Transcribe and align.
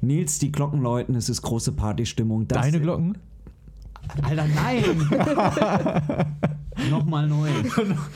Nils, 0.00 0.38
die 0.38 0.52
Glocken 0.52 0.80
läuten, 0.80 1.14
es 1.14 1.28
ist 1.28 1.42
große 1.42 1.72
Partystimmung. 1.72 2.46
Das 2.46 2.62
Deine 2.62 2.80
Glocken? 2.80 3.18
Alter, 4.22 4.46
nein! 4.54 6.36
Nochmal 6.90 7.26
neu. 7.26 7.50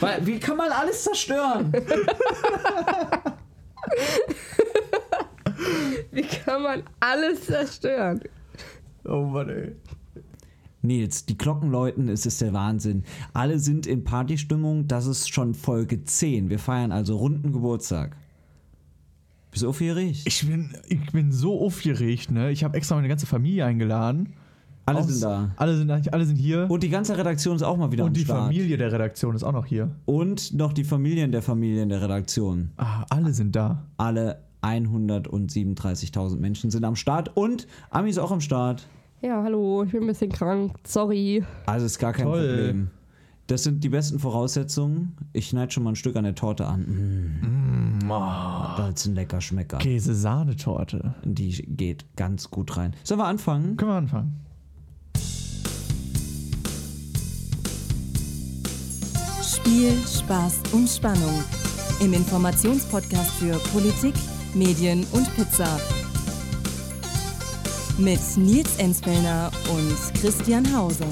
Weil, 0.00 0.24
wie 0.26 0.38
kann 0.38 0.56
man 0.56 0.70
alles 0.70 1.02
zerstören? 1.02 1.72
Wie 6.10 6.22
kann 6.22 6.62
man 6.62 6.82
alles 7.00 7.46
zerstören? 7.46 8.20
Oh 9.04 9.22
Mann, 9.22 9.48
ey. 9.48 9.76
Nils, 10.82 11.26
die 11.26 11.38
Glocken 11.38 11.70
läuten, 11.70 12.08
es 12.08 12.26
ist 12.26 12.40
der 12.40 12.52
Wahnsinn. 12.52 13.04
Alle 13.32 13.58
sind 13.58 13.86
in 13.86 14.04
Partystimmung, 14.04 14.88
das 14.88 15.06
ist 15.06 15.32
schon 15.32 15.54
Folge 15.54 16.02
10. 16.02 16.50
Wir 16.50 16.58
feiern 16.58 16.92
also 16.92 17.16
runden 17.16 17.52
Geburtstag. 17.52 18.16
Bist 19.52 19.62
du 19.62 19.68
aufgeregt? 19.68 20.22
Ich 20.24 20.44
bin, 20.46 20.70
ich 20.88 21.12
bin 21.12 21.30
so 21.30 21.60
aufgeregt, 21.60 22.30
ne? 22.32 22.50
Ich 22.50 22.64
habe 22.64 22.76
extra 22.76 22.96
meine 22.96 23.06
ganze 23.08 23.26
Familie 23.26 23.64
eingeladen. 23.66 24.32
Alle 24.84 25.04
sind 25.04 25.22
da. 25.22 25.52
Alle 25.56 25.76
sind, 25.76 25.86
da- 25.88 26.00
alle 26.10 26.24
sind 26.24 26.36
hier. 26.36 26.66
Und 26.68 26.82
die 26.82 26.88
ganze 26.88 27.16
Redaktion 27.16 27.54
ist 27.54 27.62
auch 27.62 27.76
mal 27.76 27.92
wieder 27.92 28.02
Und 28.04 28.08
am 28.08 28.14
die 28.14 28.24
Start. 28.24 28.46
Familie 28.46 28.76
der 28.76 28.90
Redaktion 28.90 29.36
ist 29.36 29.44
auch 29.44 29.52
noch 29.52 29.66
hier. 29.66 29.90
Und 30.06 30.54
noch 30.54 30.72
die 30.72 30.82
Familien 30.82 31.30
der 31.30 31.42
Familien 31.42 31.88
der 31.88 32.02
Redaktion. 32.02 32.70
Ah, 32.78 33.04
alle 33.10 33.32
sind 33.32 33.54
da. 33.54 33.84
Alle 33.96 34.38
137.000 34.62 36.36
Menschen 36.38 36.70
sind 36.70 36.84
am 36.84 36.96
Start 36.96 37.36
und 37.36 37.66
Ami 37.90 38.10
ist 38.10 38.18
auch 38.18 38.32
am 38.32 38.40
Start. 38.40 38.86
Ja, 39.20 39.42
hallo, 39.42 39.84
ich 39.84 39.92
bin 39.92 40.00
ein 40.02 40.06
bisschen 40.08 40.32
krank. 40.32 40.72
Sorry. 40.84 41.44
Also 41.66 41.86
ist 41.86 41.98
gar 41.98 42.12
kein 42.12 42.24
Toll. 42.26 42.56
Problem. 42.56 42.90
Das 43.48 43.64
sind 43.64 43.82
die 43.84 43.88
besten 43.88 44.18
Voraussetzungen. 44.18 45.16
Ich 45.32 45.48
schneide 45.48 45.72
schon 45.72 45.82
mal 45.82 45.90
ein 45.90 45.96
Stück 45.96 46.16
an 46.16 46.24
der 46.24 46.34
Torte 46.34 46.66
an. 46.66 46.80
Mm, 46.82 48.10
Oh, 48.10 48.76
das 48.76 48.94
ist 49.00 49.06
ein 49.06 49.14
lecker 49.14 49.40
Schmecker. 49.40 49.78
Käse-Sahnetorte. 49.78 51.14
Die 51.24 51.50
geht 51.50 52.04
ganz 52.16 52.50
gut 52.50 52.76
rein. 52.76 52.94
Sollen 53.04 53.20
wir 53.20 53.26
anfangen? 53.26 53.76
Können 53.76 53.90
wir 53.90 53.96
anfangen? 53.96 54.40
Spiel, 59.42 59.92
Spaß 60.06 60.60
und 60.72 60.88
Spannung. 60.88 61.42
Im 62.00 62.12
Informationspodcast 62.12 63.30
für 63.32 63.58
Politik, 63.72 64.14
Medien 64.54 65.04
und 65.12 65.32
Pizza. 65.36 65.78
Mit 67.98 68.20
Nils 68.36 68.76
Enzfellner 68.78 69.50
und 69.72 70.14
Christian 70.20 70.64
Hauser. 70.76 71.06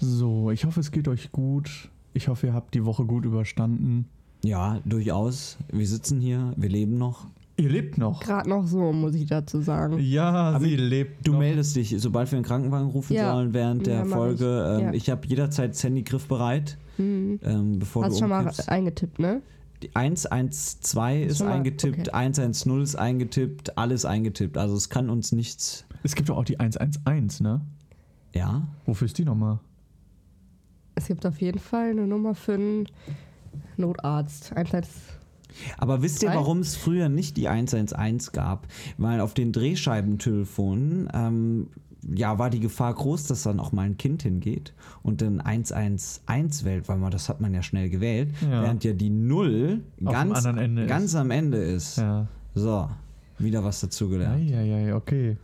So, 0.00 0.50
ich 0.50 0.64
hoffe, 0.64 0.80
es 0.80 0.90
geht 0.90 1.08
euch 1.08 1.30
gut. 1.30 1.90
Ich 2.14 2.28
hoffe, 2.28 2.48
ihr 2.48 2.54
habt 2.54 2.74
die 2.74 2.84
Woche 2.84 3.04
gut 3.04 3.24
überstanden. 3.24 4.06
Ja, 4.42 4.80
durchaus. 4.86 5.58
Wir 5.70 5.86
sitzen 5.86 6.20
hier, 6.20 6.54
wir 6.56 6.68
leben 6.70 6.96
noch. 6.96 7.26
Ihr 7.58 7.68
lebt 7.68 7.98
noch. 7.98 8.20
Gerade 8.20 8.48
noch 8.48 8.66
so, 8.66 8.90
muss 8.92 9.14
ich 9.14 9.26
dazu 9.26 9.60
sagen. 9.60 9.98
Ja, 10.00 10.30
Aber 10.54 10.64
sie 10.64 10.76
lebt 10.76 11.26
Du 11.26 11.32
noch. 11.32 11.40
meldest 11.40 11.76
dich, 11.76 11.94
sobald 11.98 12.30
wir 12.32 12.38
einen 12.38 12.46
Krankenwagen 12.46 12.88
rufen 12.88 13.12
Ja. 13.14 13.34
sollen 13.34 13.52
während 13.52 13.86
der 13.86 13.96
Ja, 13.98 14.04
mach 14.06 14.16
Folge. 14.16 14.44
ich. 14.76 14.80
Ähm, 14.80 14.86
Ja. 14.86 14.92
Ich 14.94 15.10
habe 15.10 15.26
jederzeit 15.26 15.72
das 15.72 15.84
Handygriff 15.84 16.26
bereit, 16.26 16.78
Hm. 16.96 17.38
ähm, 17.42 17.78
bevor 17.78 18.04
Hast 18.04 18.14
du 18.14 18.20
schon 18.20 18.30
mal 18.30 18.50
eingetippt, 18.66 19.18
ne? 19.18 19.42
Die 19.82 19.94
112 19.94 21.26
ist 21.30 21.40
mal- 21.40 21.52
eingetippt, 21.52 22.08
okay. 22.08 22.10
110 22.12 22.80
ist 22.82 22.96
eingetippt, 22.96 23.76
alles 23.76 24.06
eingetippt. 24.06 24.56
Also 24.56 24.74
es 24.76 24.88
kann 24.88 25.10
uns 25.10 25.32
nichts. 25.32 25.84
Es 26.02 26.14
gibt 26.14 26.30
doch 26.30 26.38
auch 26.38 26.44
die 26.44 26.58
111, 26.58 27.40
ne? 27.40 27.60
Ja? 28.34 28.66
Wofür 28.86 29.04
ist 29.04 29.18
die 29.18 29.24
nochmal? 29.26 29.58
Es 30.94 31.06
gibt 31.06 31.24
auf 31.26 31.40
jeden 31.40 31.58
Fall 31.58 31.90
eine 31.90 32.06
Nummer 32.06 32.34
für 32.34 32.54
einen 32.54 32.86
Notarzt. 33.76 34.52
112. 34.54 35.18
Aber 35.78 36.02
wisst 36.02 36.22
ihr, 36.22 36.28
warum 36.30 36.60
es 36.60 36.76
früher 36.76 37.08
nicht 37.08 37.36
die 37.36 37.48
111 37.48 38.32
gab? 38.32 38.66
Weil 38.98 39.20
auf 39.20 39.34
den 39.34 39.52
Drehscheibentelefonen 39.52 41.08
ähm, 41.12 41.66
ja, 42.14 42.38
war 42.38 42.50
die 42.50 42.60
Gefahr 42.60 42.94
groß, 42.94 43.26
dass 43.26 43.42
dann 43.42 43.60
auch 43.60 43.72
mal 43.72 43.82
ein 43.82 43.96
Kind 43.96 44.22
hingeht 44.22 44.74
und 45.02 45.20
dann 45.22 45.40
111 45.40 46.20
wählt, 46.64 46.88
weil 46.88 46.96
man 46.98 47.10
das 47.10 47.28
hat 47.28 47.40
man 47.40 47.52
ja 47.52 47.62
schnell 47.62 47.90
gewählt, 47.90 48.30
Ja. 48.42 48.62
während 48.62 48.84
ja 48.84 48.92
die 48.92 49.10
Null 49.10 49.82
Auf 50.04 50.14
dem 50.14 50.32
ganz, 50.32 50.44
ganz 50.88 51.14
am 51.14 51.30
Ende 51.30 51.58
ist. 51.58 51.98
Ja. 51.98 52.26
So, 52.54 52.88
wieder 53.38 53.62
was 53.64 53.80
dazugelernt. 53.80 54.48
Ja, 54.48 54.60
ja, 54.62 54.78
ja, 54.78 54.96
okay. 54.96 55.36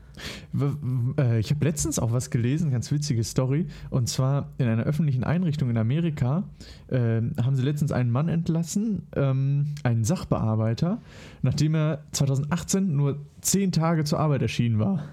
Äh, 1.19 1.39
ich 1.41 1.51
habe 1.51 1.65
letztens 1.65 1.99
auch 1.99 2.13
was 2.13 2.31
gelesen, 2.31 2.71
ganz 2.71 2.91
witzige 2.91 3.23
Story. 3.25 3.67
Und 3.91 4.09
zwar 4.09 4.51
in 4.59 4.67
einer 4.67 4.85
öffentlichen 4.85 5.25
Einrichtung 5.25 5.71
in 5.71 5.77
Amerika 5.77 6.45
äh, 6.89 7.21
haben 7.43 7.57
sie 7.57 7.63
letztens 7.63 7.93
einen 7.93 8.11
Mann 8.11 8.29
entlassen, 8.29 9.03
ähm, 9.15 9.75
einen 9.83 10.05
Sachbearbeiter, 10.05 11.01
nachdem 11.43 11.75
er 11.75 12.05
2018 12.13 12.97
nur 12.97 13.19
zehn 13.41 13.73
Tage 13.73 14.05
zur 14.05 14.19
Arbeit 14.21 14.43
erschienen 14.43 14.79
war. 14.79 15.05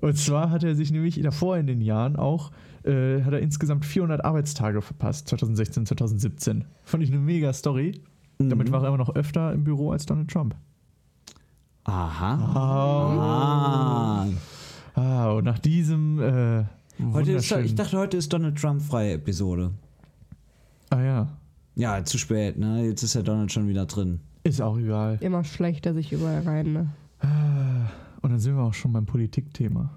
Und 0.00 0.16
zwar 0.16 0.50
hat 0.50 0.64
er 0.64 0.74
sich 0.74 0.90
nämlich 0.90 1.20
davor 1.20 1.58
in 1.58 1.66
den 1.66 1.80
Jahren 1.82 2.16
auch, 2.16 2.50
äh, 2.84 3.22
hat 3.22 3.32
er 3.34 3.40
insgesamt 3.40 3.84
400 3.84 4.24
Arbeitstage 4.24 4.80
verpasst, 4.80 5.28
2016, 5.28 5.86
2017. 5.86 6.64
Fand 6.84 7.02
ich 7.02 7.10
eine 7.10 7.18
mega 7.20 7.52
Story. 7.52 8.00
Damit 8.38 8.68
Mhm. 8.68 8.72
war 8.72 8.82
er 8.82 8.88
immer 8.88 8.98
noch 8.98 9.14
öfter 9.14 9.52
im 9.52 9.64
Büro 9.64 9.92
als 9.92 10.06
Donald 10.06 10.28
Trump. 10.30 10.56
Aha. 11.84 12.34
Ah. 14.94 15.00
Ah, 15.00 15.30
und 15.32 15.44
nach 15.44 15.58
diesem 15.58 16.20
äh, 16.20 16.64
Heute 17.12 17.32
ist, 17.32 17.50
ich 17.50 17.74
dachte, 17.74 17.98
heute 17.98 18.16
ist 18.18 18.32
Donald 18.32 18.56
Trump 18.60 18.80
freie 18.82 19.14
Episode. 19.14 19.72
Ah 20.90 21.00
ja, 21.00 21.28
Ja, 21.74 22.04
zu 22.04 22.18
spät, 22.18 22.58
ne? 22.58 22.84
Jetzt 22.86 23.02
ist 23.02 23.14
ja 23.14 23.22
Donald 23.22 23.50
schon 23.50 23.66
wieder 23.66 23.86
drin. 23.86 24.20
ist 24.44 24.60
auch 24.60 24.76
egal. 24.78 25.16
Immer 25.20 25.42
schlecht, 25.42 25.86
dass 25.86 25.96
ich 25.96 26.12
überall 26.12 26.42
rein, 26.42 26.72
ne? 26.72 26.88
Ah, 27.20 27.90
Und 28.20 28.30
dann 28.30 28.38
sind 28.38 28.54
wir 28.56 28.62
auch 28.62 28.74
schon 28.74 28.92
beim 28.92 29.06
Politikthema. 29.06 29.90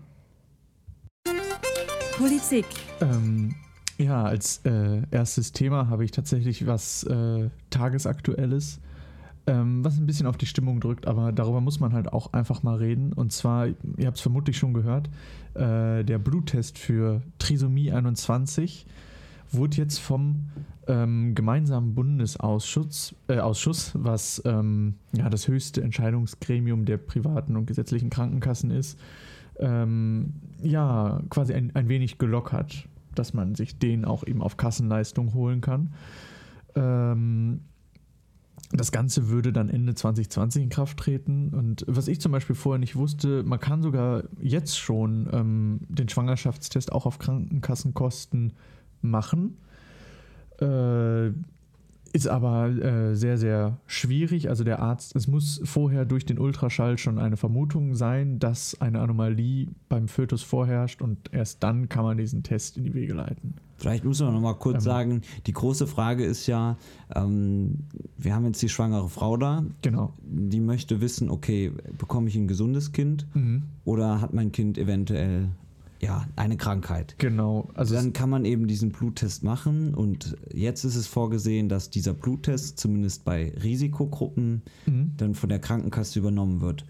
Politik. 2.18 2.66
Ähm, 3.02 3.54
ja, 3.98 4.24
als 4.24 4.62
äh, 4.66 5.02
erstes 5.12 5.52
Thema 5.52 5.90
habe 5.90 6.06
ich 6.06 6.12
tatsächlich 6.12 6.66
was 6.66 7.04
äh, 7.04 7.50
Tagesaktuelles, 7.70 8.80
ähm, 9.48 9.86
was 9.86 9.98
ein 9.98 10.06
bisschen 10.06 10.28
auf 10.28 10.38
die 10.38 10.46
Stimmung 10.46 10.80
drückt, 10.80 11.08
aber 11.08 11.32
darüber 11.32 11.62
muss 11.62 11.80
man 11.80 11.94
halt 11.94 12.12
auch 12.12 12.34
einfach 12.34 12.64
mal 12.64 12.78
reden. 12.78 13.14
Und 13.14 13.32
zwar, 13.32 13.68
ihr 13.68 14.08
habt 14.08 14.18
es 14.18 14.22
vermutlich 14.22 14.58
schon 14.58 14.74
gehört, 14.74 15.10
äh, 15.54 16.04
der 16.04 16.18
Bluttest 16.18 16.78
für 16.78 17.22
Trisomie 17.38 17.92
21 17.92 18.86
wurde 19.52 19.78
jetzt 19.78 20.00
vom 20.00 20.48
ähm, 20.88 21.36
gemeinsamen 21.36 21.96
Bundesausschuss, 21.96 23.16
äh, 23.28 23.40
Ausschuss, 23.40 23.92
was 23.94 24.42
ähm, 24.46 24.96
ja, 25.14 25.30
das 25.30 25.48
höchste 25.48 25.82
Entscheidungsgremium 25.82 26.86
der 26.86 26.98
privaten 26.98 27.56
und 27.56 27.66
gesetzlichen 27.66 28.10
Krankenkassen 28.10 28.72
ist, 28.72 29.00
ähm, 29.60 30.34
ja, 30.62 31.22
quasi 31.30 31.54
ein, 31.54 31.72
ein 31.76 31.88
wenig 31.88 32.18
gelockert, 32.18 32.88
dass 33.14 33.34
man 33.34 33.56
sich 33.56 33.78
den 33.78 34.06
auch 34.06 34.26
eben 34.26 34.42
auf 34.42 34.58
Kassenleistung 34.58 35.34
holen 35.34 35.62
kann. 35.62 35.94
Ähm, 36.76 37.62
das 38.72 38.92
Ganze 38.92 39.30
würde 39.30 39.54
dann 39.54 39.70
Ende 39.70 39.94
2020 39.94 40.64
in 40.64 40.70
Kraft 40.70 40.98
treten. 40.98 41.50
Und 41.50 41.86
was 41.88 42.08
ich 42.08 42.20
zum 42.20 42.32
Beispiel 42.32 42.56
vorher 42.56 42.80
nicht 42.80 42.96
wusste, 42.96 43.44
man 43.44 43.60
kann 43.60 43.82
sogar 43.82 44.24
jetzt 44.40 44.78
schon 44.78 45.30
ähm, 45.32 45.80
den 45.88 46.10
Schwangerschaftstest 46.10 46.92
auch 46.92 47.06
auf 47.06 47.20
Krankenkassenkosten 47.20 48.54
machen. 49.02 49.58
Äh, 50.60 51.32
ist 52.16 52.28
aber 52.28 52.70
äh, 52.70 53.16
sehr, 53.16 53.38
sehr 53.38 53.78
schwierig. 53.88 54.48
Also 54.50 54.64
der 54.64 54.80
Arzt, 54.80 55.16
es 55.16 55.28
muss 55.28 55.60
vorher 55.66 56.06
durch 56.06 56.26
den 56.26 56.40
Ultraschall 56.40 56.98
schon 56.98 57.20
eine 57.20 57.36
Vermutung 57.38 57.94
sein, 57.96 58.40
dass 58.40 58.80
eine 58.80 59.02
Anomalie 59.02 59.68
beim 59.90 60.08
Fötus 60.08 60.42
vorherrscht 60.42 61.02
und 61.02 61.18
erst 61.34 61.62
dann 61.62 61.90
kann 61.90 62.04
man 62.06 62.18
diesen 62.18 62.42
Test 62.42 62.78
in 62.78 62.86
die 62.86 62.94
Wege 62.94 63.14
leiten. 63.14 63.56
Vielleicht 63.78 64.06
muss 64.06 64.22
man 64.22 64.34
noch 64.34 64.40
mal 64.40 64.54
kurz 64.54 64.76
Ähm. 64.78 64.82
sagen, 64.82 65.22
die 65.46 65.52
große 65.52 65.86
Frage 65.88 66.24
ist 66.24 66.48
ja, 66.48 66.78
ähm, 67.14 67.80
wir 68.18 68.34
haben 68.34 68.46
jetzt 68.46 68.62
die 68.62 68.70
schwangere 68.70 69.10
Frau 69.10 69.36
da, 69.36 69.66
Genau. 69.82 70.14
die 70.24 70.62
möchte 70.62 71.02
wissen, 71.02 71.30
okay, 71.30 71.74
bekomme 71.98 72.30
ich 72.30 72.38
ein 72.38 72.48
gesundes 72.48 72.94
Kind 72.94 73.28
Mhm. 73.34 73.64
oder 73.84 74.22
hat 74.22 74.34
mein 74.34 74.54
Kind 74.54 74.78
eventuell 74.78 75.50
ja, 76.06 76.28
eine 76.36 76.56
Krankheit? 76.58 77.16
Genau. 77.18 77.70
Also 77.74 77.96
Dann 77.96 78.14
kann 78.14 78.30
man 78.30 78.46
eben 78.46 78.68
diesen 78.68 78.92
Bluttest 78.92 79.44
machen 79.44 79.94
und 79.94 80.38
jetzt 80.54 80.84
ist 80.84 80.96
es 80.96 81.08
vorgesehen, 81.08 81.68
dass 81.68 81.90
dieser 81.90 82.14
Bluttest 82.14 82.80
zumindest 82.80 83.26
bei 83.26 83.52
Risikogruppen 83.62 84.62
mhm. 84.86 85.14
dann 85.18 85.34
von 85.36 85.50
der 85.50 85.60
Krankenkasse 85.60 86.20
übernommen 86.20 86.62
wird. 86.62 86.86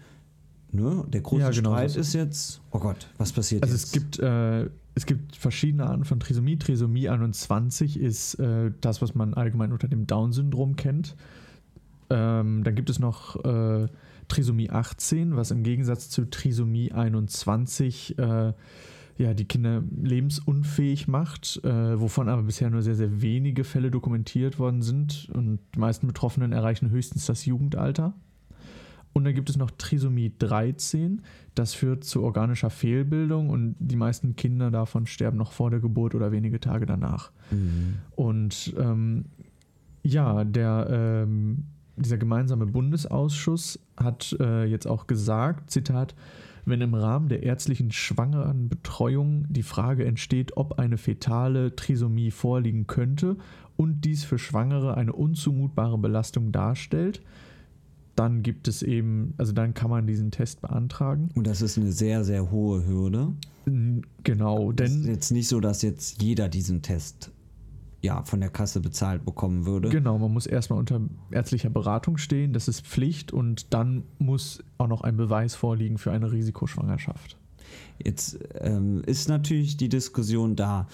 Ne? 0.72 1.04
Der 1.08 1.22
große 1.22 1.40
Ja, 1.42 1.50
genau, 1.50 1.70
Streit 1.70 1.90
das- 1.90 1.96
ist 1.96 2.12
jetzt, 2.12 2.60
oh 2.70 2.78
Gott, 2.78 3.08
was 3.16 3.32
passiert 3.32 3.62
Also 3.62 3.74
jetzt? 3.74 3.84
es 3.86 3.92
gibt, 3.92 4.18
äh, 4.18 4.68
es 4.94 5.06
gibt 5.06 5.36
verschiedene 5.36 5.86
Arten 5.86 6.04
von 6.04 6.20
Trisomie. 6.20 6.56
Trisomie 6.58 7.08
21 7.08 7.98
ist 7.98 8.34
äh, 8.34 8.70
das, 8.80 9.00
was 9.02 9.14
man 9.14 9.34
allgemein 9.34 9.72
unter 9.72 9.88
dem 9.88 10.06
Down-Syndrom 10.06 10.76
kennt. 10.76 11.16
Ähm, 12.10 12.62
dann 12.64 12.74
gibt 12.74 12.90
es 12.90 12.98
noch 12.98 13.42
äh, 13.44 13.88
Trisomie 14.28 14.70
18, 14.70 15.36
was 15.36 15.50
im 15.50 15.62
Gegensatz 15.62 16.08
zu 16.08 16.24
Trisomie 16.28 16.92
21 16.92 18.18
äh, 18.18 18.52
ja, 19.18 19.32
die 19.32 19.46
Kinder 19.46 19.82
lebensunfähig 20.02 21.08
macht, 21.08 21.60
äh, 21.64 21.98
wovon 21.98 22.28
aber 22.28 22.42
bisher 22.42 22.68
nur 22.68 22.82
sehr, 22.82 22.94
sehr 22.94 23.22
wenige 23.22 23.64
Fälle 23.64 23.90
dokumentiert 23.90 24.58
worden 24.58 24.82
sind. 24.82 25.30
Und 25.32 25.60
die 25.74 25.78
meisten 25.78 26.06
Betroffenen 26.06 26.52
erreichen 26.52 26.90
höchstens 26.90 27.26
das 27.26 27.46
Jugendalter. 27.46 28.12
Und 29.14 29.24
dann 29.24 29.34
gibt 29.34 29.48
es 29.48 29.56
noch 29.56 29.70
Trisomie 29.70 30.34
13. 30.38 31.22
Das 31.54 31.72
führt 31.72 32.04
zu 32.04 32.22
organischer 32.22 32.68
Fehlbildung 32.68 33.48
und 33.48 33.74
die 33.78 33.96
meisten 33.96 34.36
Kinder 34.36 34.70
davon 34.70 35.06
sterben 35.06 35.38
noch 35.38 35.52
vor 35.52 35.70
der 35.70 35.80
Geburt 35.80 36.14
oder 36.14 36.32
wenige 36.32 36.60
Tage 36.60 36.84
danach. 36.84 37.30
Mhm. 37.50 37.94
Und 38.14 38.74
ähm, 38.78 39.24
ja, 40.02 40.44
der, 40.44 40.88
ähm, 40.90 41.64
dieser 41.96 42.18
gemeinsame 42.18 42.66
Bundesausschuss 42.66 43.78
hat 43.96 44.36
äh, 44.38 44.66
jetzt 44.66 44.86
auch 44.86 45.06
gesagt, 45.06 45.70
Zitat, 45.70 46.14
wenn 46.66 46.80
im 46.80 46.94
Rahmen 46.94 47.28
der 47.28 47.44
ärztlichen 47.44 47.92
Schwangerenbetreuung 47.92 49.46
die 49.48 49.62
Frage 49.62 50.04
entsteht, 50.04 50.56
ob 50.56 50.78
eine 50.78 50.98
fetale 50.98 51.74
Trisomie 51.74 52.32
vorliegen 52.32 52.86
könnte 52.86 53.36
und 53.76 54.04
dies 54.04 54.24
für 54.24 54.38
Schwangere 54.38 54.96
eine 54.96 55.12
unzumutbare 55.12 55.96
Belastung 55.96 56.52
darstellt, 56.52 57.22
dann 58.16 58.42
gibt 58.42 58.66
es 58.66 58.82
eben, 58.82 59.34
also 59.36 59.52
dann 59.52 59.74
kann 59.74 59.90
man 59.90 60.06
diesen 60.06 60.30
Test 60.30 60.62
beantragen. 60.62 61.30
Und 61.34 61.46
das 61.46 61.62
ist 61.62 61.78
eine 61.78 61.92
sehr, 61.92 62.24
sehr 62.24 62.50
hohe 62.50 62.84
Hürde. 62.86 63.32
Genau, 64.24 64.72
Es 64.72 64.90
ist 64.90 65.04
denn 65.04 65.14
jetzt 65.14 65.30
nicht 65.32 65.48
so, 65.48 65.60
dass 65.60 65.82
jetzt 65.82 66.22
jeder 66.22 66.48
diesen 66.48 66.82
Test 66.82 67.30
ja, 68.06 68.22
von 68.22 68.40
der 68.40 68.50
Kasse 68.50 68.80
bezahlt 68.80 69.24
bekommen 69.24 69.66
würde. 69.66 69.88
genau, 69.88 70.16
man 70.16 70.32
muss 70.32 70.46
erstmal 70.46 70.78
unter 70.78 71.00
ärztlicher 71.32 71.70
Beratung 71.70 72.18
stehen, 72.18 72.52
das 72.52 72.68
ist 72.68 72.86
Pflicht 72.86 73.32
und 73.32 73.74
dann 73.74 74.04
muss 74.18 74.62
auch 74.78 74.86
noch 74.86 75.00
ein 75.00 75.16
Beweis 75.16 75.56
vorliegen 75.56 75.98
für 75.98 76.12
eine 76.12 76.30
Risikoschwangerschaft. 76.30 77.36
Jetzt 78.02 78.38
ähm, 78.60 79.02
ist 79.06 79.28
natürlich 79.28 79.76
die 79.76 79.88
Diskussion 79.88 80.54
da. 80.54 80.86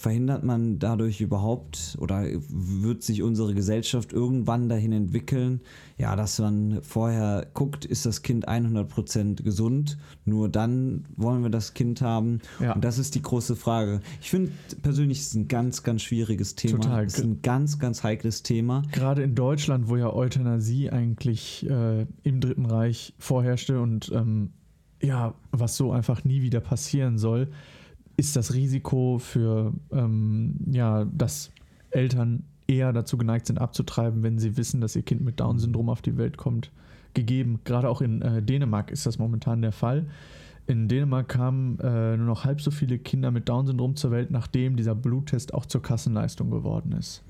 Verhindert 0.00 0.44
man 0.44 0.78
dadurch 0.78 1.20
überhaupt 1.20 1.98
oder 2.00 2.24
wird 2.48 3.02
sich 3.02 3.22
unsere 3.22 3.52
Gesellschaft 3.52 4.14
irgendwann 4.14 4.70
dahin 4.70 4.92
entwickeln, 4.92 5.60
ja, 5.98 6.16
dass 6.16 6.38
man 6.38 6.78
vorher 6.82 7.46
guckt, 7.52 7.84
ist 7.84 8.06
das 8.06 8.22
Kind 8.22 8.48
100% 8.48 9.42
gesund, 9.42 9.98
nur 10.24 10.48
dann 10.48 11.04
wollen 11.16 11.42
wir 11.42 11.50
das 11.50 11.74
Kind 11.74 12.00
haben. 12.00 12.40
Ja. 12.60 12.72
Und 12.72 12.82
das 12.82 12.96
ist 12.96 13.14
die 13.14 13.20
große 13.20 13.56
Frage. 13.56 14.00
Ich 14.22 14.30
finde 14.30 14.52
persönlich 14.80 15.20
ist 15.20 15.34
ein 15.34 15.48
ganz, 15.48 15.82
ganz 15.82 16.00
schwieriges 16.00 16.54
Thema. 16.54 16.80
Total. 16.80 17.04
Es 17.04 17.18
ist 17.18 17.24
ein 17.24 17.42
ganz, 17.42 17.78
ganz 17.78 18.02
heikles 18.02 18.42
Thema. 18.42 18.80
Gerade 18.92 19.22
in 19.22 19.34
Deutschland, 19.34 19.90
wo 19.90 19.98
ja 19.98 20.10
Euthanasie 20.10 20.88
eigentlich 20.88 21.68
äh, 21.68 22.06
im 22.22 22.40
Dritten 22.40 22.64
Reich 22.64 23.12
vorherrschte 23.18 23.82
und 23.82 24.10
ähm, 24.14 24.52
ja, 25.02 25.34
was 25.50 25.76
so 25.76 25.92
einfach 25.92 26.24
nie 26.24 26.40
wieder 26.40 26.60
passieren 26.60 27.18
soll, 27.18 27.48
ist 28.20 28.36
das 28.36 28.52
Risiko 28.52 29.18
für, 29.18 29.72
ähm, 29.90 30.56
ja, 30.70 31.06
dass 31.06 31.50
Eltern 31.90 32.44
eher 32.66 32.92
dazu 32.92 33.16
geneigt 33.16 33.46
sind, 33.46 33.58
abzutreiben, 33.58 34.22
wenn 34.22 34.38
sie 34.38 34.58
wissen, 34.58 34.82
dass 34.82 34.94
ihr 34.94 35.00
Kind 35.00 35.22
mit 35.22 35.40
Down-Syndrom 35.40 35.88
auf 35.88 36.02
die 36.02 36.18
Welt 36.18 36.36
kommt, 36.36 36.70
gegeben. 37.14 37.60
Gerade 37.64 37.88
auch 37.88 38.02
in 38.02 38.20
äh, 38.20 38.42
Dänemark 38.42 38.90
ist 38.90 39.06
das 39.06 39.18
momentan 39.18 39.62
der 39.62 39.72
Fall. 39.72 40.04
In 40.66 40.86
Dänemark 40.86 41.28
kamen 41.28 41.80
äh, 41.80 42.18
nur 42.18 42.26
noch 42.26 42.44
halb 42.44 42.60
so 42.60 42.70
viele 42.70 42.98
Kinder 42.98 43.30
mit 43.30 43.48
Down-Syndrom 43.48 43.96
zur 43.96 44.10
Welt, 44.10 44.30
nachdem 44.30 44.76
dieser 44.76 44.94
Bluttest 44.94 45.54
auch 45.54 45.64
zur 45.64 45.80
Kassenleistung 45.80 46.50
geworden 46.50 46.92
ist. 46.92 47.22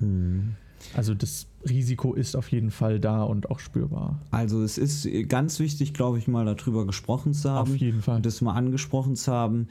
Also 0.93 1.13
das 1.13 1.47
Risiko 1.67 2.13
ist 2.13 2.35
auf 2.35 2.51
jeden 2.51 2.69
Fall 2.69 2.99
da 2.99 3.23
und 3.23 3.49
auch 3.49 3.59
spürbar. 3.59 4.19
Also 4.31 4.61
es 4.61 4.77
ist 4.77 5.07
ganz 5.29 5.59
wichtig, 5.59 5.93
glaube 5.93 6.17
ich, 6.17 6.27
mal 6.27 6.43
darüber 6.43 6.85
gesprochen 6.85 7.33
zu 7.33 7.49
haben. 7.49 7.71
Auf 7.71 7.77
jeden 7.77 8.01
Fall. 8.01 8.17
Und 8.17 8.25
das 8.25 8.41
mal 8.41 8.55
angesprochen 8.55 9.15
zu 9.15 9.31
haben. 9.31 9.67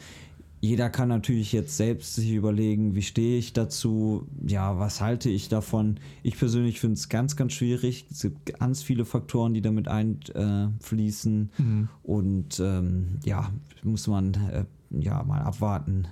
Jeder 0.63 0.91
kann 0.91 1.09
natürlich 1.09 1.53
jetzt 1.53 1.79
selbst 1.79 2.17
sich 2.17 2.33
überlegen, 2.33 2.95
wie 2.95 3.01
stehe 3.01 3.39
ich 3.39 3.55
dazu, 3.55 4.27
ja, 4.47 4.79
was 4.79 5.01
halte 5.01 5.31
ich 5.31 5.49
davon. 5.49 5.99
Ich 6.23 6.39
persönlich 6.39 6.81
finde 6.81 6.95
es 6.95 7.09
ganz, 7.09 7.35
ganz 7.35 7.55
schwierig. 7.55 8.05
Es 8.11 8.21
gibt 8.21 8.59
ganz 8.59 8.83
viele 8.83 9.07
Faktoren, 9.07 9.55
die 9.55 9.63
damit 9.63 9.89
einfließen. 9.89 11.51
Mhm. 11.57 11.89
Und 12.03 12.61
ähm, 12.61 13.21
ja, 13.25 13.51
muss 13.83 14.07
man 14.07 14.35
äh, 14.35 14.65
ja 14.91 15.23
mal 15.23 15.41
abwarten. 15.41 16.09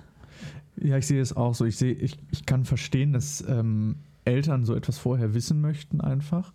Ja, 0.80 0.96
ich 0.96 1.06
sehe 1.06 1.20
es 1.20 1.36
auch 1.36 1.54
so. 1.54 1.66
Ich 1.66 1.76
sehe, 1.76 1.92
ich, 1.92 2.16
ich 2.30 2.46
kann 2.46 2.64
verstehen, 2.64 3.12
dass 3.12 3.44
ähm, 3.46 3.96
Eltern 4.24 4.64
so 4.64 4.74
etwas 4.74 4.96
vorher 4.96 5.34
wissen 5.34 5.60
möchten 5.60 6.00
einfach. 6.00 6.54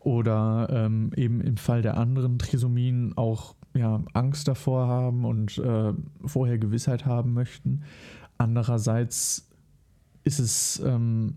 Oder 0.00 0.68
ähm, 0.72 1.12
eben 1.14 1.40
im 1.40 1.58
Fall 1.58 1.82
der 1.82 1.96
anderen 1.96 2.38
Trisomien 2.40 3.16
auch 3.16 3.54
ja, 3.74 4.02
Angst 4.12 4.48
davor 4.48 4.88
haben 4.88 5.24
und 5.24 5.58
äh, 5.58 5.92
vorher 6.24 6.58
Gewissheit 6.58 7.06
haben 7.06 7.32
möchten. 7.32 7.82
Andererseits 8.38 9.48
ist 10.24 10.38
es 10.38 10.82
ähm, 10.84 11.36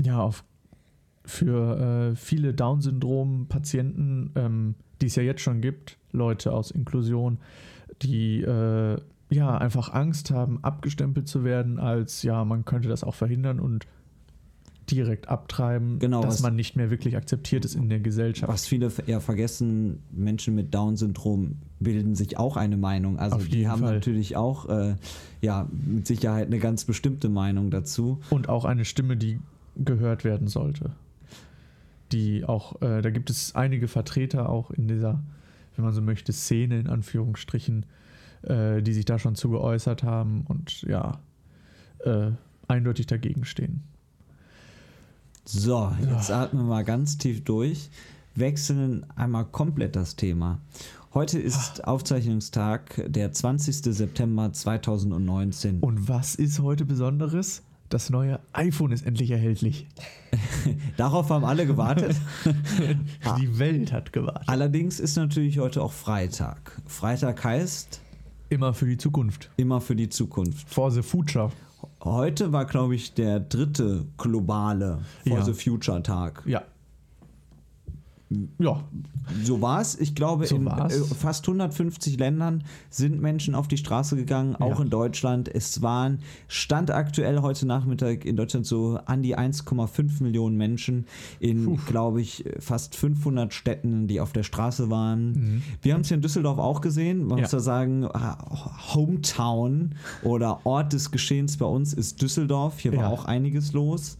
ja 0.00 0.20
auf, 0.20 0.44
für 1.24 2.12
äh, 2.12 2.16
viele 2.16 2.54
Down-Syndrom-Patienten, 2.54 4.32
ähm, 4.36 4.74
die 5.00 5.06
es 5.06 5.16
ja 5.16 5.22
jetzt 5.22 5.40
schon 5.40 5.60
gibt, 5.60 5.98
Leute 6.12 6.52
aus 6.52 6.70
Inklusion, 6.70 7.38
die 8.02 8.42
äh, 8.42 8.98
ja 9.30 9.56
einfach 9.56 9.92
Angst 9.92 10.30
haben, 10.30 10.62
abgestempelt 10.62 11.28
zu 11.28 11.44
werden, 11.44 11.78
als 11.78 12.22
ja, 12.22 12.44
man 12.44 12.64
könnte 12.64 12.88
das 12.88 13.04
auch 13.04 13.14
verhindern 13.14 13.58
und 13.58 13.86
direkt 14.90 15.28
abtreiben, 15.28 15.98
Genau, 15.98 16.22
dass 16.22 16.34
was- 16.34 16.42
man 16.42 16.56
nicht 16.56 16.76
mehr 16.76 16.90
wirklich 16.90 17.16
akzeptiert 17.16 17.64
ist 17.64 17.74
in 17.74 17.88
der 17.88 18.00
Gesellschaft. 18.00 18.52
Was 18.52 18.66
viele 18.66 18.90
eher 19.06 19.20
vergessen, 19.20 20.00
Menschen 20.10 20.54
mit 20.54 20.74
Down-Syndrom 20.74 21.56
bilden 21.80 22.14
sich 22.14 22.38
auch 22.38 22.56
eine 22.56 22.76
Meinung. 22.76 23.18
Also 23.18 23.38
die 23.38 23.66
haben 23.68 23.82
Fall. 23.82 23.94
natürlich 23.94 24.36
auch 24.36 24.68
äh, 24.68 24.96
ja, 25.40 25.68
mit 25.72 26.06
Sicherheit 26.06 26.46
eine 26.48 26.58
ganz 26.58 26.84
bestimmte 26.84 27.28
Meinung 27.28 27.70
dazu. 27.70 28.20
Und 28.30 28.48
auch 28.48 28.64
eine 28.64 28.84
Stimme, 28.84 29.16
die 29.16 29.38
gehört 29.76 30.24
werden 30.24 30.48
sollte. 30.48 30.92
Die 32.12 32.44
auch, 32.44 32.80
äh, 32.82 33.02
da 33.02 33.10
gibt 33.10 33.30
es 33.30 33.54
einige 33.54 33.88
Vertreter 33.88 34.48
auch 34.48 34.70
in 34.70 34.86
dieser, 34.88 35.22
wenn 35.76 35.84
man 35.84 35.94
so 35.94 36.00
möchte, 36.02 36.32
Szene 36.32 36.78
in 36.78 36.86
Anführungsstrichen, 36.88 37.86
äh, 38.42 38.82
die 38.82 38.92
sich 38.92 39.04
da 39.04 39.18
schon 39.18 39.34
zu 39.34 39.48
geäußert 39.50 40.02
haben 40.02 40.44
und 40.46 40.82
ja, 40.82 41.18
äh, 42.04 42.30
eindeutig 42.68 43.06
dagegen 43.06 43.44
stehen. 43.44 43.82
So, 45.46 45.92
jetzt 46.00 46.30
atmen 46.30 46.62
wir 46.62 46.68
mal 46.68 46.84
ganz 46.84 47.18
tief 47.18 47.44
durch, 47.44 47.90
wechseln 48.34 49.04
einmal 49.14 49.44
komplett 49.44 49.94
das 49.94 50.16
Thema. 50.16 50.58
Heute 51.12 51.38
ist 51.38 51.84
Aufzeichnungstag, 51.84 53.04
der 53.08 53.30
20. 53.30 53.94
September 53.94 54.52
2019. 54.52 55.80
Und 55.80 56.08
was 56.08 56.34
ist 56.34 56.60
heute 56.60 56.86
Besonderes? 56.86 57.62
Das 57.90 58.08
neue 58.08 58.40
iPhone 58.54 58.90
ist 58.90 59.04
endlich 59.04 59.30
erhältlich. 59.30 59.86
Darauf 60.96 61.28
haben 61.28 61.44
alle 61.44 61.66
gewartet. 61.66 62.16
Die 63.38 63.58
Welt 63.58 63.92
hat 63.92 64.14
gewartet. 64.14 64.48
Allerdings 64.48 64.98
ist 64.98 65.16
natürlich 65.16 65.58
heute 65.58 65.82
auch 65.82 65.92
Freitag. 65.92 66.80
Freitag 66.86 67.44
heißt 67.44 68.00
Immer 68.48 68.72
für 68.72 68.86
die 68.86 68.96
Zukunft. 68.96 69.50
immer 69.56 69.80
für 69.80 69.96
die 69.96 70.08
Zukunft. 70.08 70.68
For 70.68 70.90
the 70.90 71.02
future. 71.02 71.50
Heute 72.02 72.52
war, 72.52 72.64
glaube 72.64 72.94
ich, 72.94 73.14
der 73.14 73.40
dritte 73.40 74.04
globale 74.18 74.98
For 75.26 75.38
Ja. 75.38 75.44
the 75.44 75.52
Future 75.52 76.02
Tag. 76.02 76.42
Ja. 76.46 76.62
Ja, 78.58 78.84
So 79.42 79.60
war 79.62 79.80
es. 79.80 79.98
Ich 79.98 80.14
glaube, 80.14 80.46
So 80.46 80.56
in 80.56 80.64
war's. 80.66 80.94
äh, 80.94 81.14
fast 81.14 81.46
150 81.48 82.18
Ländern 82.18 82.64
sind 82.90 83.20
Menschen 83.20 83.54
auf 83.54 83.68
die 83.68 83.76
Straße 83.76 84.16
gegangen, 84.16 84.54
auch 84.56 84.78
Ja. 84.78 84.84
in 84.84 84.90
Deutschland. 84.90 85.48
Es 85.54 85.80
waren, 85.82 86.18
stand 86.48 86.90
aktuell 86.90 87.40
heute 87.40 87.66
Nachmittag 87.66 88.24
in 88.24 88.36
Deutschland 88.36 88.66
so 88.66 88.98
an 89.06 89.22
die 89.22 89.36
1,5 89.36 90.22
Millionen 90.22 90.56
Menschen 90.56 91.06
in, 91.40 91.76
glaube 91.86 92.20
ich, 92.20 92.44
fast 92.58 92.94
500 92.96 93.52
Städten, 93.54 94.06
die 94.08 94.20
auf 94.20 94.32
der 94.32 94.42
Straße 94.42 94.90
waren. 94.90 95.62
Wir 95.82 95.94
haben 95.94 96.02
es 96.02 96.08
hier 96.08 96.16
in 96.16 96.22
Düsseldorf 96.22 96.58
auch 96.58 96.80
gesehen. 96.80 97.18
Man 97.24 97.26
Mhm. 97.26 97.38
Ja. 97.38 97.42
muss 97.42 97.50
da 97.50 97.60
sagen, 97.60 98.04
ah, 98.12 98.94
Hometown 98.94 99.94
oder 100.22 100.64
Ort 100.66 100.92
des 100.92 101.10
Geschehens 101.10 101.56
bei 101.56 101.66
uns 101.66 101.92
ist 101.92 102.20
Düsseldorf. 102.22 102.78
Hier 102.78 102.92
war 102.92 103.04
Ja. 103.04 103.08
auch 103.08 103.24
einiges 103.24 103.72
los. 103.72 104.18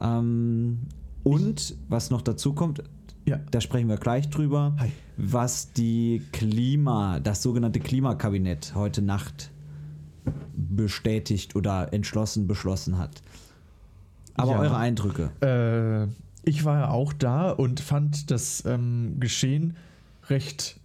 Ähm, 0.00 0.78
und 1.24 1.76
was 1.88 2.10
noch 2.10 2.22
dazu 2.22 2.52
kommt, 2.52 2.82
ja. 3.24 3.40
da 3.50 3.60
sprechen 3.60 3.88
wir 3.88 3.96
gleich 3.96 4.28
drüber, 4.30 4.74
Hi. 4.78 4.90
was 5.16 5.72
die 5.72 6.22
Klima, 6.32 7.20
das 7.20 7.42
sogenannte 7.42 7.80
Klimakabinett 7.80 8.74
heute 8.74 9.02
Nacht 9.02 9.50
bestätigt 10.54 11.56
oder 11.56 11.92
entschlossen 11.92 12.46
beschlossen 12.46 12.98
hat. 12.98 13.22
Aber 14.34 14.52
Ja. 14.52 14.58
eure 14.60 14.76
Eindrücke. 14.76 15.30
Äh, 15.42 16.48
ich 16.48 16.64
war 16.64 16.78
ja 16.80 16.88
auch 16.90 17.12
da 17.12 17.50
und 17.50 17.80
fand 17.80 18.30
das 18.30 18.64
ähm, 18.66 19.16
Geschehen 19.20 19.76
recht 20.28 20.80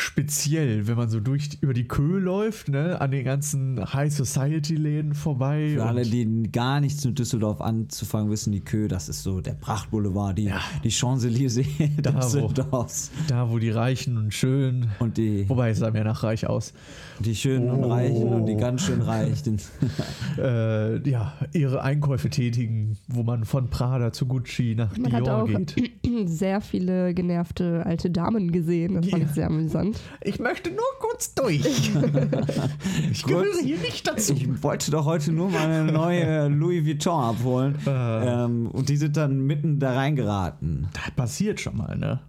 speziell, 0.00 0.86
wenn 0.86 0.96
man 0.96 1.08
so 1.08 1.20
durch 1.20 1.50
über 1.60 1.74
die 1.74 1.86
Kö 1.86 2.18
läuft, 2.18 2.68
ne, 2.68 3.00
an 3.00 3.10
den 3.10 3.24
ganzen 3.24 3.80
High 3.92 4.12
Society 4.12 4.74
Läden 4.74 5.14
vorbei. 5.14 5.70
Für 5.74 5.82
und- 5.82 5.88
alle, 5.88 6.02
die 6.02 6.50
gar 6.50 6.80
nichts 6.80 7.04
mit 7.04 7.18
Düsseldorf 7.18 7.60
anzufangen 7.60 8.30
wissen, 8.30 8.52
die 8.52 8.60
Kö, 8.60 8.88
das 8.88 9.08
ist 9.08 9.22
so 9.22 9.40
der 9.40 9.52
Prachtboulevard, 9.54 10.36
die, 10.38 10.44
Ja. 10.44 10.60
die 10.84 10.90
Champs-Élysées 10.90 11.66
Da, 12.02 12.14
wo- 12.14 12.18
Düsseldorfs. 12.20 13.10
da, 13.28 13.50
wo 13.50 13.58
die 13.58 13.70
Reichen 13.70 14.16
und 14.16 14.32
Schönen, 14.34 14.90
Und 14.98 15.16
die, 15.16 15.48
wobei 15.48 15.70
es 15.70 15.78
sah 15.78 15.90
mir 15.90 16.04
nach 16.04 16.22
reich 16.22 16.46
aus, 16.46 16.72
die 17.20 17.34
schönen 17.36 17.68
und 17.70 17.84
Oh. 17.84 17.88
Reichen 17.92 18.28
und 18.28 18.46
die 18.46 18.56
ganz 18.56 18.82
schön 18.82 19.02
Reichen. 19.02 19.58
äh, 20.38 21.08
ja, 21.08 21.34
ihre 21.52 21.82
Einkäufe 21.82 22.30
tätigen, 22.30 22.96
wo 23.08 23.22
man 23.22 23.44
von 23.44 23.70
Prada 23.70 24.12
zu 24.12 24.26
Gucci 24.26 24.74
nach 24.76 24.96
Man 24.96 25.12
hat 25.12 25.26
Dior 25.26 25.42
auch 25.42 25.46
geht. 25.46 25.74
sehr 26.26 26.60
viele 26.60 27.14
genervte 27.14 27.84
alte 27.86 28.10
Damen 28.10 28.52
gesehen. 28.52 28.94
Das 28.94 29.06
fand 29.08 29.22
Ja. 29.22 29.28
ich 29.28 29.34
sehr 29.34 29.46
amüsant. 29.46 29.89
Ich 30.22 30.38
möchte 30.38 30.70
nur 30.70 30.80
kurz 30.98 31.34
durch. 31.34 31.64
ich 33.12 33.24
gehöre 33.24 33.60
hier 33.62 33.78
nicht 33.78 34.06
dazu. 34.06 34.32
Ich 34.34 34.62
wollte 34.62 34.90
doch 34.90 35.04
heute 35.04 35.32
nur 35.32 35.50
mal 35.50 35.66
eine 35.66 35.92
neue 35.92 36.48
Louis 36.48 36.84
Vuitton 36.84 37.22
abholen. 37.22 37.78
Äh. 37.86 38.44
Ähm, 38.44 38.66
und 38.68 38.88
die 38.88 38.96
sind 38.96 39.16
dann 39.16 39.40
mitten 39.40 39.78
da 39.78 39.94
reingeraten. 39.94 40.88
Das 40.92 41.10
passiert 41.12 41.60
schon 41.60 41.76
mal, 41.76 41.96
ne? 41.96 42.20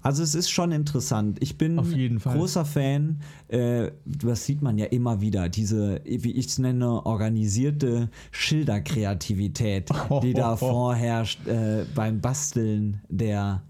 Also 0.00 0.22
es 0.22 0.34
ist 0.34 0.48
schon 0.50 0.72
interessant. 0.72 1.38
Ich 1.40 1.58
bin 1.58 1.76
großer 2.18 2.64
Fan. 2.64 3.20
Äh, 3.48 3.90
das 4.04 4.46
sieht 4.46 4.62
man 4.62 4.78
ja 4.78 4.86
immer 4.86 5.20
wieder. 5.20 5.48
Diese, 5.48 6.00
wie 6.04 6.32
ich 6.32 6.46
es 6.46 6.58
nenne, 6.58 7.04
organisierte 7.04 8.08
Schilderkreativität, 8.30 9.90
die 10.22 10.34
da 10.34 10.56
vorherrscht 10.56 11.46
äh, 11.46 11.84
beim 11.94 12.20
Basteln 12.20 13.02
der, 13.08 13.62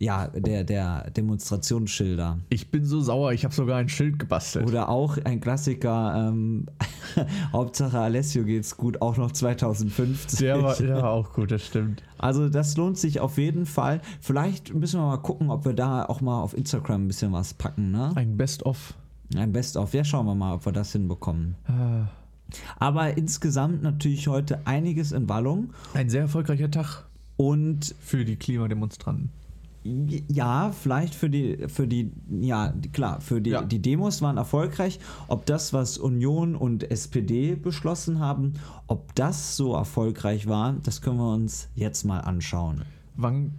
ja, 0.00 0.28
der, 0.28 0.62
der 0.64 1.10
Demonstrationsschilder. 1.10 2.38
Ich 2.50 2.70
bin 2.70 2.84
so 2.84 3.00
sauer, 3.00 3.32
ich 3.32 3.44
habe 3.44 3.54
sogar 3.54 3.78
ein 3.78 3.88
Schild 3.88 4.18
gebastelt. 4.18 4.66
Oder 4.68 4.88
auch 4.88 5.18
ein 5.24 5.40
Klassiker, 5.40 6.28
ähm, 6.28 6.66
Hauptsache 7.52 7.98
Alessio 7.98 8.44
geht's 8.44 8.76
gut, 8.76 9.02
auch 9.02 9.16
noch 9.16 9.32
2050. 9.32 10.38
der, 10.38 10.62
war, 10.62 10.76
der 10.76 10.96
war 10.96 11.10
auch 11.10 11.32
gut, 11.32 11.50
das 11.50 11.66
stimmt. 11.66 12.02
Also 12.16 12.48
das 12.48 12.76
lohnt 12.76 12.96
sich 12.96 13.20
auf 13.20 13.38
jeden 13.38 13.66
Fall. 13.66 14.00
Vielleicht 14.20 14.72
müssen 14.72 15.00
wir 15.00 15.06
mal 15.06 15.16
gucken, 15.18 15.50
ob 15.50 15.64
wir 15.64 15.72
da 15.72 16.04
auch 16.04 16.20
mal 16.20 16.40
auf 16.42 16.56
Instagram 16.56 17.04
ein 17.04 17.08
bisschen 17.08 17.32
was 17.32 17.54
packen, 17.54 17.90
ne? 17.90 18.12
Ein 18.14 18.36
Best-of. 18.36 18.94
Ein 19.36 19.52
Best-of. 19.52 19.94
Ja, 19.94 20.04
schauen 20.04 20.26
wir 20.26 20.34
mal, 20.34 20.54
ob 20.54 20.64
wir 20.64 20.72
das 20.72 20.92
hinbekommen. 20.92 21.56
Ah, 21.66 22.06
Aber 22.78 23.16
insgesamt 23.18 23.82
natürlich 23.82 24.28
heute 24.28 24.64
einiges 24.64 25.10
in 25.12 25.28
Wallung. 25.28 25.70
Ein 25.92 26.08
sehr 26.08 26.22
erfolgreicher 26.22 26.70
Tag 26.70 27.04
Und 27.36 27.94
für 28.00 28.24
die 28.24 28.36
Klimademonstranten. 28.36 29.30
Ja, 30.28 30.70
vielleicht 30.72 31.14
für 31.14 31.30
die, 31.30 31.66
für 31.68 31.86
die, 31.86 32.10
ja, 32.40 32.72
klar, 32.92 33.20
für 33.20 33.40
die, 33.40 33.50
Ja. 33.50 33.62
die 33.62 33.80
Demos 33.80 34.20
waren 34.22 34.36
erfolgreich. 34.36 34.98
Ob 35.28 35.46
das, 35.46 35.72
was 35.72 35.98
Union 35.98 36.54
und 36.54 36.90
SPD 36.90 37.54
beschlossen 37.54 38.18
haben, 38.18 38.54
ob 38.86 39.14
das 39.14 39.56
so 39.56 39.74
erfolgreich 39.74 40.46
war, 40.46 40.74
das 40.82 41.00
können 41.02 41.18
wir 41.18 41.32
uns 41.32 41.68
jetzt 41.74 42.04
mal 42.04 42.20
anschauen. 42.20 42.82
Wann 43.16 43.52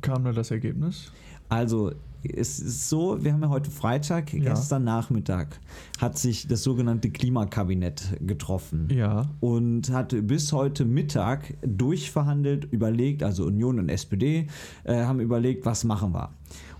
kam 0.00 0.24
da 0.24 0.32
das 0.32 0.50
Ergebnis? 0.50 1.12
Also, 1.48 1.92
es 2.32 2.58
ist 2.60 2.88
so, 2.88 3.22
wir 3.22 3.32
haben 3.32 3.42
ja 3.42 3.48
heute 3.48 3.70
Freitag, 3.70 4.32
Ja. 4.32 4.54
gestern 4.54 4.84
Nachmittag 4.84 5.60
hat 6.00 6.16
sich 6.18 6.46
das 6.46 6.62
sogenannte 6.62 7.10
Klimakabinett 7.10 8.18
getroffen. 8.26 8.88
Ja. 8.90 9.28
Und 9.40 9.90
hat 9.90 10.14
bis 10.26 10.52
heute 10.52 10.84
Mittag 10.84 11.54
durchverhandelt, 11.66 12.64
überlegt, 12.72 13.22
also 13.22 13.44
Union 13.46 13.78
und 13.78 13.88
SPD 13.88 14.46
äh, 14.84 15.04
haben 15.04 15.20
überlegt, 15.20 15.66
was 15.66 15.84
machen 15.84 16.12
wir. 16.14 16.30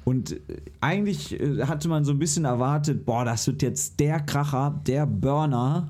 Und 0.05 0.33
äh, 0.33 0.39
eigentlich 0.81 1.39
äh, 1.41 1.63
hatte 1.65 1.89
man 1.89 2.05
so 2.05 2.13
ein 2.13 2.19
bisschen 2.19 2.45
erwartet, 2.45 3.05
boah, 3.05 3.25
das 3.25 3.47
wird 3.47 3.63
jetzt 3.63 4.01
der 4.01 4.21
Kracher, 4.21 4.81
der 4.87 5.07
Burner. 5.07 5.89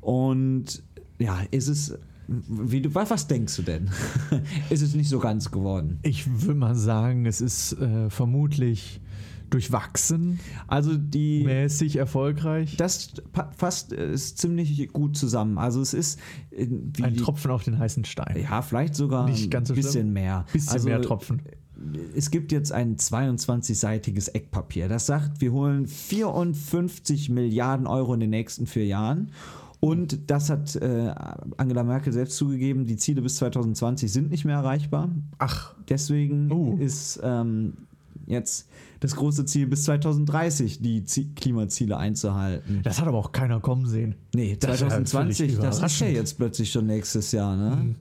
Und 0.00 0.82
ja, 1.18 1.38
ist 1.50 1.68
es, 1.68 1.98
wie 2.28 2.80
du, 2.80 2.94
was, 2.94 3.26
denkst 3.26 3.56
du 3.56 3.62
denn? 3.62 3.90
ist 4.70 4.82
es 4.82 4.94
nicht 4.94 5.08
so 5.08 5.18
ganz 5.18 5.50
geworden? 5.50 5.98
Ich 6.02 6.26
würde 6.42 6.58
mal 6.58 6.74
sagen, 6.74 7.26
es 7.26 7.40
ist 7.40 7.72
äh, 7.74 8.10
vermutlich 8.10 9.00
durchwachsen, 9.50 10.40
Also 10.66 10.96
die. 10.96 11.44
mäßig 11.44 11.96
erfolgreich. 11.96 12.76
Das 12.76 13.10
fasst 13.56 13.92
äh, 13.92 14.12
ist 14.12 14.38
ziemlich 14.38 14.92
gut 14.92 15.16
zusammen. 15.16 15.58
Also 15.58 15.80
es 15.80 15.94
ist 15.94 16.18
äh, 16.50 16.66
Ein 17.02 17.16
Tropfen 17.16 17.50
auf 17.50 17.62
den 17.62 17.78
heißen 17.78 18.04
Stein. 18.04 18.36
Ja, 18.42 18.62
vielleicht 18.62 18.94
sogar 18.94 19.28
Nicht 19.28 19.50
ganz 19.50 19.68
so 19.68 19.74
ein 19.74 19.76
bisschen 19.76 19.92
schlimm. 19.92 20.12
mehr. 20.14 20.46
Bisschen 20.52 20.72
also, 20.72 20.88
mehr 20.88 21.00
Tropfen. 21.00 21.42
Es 22.16 22.30
gibt 22.30 22.52
jetzt 22.52 22.72
ein 22.72 22.96
22-seitiges 22.96 24.28
Eckpapier. 24.28 24.88
Das 24.88 25.06
sagt, 25.06 25.40
wir 25.42 25.52
holen 25.52 25.86
54 25.86 27.28
Milliarden 27.28 27.86
Euro 27.86 28.14
in 28.14 28.20
den 28.20 28.30
nächsten 28.30 28.66
vier 28.66 28.86
Jahren. 28.86 29.30
Und 29.86 30.30
das 30.30 30.50
hat 30.50 30.74
äh, 30.76 31.12
Angela 31.56 31.82
Merkel 31.84 32.12
selbst 32.12 32.36
zugegeben, 32.36 32.86
die 32.86 32.96
Ziele 32.96 33.22
bis 33.22 33.36
2020 33.36 34.12
sind 34.12 34.30
nicht 34.30 34.44
mehr 34.44 34.56
erreichbar. 34.56 35.08
Ach, 35.38 35.74
Deswegen 35.88 36.50
Oh. 36.50 36.76
ist 36.78 37.20
ähm, 37.22 37.74
jetzt 38.26 38.68
das 39.00 39.14
große 39.14 39.44
Ziel 39.44 39.66
bis 39.66 39.84
2030, 39.84 40.80
die 40.80 41.04
Zie 41.04 41.32
Klimaziele 41.34 41.96
einzuhalten. 41.96 42.80
das 42.82 43.00
hat 43.00 43.06
aber 43.08 43.18
auch 43.18 43.32
keiner 43.32 43.60
kommen 43.60 43.86
sehen. 43.86 44.14
Nee, 44.34 44.56
Das 44.58 44.76
ist 44.76 44.80
ja 44.82 44.88
2020, 44.88 45.36
völlig 45.52 45.58
das 45.62 45.82
ist 45.82 46.00
ja 46.00 46.06
jetzt 46.08 46.36
plötzlich 46.36 46.70
schon 46.72 46.86
nächstes 46.86 47.32
Jahr, 47.32 47.56
ne? 47.56 47.94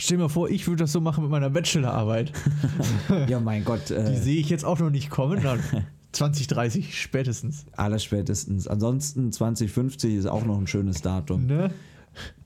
Stell 0.00 0.16
dir 0.16 0.22
mal 0.24 0.28
vor, 0.28 0.48
ich 0.48 0.64
würde 0.68 0.84
das 0.84 0.92
so 0.92 1.00
machen 1.00 1.22
mit 1.24 1.30
meiner 1.30 1.50
Bachelorarbeit. 1.50 2.32
Ja, 3.28 3.40
mein 3.40 3.64
Gott, 3.64 3.88
Die 3.90 3.94
äh, 3.94 4.16
sehe 4.16 4.38
ich 4.40 4.48
jetzt 4.48 4.64
auch 4.64 4.78
noch 4.78 4.90
nicht 4.90 5.10
kommen. 5.10 5.42
Dann 5.42 5.58
2030 6.12 7.00
spätestens. 7.00 7.66
aller 7.76 7.98
spätestens. 7.98 8.66
Ansonsten 8.66 9.32
2050 9.32 10.14
ist 10.14 10.26
auch 10.26 10.44
noch 10.44 10.58
ein 10.58 10.66
schönes 10.66 11.02
Datum. 11.02 11.46
Ne? 11.46 11.70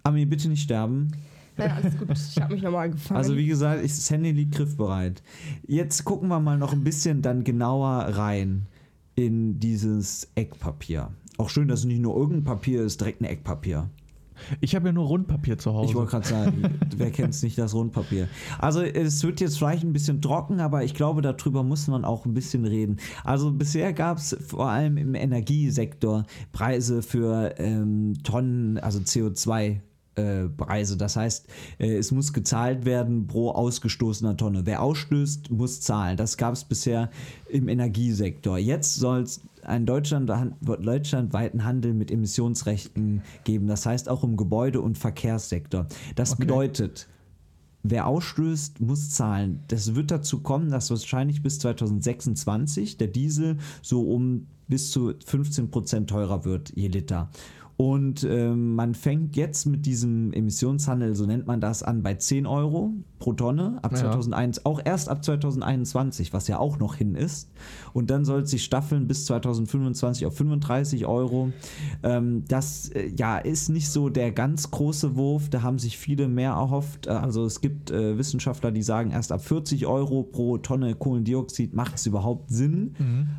Ami, 0.02 0.26
bitte 0.26 0.48
nicht 0.48 0.62
sterben. 0.62 1.12
Ja, 1.58 1.76
alles 1.76 1.96
gut. 1.98 2.08
Ich 2.10 2.40
habe 2.40 2.54
mich 2.54 2.62
nochmal 2.62 2.90
gefangen. 2.90 3.18
Also 3.18 3.36
wie 3.36 3.46
gesagt, 3.46 3.84
ich, 3.84 3.92
das 3.92 4.10
Handy 4.10 4.32
liegt 4.32 4.54
griffbereit. 4.54 5.22
Jetzt 5.66 6.04
gucken 6.04 6.28
wir 6.28 6.40
mal 6.40 6.58
noch 6.58 6.72
ein 6.72 6.82
bisschen 6.82 7.22
dann 7.22 7.44
genauer 7.44 8.04
rein 8.16 8.66
in 9.14 9.60
dieses 9.60 10.28
Eckpapier. 10.34 11.10
Auch 11.38 11.50
schön, 11.50 11.68
dass 11.68 11.80
es 11.80 11.84
nicht 11.86 12.00
nur 12.00 12.16
irgendein 12.16 12.44
Papier 12.44 12.82
ist, 12.82 13.00
direkt 13.00 13.20
ein 13.20 13.26
Eckpapier. 13.26 13.90
Ich 14.60 14.74
habe 14.74 14.88
ja 14.88 14.92
nur 14.92 15.06
Rundpapier 15.06 15.58
zu 15.58 15.72
Hause. 15.72 15.90
Ich 15.90 15.94
wollte 15.94 16.12
gerade 16.12 16.26
sagen, 16.28 16.78
wer 16.96 17.10
kennt 17.10 17.34
es 17.34 17.42
nicht, 17.42 17.58
das 17.58 17.74
Rundpapier. 17.74 18.28
Also 18.58 18.82
es 18.82 19.22
wird 19.22 19.40
jetzt 19.40 19.58
vielleicht 19.58 19.84
ein 19.84 19.92
bisschen 19.92 20.20
trocken, 20.20 20.60
aber 20.60 20.84
ich 20.84 20.94
glaube, 20.94 21.22
darüber 21.22 21.62
muss 21.62 21.86
man 21.88 22.04
auch 22.04 22.26
ein 22.26 22.34
bisschen 22.34 22.64
reden. 22.64 22.98
Also 23.24 23.52
bisher 23.52 23.92
gab 23.92 24.18
es 24.18 24.36
vor 24.46 24.68
allem 24.68 24.96
im 24.96 25.14
Energiesektor 25.14 26.24
Preise 26.52 27.02
für 27.02 27.54
ähm, 27.58 28.14
Tonnen, 28.22 28.78
also 28.78 28.98
CO2. 29.00 29.80
Äh, 30.14 30.48
Preise. 30.48 30.96
Das 30.96 31.16
heißt, 31.16 31.46
äh, 31.78 31.96
es 31.96 32.10
muss 32.10 32.32
gezahlt 32.32 32.84
werden 32.84 33.26
pro 33.26 33.50
ausgestoßener 33.50 34.36
Tonne. 34.36 34.66
Wer 34.66 34.82
ausstößt, 34.82 35.50
muss 35.50 35.80
zahlen. 35.80 36.16
Das 36.16 36.36
gab 36.36 36.54
es 36.54 36.64
bisher 36.64 37.10
im 37.48 37.68
Energiesektor. 37.68 38.58
Jetzt 38.58 38.96
soll 38.96 39.22
es 39.22 39.40
einen 39.62 39.86
Deutschland, 39.86 40.30
deutschlandweiten 40.60 41.64
Handel 41.64 41.94
mit 41.94 42.10
Emissionsrechten 42.10 43.22
geben. 43.44 43.68
Das 43.68 43.86
heißt 43.86 44.08
auch 44.08 44.24
im 44.24 44.36
Gebäude- 44.36 44.80
und 44.80 44.98
Verkehrssektor. 44.98 45.86
Das 46.16 46.32
Okay. 46.32 46.42
bedeutet, 46.42 47.08
Wer 47.84 48.06
ausstößt, 48.06 48.80
muss 48.80 49.10
zahlen. 49.10 49.64
Das 49.66 49.96
wird 49.96 50.12
dazu 50.12 50.38
kommen, 50.40 50.70
dass 50.70 50.90
wahrscheinlich 50.90 51.42
bis 51.42 51.58
2026 51.58 52.96
der 52.96 53.08
Diesel 53.08 53.56
so 53.82 54.02
um 54.02 54.46
bis 54.68 54.92
zu 54.92 55.12
15 55.26 55.70
Prozent 55.70 56.08
teurer 56.08 56.44
wird 56.44 56.72
je 56.76 56.86
Liter. 56.88 57.28
Und 57.76 58.24
ähm, 58.24 58.74
man 58.74 58.94
fängt 58.94 59.34
jetzt 59.36 59.66
mit 59.66 59.86
diesem 59.86 60.32
Emissionshandel, 60.32 61.14
so 61.14 61.26
nennt 61.26 61.46
man 61.46 61.60
das, 61.60 61.82
an 61.82 62.02
bei 62.02 62.14
10 62.14 62.46
Euro 62.46 62.92
pro 63.18 63.32
Tonne 63.32 63.78
ab 63.82 63.92
Ja. 63.92 63.98
2001, 63.98 64.66
auch 64.66 64.80
erst 64.84 65.08
ab 65.08 65.24
2021, 65.24 66.32
was 66.32 66.48
ja 66.48 66.58
auch 66.58 66.78
noch 66.78 66.94
hin 66.96 67.14
ist. 67.14 67.50
Und 67.92 68.10
dann 68.10 68.24
soll 68.24 68.42
es 68.42 68.50
sich 68.50 68.62
staffeln 68.64 69.06
bis 69.08 69.24
2025 69.26 70.26
auf 70.26 70.36
35 70.36 71.06
Euro. 71.06 71.52
Ähm, 72.02 72.44
das 72.48 72.88
äh, 72.90 73.10
ja 73.16 73.38
ist 73.38 73.68
nicht 73.68 73.88
so 73.88 74.08
der 74.10 74.32
ganz 74.32 74.70
große 74.70 75.16
Wurf, 75.16 75.48
da 75.48 75.62
haben 75.62 75.78
sich 75.78 75.98
viele 75.98 76.28
mehr 76.28 76.52
erhofft. 76.52 77.06
Äh, 77.06 77.10
Also 77.10 77.44
es 77.44 77.60
gibt 77.60 77.90
äh, 77.90 78.18
Wissenschaftler, 78.18 78.70
die 78.70 78.82
sagen, 78.82 79.10
erst 79.10 79.32
ab 79.32 79.42
40 79.42 79.86
Euro 79.86 80.22
pro 80.24 80.58
Tonne 80.58 80.94
Kohlendioxid 80.94 81.74
macht 81.74 81.96
es 81.96 82.06
überhaupt 82.06 82.50
Sinn. 82.50 82.94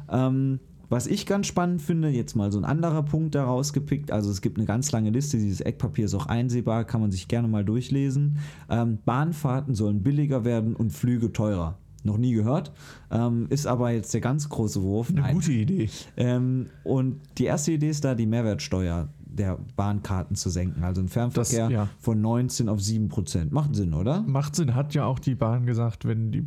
Ähm, 0.10 0.60
was 0.90 1.08
ich 1.08 1.26
ganz 1.26 1.48
spannend 1.48 1.82
finde, 1.82 2.10
jetzt 2.10 2.36
mal 2.36 2.52
so 2.52 2.60
ein 2.60 2.66
anderer 2.66 3.04
Punkt 3.04 3.36
da 3.36 3.46
rausgepickt, 3.46 4.12
also 4.12 4.30
es 4.30 4.42
gibt 4.42 4.58
eine 4.58 4.66
ganz 4.66 4.92
lange 4.92 5.10
Liste, 5.10 5.38
dieses 5.38 5.62
Eckpapier 5.62 6.06
ist 6.06 6.14
auch 6.14 6.28
einsehbar, 6.28 6.86
kann 6.86 7.02
man 7.02 7.12
sich 7.12 7.28
gerne 7.28 7.48
mal 7.48 7.66
durchlesen. 7.66 8.38
Ähm, 8.70 9.00
Bahnfahrten 9.06 9.76
sollen 9.76 10.04
billiger 10.04 10.46
werden 10.46 10.76
und 10.76 10.92
Flüge 10.92 11.32
teurer. 11.32 11.78
Noch 12.06 12.18
nie 12.18 12.34
gehört, 12.34 12.74
ähm, 13.12 13.48
ist 13.50 13.66
aber 13.66 13.92
jetzt 13.92 14.14
der 14.14 14.20
ganz 14.20 14.50
große 14.50 14.82
Wurf. 14.82 15.10
Eine 15.10 15.22
Nein. 15.22 15.36
gute 15.36 15.54
Idee. 15.54 15.90
Ähm, 16.18 16.68
und 16.84 17.22
die 17.38 17.46
erste 17.46 17.72
Idee 17.72 17.90
ist 17.90 18.04
da, 18.04 18.14
die 18.14 18.26
Mehrwertsteuer 18.26 19.08
der 19.26 19.58
Bahnkarten 19.76 20.36
zu 20.36 20.50
senken, 20.50 20.84
also 20.84 21.02
im 21.02 21.08
Fernverkehr 21.08 21.70
ja. 21.70 21.90
von 22.00 22.22
19 22.22 22.70
auf 22.70 22.82
7 22.82 23.08
Prozent. 23.08 23.52
Macht 23.52 23.76
Sinn, 23.76 23.94
oder? 23.94 24.22
Macht 24.22 24.56
Sinn, 24.56 24.76
hat 24.76 24.94
ja 24.94 25.06
auch 25.06 25.20
die 25.20 25.36
Bahn 25.36 25.66
gesagt, 25.66 26.06
wenn 26.06 26.32
die 26.32 26.46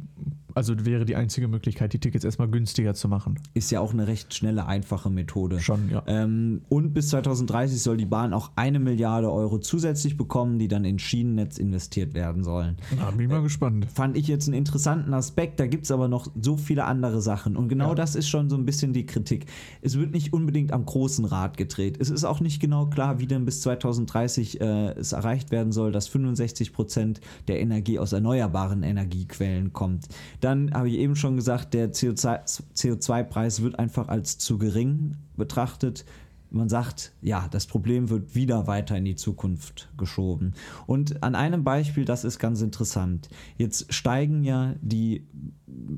Also 0.56 0.74
wäre 0.86 1.04
die 1.04 1.16
einzige 1.16 1.48
Möglichkeit, 1.48 1.92
die 1.92 1.98
Tickets 1.98 2.24
erstmal 2.24 2.48
günstiger 2.48 2.94
zu 2.94 3.08
machen. 3.08 3.38
Ist 3.52 3.70
ja 3.70 3.80
auch 3.80 3.92
eine 3.92 4.06
recht 4.06 4.32
schnelle, 4.32 4.64
einfache 4.64 5.10
Methode. 5.10 5.60
Schon, 5.60 5.90
ja. 5.90 6.02
Ähm, 6.06 6.62
und 6.70 6.94
bis 6.94 7.10
2030 7.10 7.82
soll 7.82 7.98
die 7.98 8.06
Bahn 8.06 8.32
auch 8.32 8.52
eine 8.56 8.78
Milliarde 8.78 9.30
Euro 9.30 9.58
zusätzlich 9.58 10.16
bekommen, 10.16 10.58
die 10.58 10.66
dann 10.68 10.86
in 10.86 10.98
Schienennetz 10.98 11.58
investiert 11.58 12.14
werden 12.14 12.42
sollen. 12.42 12.76
Da 12.98 13.10
bin 13.10 13.20
ich 13.20 13.28
mal 13.28 13.42
gespannt. 13.42 13.86
Fand 13.92 14.16
ich 14.16 14.28
jetzt 14.28 14.48
einen 14.48 14.56
interessanten 14.56 15.12
Aspekt. 15.12 15.60
Da 15.60 15.66
gibt 15.66 15.84
es 15.84 15.90
aber 15.90 16.08
noch 16.08 16.26
so 16.40 16.56
viele 16.56 16.84
andere 16.84 17.20
Sachen. 17.20 17.54
Und 17.54 17.68
genau 17.68 17.90
Ja. 17.90 17.94
das 17.94 18.14
ist 18.14 18.28
schon 18.30 18.48
so 18.48 18.56
ein 18.56 18.64
bisschen 18.64 18.94
die 18.94 19.04
Kritik. 19.04 19.44
Es 19.82 19.98
wird 19.98 20.12
nicht 20.12 20.32
unbedingt 20.32 20.72
am 20.72 20.86
großen 20.86 21.26
Rad 21.26 21.58
gedreht. 21.58 21.98
Es 22.00 22.08
ist 22.08 22.24
auch 22.24 22.40
nicht 22.40 22.60
genau 22.60 22.86
klar, 22.86 23.18
wie 23.18 23.26
denn 23.26 23.44
bis 23.44 23.60
2030 23.60 24.58
äh, 24.62 24.92
es 24.92 25.12
erreicht 25.12 25.50
werden 25.50 25.70
soll, 25.72 25.92
dass 25.92 26.08
65 26.08 26.72
Prozent 26.72 27.20
der 27.46 27.60
Energie 27.60 27.98
aus 27.98 28.14
erneuerbaren 28.14 28.82
Energiequellen 28.82 29.74
kommt. 29.74 30.06
Dann 30.46 30.72
habe 30.72 30.88
ich 30.88 30.98
eben 30.98 31.16
schon 31.16 31.34
gesagt, 31.34 31.74
der 31.74 31.92
CO2 31.92 32.62
CO2-Preis 32.72 33.62
wird 33.62 33.80
einfach 33.80 34.06
als 34.06 34.38
zu 34.38 34.58
gering 34.58 35.16
betrachtet. 35.36 36.04
Man 36.50 36.68
sagt, 36.68 37.10
ja, 37.20 37.48
das 37.50 37.66
Problem 37.66 38.10
wird 38.10 38.36
wieder 38.36 38.68
weiter 38.68 38.96
in 38.96 39.04
die 39.04 39.16
Zukunft 39.16 39.88
geschoben. 39.98 40.54
Und 40.86 41.24
an 41.24 41.34
einem 41.34 41.64
Beispiel, 41.64 42.04
das 42.04 42.22
ist 42.22 42.38
ganz 42.38 42.60
interessant. 42.62 43.28
Jetzt 43.58 43.92
steigen 43.92 44.44
ja 44.44 44.76
die 44.82 45.26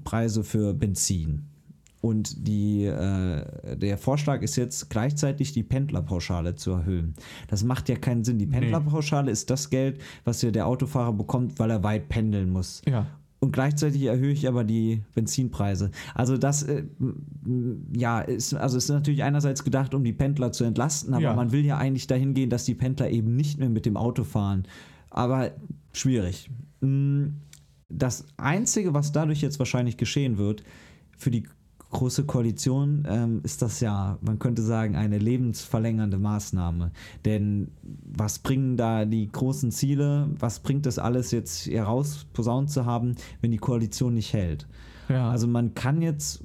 Preise 0.04 0.42
für 0.42 0.72
Benzin. 0.72 1.44
Und 2.00 2.48
die, 2.48 2.86
äh, 2.86 3.76
der 3.76 3.98
Vorschlag 3.98 4.40
ist 4.40 4.56
jetzt 4.56 4.88
gleichzeitig 4.88 5.52
die 5.52 5.62
Pendlerpauschale 5.62 6.54
zu 6.54 6.70
erhöhen. 6.70 7.12
Das 7.48 7.64
macht 7.64 7.90
ja 7.90 7.96
keinen 7.96 8.24
Sinn. 8.24 8.38
Die 8.38 8.46
Pendlerpauschale 8.46 9.30
ist 9.30 9.50
das 9.50 9.68
Geld, 9.68 10.00
was 10.24 10.40
ja 10.40 10.50
der 10.50 10.68
Autofahrer 10.68 11.12
bekommt, 11.12 11.58
weil 11.58 11.70
er 11.70 11.82
weit 11.82 12.08
pendeln 12.08 12.48
muss. 12.48 12.80
Ja. 12.88 13.06
Und 13.40 13.52
gleichzeitig 13.52 14.02
erhöhe 14.02 14.32
ich 14.32 14.48
aber 14.48 14.64
die 14.64 15.02
Benzinpreise. 15.14 15.90
Also 16.14 16.36
das, 16.36 16.64
äh, 16.64 16.84
ja, 17.96 18.20
ist, 18.20 18.52
also 18.54 18.76
ist 18.76 18.88
natürlich 18.88 19.22
einerseits 19.22 19.62
gedacht, 19.62 19.94
um 19.94 20.02
die 20.02 20.12
Pendler 20.12 20.50
zu 20.52 20.64
entlasten, 20.64 21.14
aber 21.14 21.22
Ja. 21.22 21.34
man 21.34 21.52
will 21.52 21.64
ja 21.64 21.78
eigentlich 21.78 22.08
dahin 22.08 22.34
gehen, 22.34 22.50
dass 22.50 22.64
die 22.64 22.74
Pendler 22.74 23.10
eben 23.10 23.36
nicht 23.36 23.58
mehr 23.58 23.68
mit 23.68 23.86
dem 23.86 23.96
Auto 23.96 24.24
fahren. 24.24 24.64
Aber 25.10 25.52
schwierig. 25.92 26.50
Mm, 26.80 27.26
Das 27.90 28.26
Einzige, 28.36 28.92
was 28.92 29.12
dadurch 29.12 29.40
jetzt 29.40 29.58
wahrscheinlich 29.58 29.96
geschehen 29.96 30.36
wird, 30.36 30.62
für 31.16 31.30
die 31.30 31.44
Große 31.90 32.24
Koalition 32.24 33.06
ähm, 33.08 33.40
ist 33.44 33.62
das 33.62 33.80
ja, 33.80 34.18
man 34.20 34.38
könnte 34.38 34.60
sagen, 34.62 34.94
eine 34.94 35.16
lebensverlängernde 35.18 36.18
Maßnahme. 36.18 36.90
Denn 37.24 37.68
was 38.14 38.38
bringen 38.40 38.76
da 38.76 39.06
die 39.06 39.30
großen 39.32 39.70
Ziele, 39.70 40.28
was 40.38 40.60
bringt 40.60 40.84
das 40.84 40.98
alles 40.98 41.30
jetzt 41.30 41.66
heraus, 41.66 42.26
posaunt 42.34 42.70
zu 42.70 42.84
haben, 42.84 43.14
wenn 43.40 43.52
die 43.52 43.56
Koalition 43.58 44.12
nicht 44.14 44.34
hält? 44.34 44.66
Ja. 45.08 45.30
Also 45.30 45.46
man 45.48 45.72
kann 45.74 46.02
jetzt, 46.02 46.42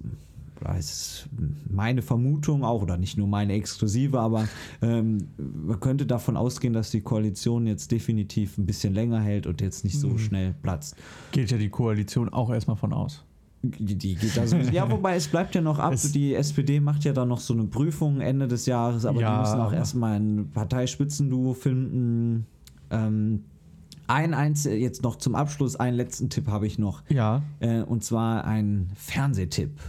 das 0.62 0.80
ist 0.80 1.30
meine 1.70 2.02
Vermutung 2.02 2.64
auch, 2.64 2.82
oder 2.82 2.96
nicht 2.96 3.18
nur 3.18 3.28
meine 3.28 3.52
exklusive, 3.52 4.22
aber 4.22 4.48
ähm, 4.82 5.28
man 5.38 5.78
könnte 5.82 6.06
davon 6.06 6.38
ausgehen, 6.38 6.72
dass 6.72 6.90
die 6.90 7.02
Koalition 7.02 7.68
jetzt 7.68 7.92
definitiv 7.92 8.58
ein 8.58 8.66
bisschen 8.66 8.94
länger 8.94 9.20
hält 9.20 9.46
und 9.46 9.60
jetzt 9.60 9.84
nicht 9.84 10.00
so 10.00 10.08
Mhm. 10.08 10.20
schnell 10.20 10.56
platzt. 10.62 10.96
Geht 11.34 11.52
ja 11.52 11.58
die 11.58 11.68
Koalition 11.70 12.30
auch 12.30 12.50
erstmal 12.50 12.78
von 12.78 12.94
aus. 12.94 13.26
Die, 13.65 13.96
die 13.96 14.15
geht 14.15 14.36
da 14.36 14.46
so, 14.46 14.58
ja, 14.74 14.91
wobei 14.91 15.15
es 15.15 15.27
bleibt 15.29 15.55
ja 15.55 15.62
noch 15.62 15.79
ab. 15.79 15.93
Es- 15.93 16.12
die 16.12 16.34
SPD 16.36 16.79
macht 16.82 17.05
ja 17.05 17.13
dann 17.13 17.29
noch 17.29 17.39
so 17.39 17.53
eine 17.53 17.63
Prüfung 17.63 18.20
Ende 18.20 18.48
des 18.50 18.65
Jahres, 18.65 19.05
aber 19.05 19.22
Ja, 19.22 19.34
die 19.36 19.39
müssen 19.39 19.60
auch 19.62 19.72
erstmal 19.72 20.20
ein 20.20 20.50
Parteispitzenduo 20.53 21.53
finden. 21.53 22.46
Ähm, 22.91 23.46
ein 24.08 24.34
eins, 24.34 24.65
jetzt 24.65 25.01
noch 25.01 25.15
zum 25.15 25.34
Abschluss, 25.34 25.77
einen 25.77 25.96
letzten 25.96 26.29
Tipp 26.29 26.48
habe 26.48 26.67
ich 26.67 26.77
noch. 26.77 27.03
Ja. 27.10 27.41
Äh, 27.62 27.84
und 27.84 28.03
zwar 28.03 28.43
ein 28.43 28.89
Fernsehtipp. 28.96 29.79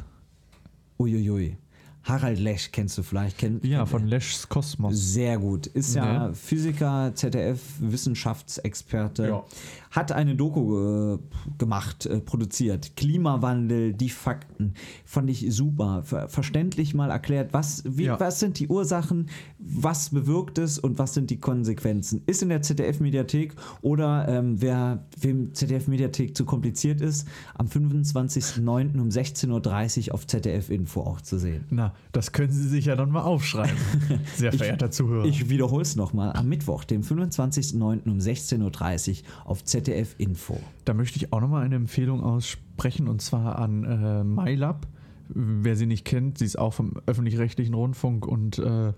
Uiuiui. 0.99 1.57
Harald 2.05 2.39
Lesch 2.39 2.71
kennst 2.71 2.99
du 2.99 3.03
vielleicht. 3.03 3.39
Kennt, 3.39 3.65
Ja, 3.65 3.87
von 3.87 4.07
Lesch's 4.07 4.49
Kosmos. 4.49 4.93
Sehr 4.95 5.39
gut. 5.39 5.67
Ist 5.69 5.95
ja 5.95 6.29
Ne? 6.29 6.35
Physiker, 6.35 7.13
ZDF-Wissenschaftsexperte. 7.15 9.29
Ja. 9.29 9.45
Hat 9.91 10.13
eine 10.13 10.35
Doku 10.35 11.15
äh, 11.15 11.19
gemacht, 11.57 12.05
äh, 12.07 12.19
produziert. 12.21 12.97
Klimawandel, 12.97 13.95
die 13.95 14.11
Fakten. 14.11 14.75
Fand 15.05 15.31
ich 15.31 15.47
super. 15.55 16.03
Ver 16.05 16.29
verständlich 16.29 16.95
mal 16.95 17.11
erklärt, 17.11 17.53
was, 17.53 17.83
wie, 17.87 18.05
Ja. 18.05 18.21
was 18.21 18.41
sind 18.41 18.59
die 18.59 18.69
Ursachen, 18.69 19.29
was 19.59 20.11
bewirkt 20.11 20.59
es 20.59 20.79
und 20.79 20.99
was 20.99 21.15
sind 21.15 21.31
die 21.31 21.39
Konsequenzen. 21.39 22.23
Ist 22.27 22.43
in 22.43 22.49
der 22.51 22.61
ZDF-Mediathek 22.63 23.55
oder 23.83 24.27
ähm, 24.29 24.61
wer 24.61 25.05
wem 25.21 25.55
ZDF-Mediathek 25.55 26.37
zu 26.37 26.45
kompliziert 26.45 27.01
ist, 27.01 27.27
am 27.55 27.67
25.09. 27.69 29.01
um 29.01 29.09
16.30 29.09 30.09
Uhr 30.09 30.15
auf 30.15 30.27
ZDF-Info 30.27 31.01
auch 31.03 31.21
zu 31.21 31.39
sehen. 31.39 31.65
Na, 31.71 31.94
das 32.13 32.33
können 32.33 32.53
Sie 32.53 32.69
sich 32.69 32.85
ja 32.87 32.97
dann 32.97 33.11
mal 33.11 33.23
aufschreiben, 33.23 33.77
sehr 34.37 34.53
verehrter 34.53 34.91
Zuhörer. 34.91 35.25
Ich 35.25 35.49
wiederhole 35.49 35.83
es 35.83 35.97
nochmal. 35.97 36.33
Am 36.33 36.49
Mittwoch, 36.49 36.85
dem 36.85 37.03
25.09. 37.03 38.05
um 38.09 38.19
16.30 38.19 39.23
Uhr 39.23 39.27
auf 39.45 39.65
ZDF 39.65 40.15
Info. 40.19 40.61
Da 40.85 40.95
möchte 40.95 41.17
ich 41.19 41.33
auch 41.33 41.41
nochmal 41.41 41.65
eine 41.65 41.77
Empfehlung 41.77 42.23
aussprechen 42.23 43.09
und 43.09 43.21
zwar 43.21 43.59
an 43.59 43.85
äh, 43.85 44.25
MyLab. 44.25 44.87
Wer 45.29 45.75
sie 45.75 45.87
nicht 45.87 46.05
kennt, 46.05 46.39
sie 46.39 46.45
ist 46.45 46.59
auch 46.59 46.75
vom 46.75 46.95
öffentlich-rechtlichen 47.07 47.75
Rundfunk 47.75 48.27
und 48.27 48.59
äh, 48.59 48.93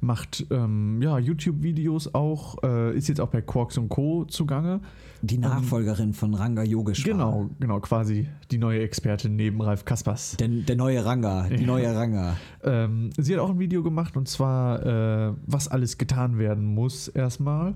macht 0.00 0.46
ähm, 0.50 1.00
ja, 1.02 1.18
YouTube-Videos 1.18 2.14
auch, 2.14 2.62
äh, 2.62 2.96
ist 2.96 3.08
jetzt 3.08 3.20
auch 3.20 3.28
bei 3.28 3.40
Quarks 3.42 3.78
und 3.78 3.88
Co. 3.88 4.24
zugange. 4.26 4.80
Die 5.22 5.38
Nachfolgerin 5.38 6.12
von 6.12 6.34
Ranga 6.34 6.62
Yogeshwar. 6.62 7.12
Genau, 7.12 7.50
genau, 7.58 7.80
quasi 7.80 8.28
die 8.50 8.58
neue 8.58 8.80
Expertin 8.80 9.34
neben 9.34 9.60
Ralf 9.62 9.84
Kaspers. 9.84 10.36
Der, 10.36 10.48
der 10.48 10.76
neue 10.76 11.04
Ranga, 11.04 11.48
die 11.48 11.62
Ja. 11.62 11.66
neue 11.66 11.94
Ranga. 11.94 12.36
Ähm, 12.62 13.10
sie 13.16 13.32
hat 13.32 13.40
auch 13.40 13.50
ein 13.50 13.58
Video 13.58 13.82
gemacht 13.82 14.16
und 14.16 14.28
zwar, 14.28 14.84
äh, 15.30 15.32
was 15.46 15.68
alles 15.68 15.96
getan 15.98 16.38
werden 16.38 16.64
muss 16.66 17.08
erstmal 17.08 17.74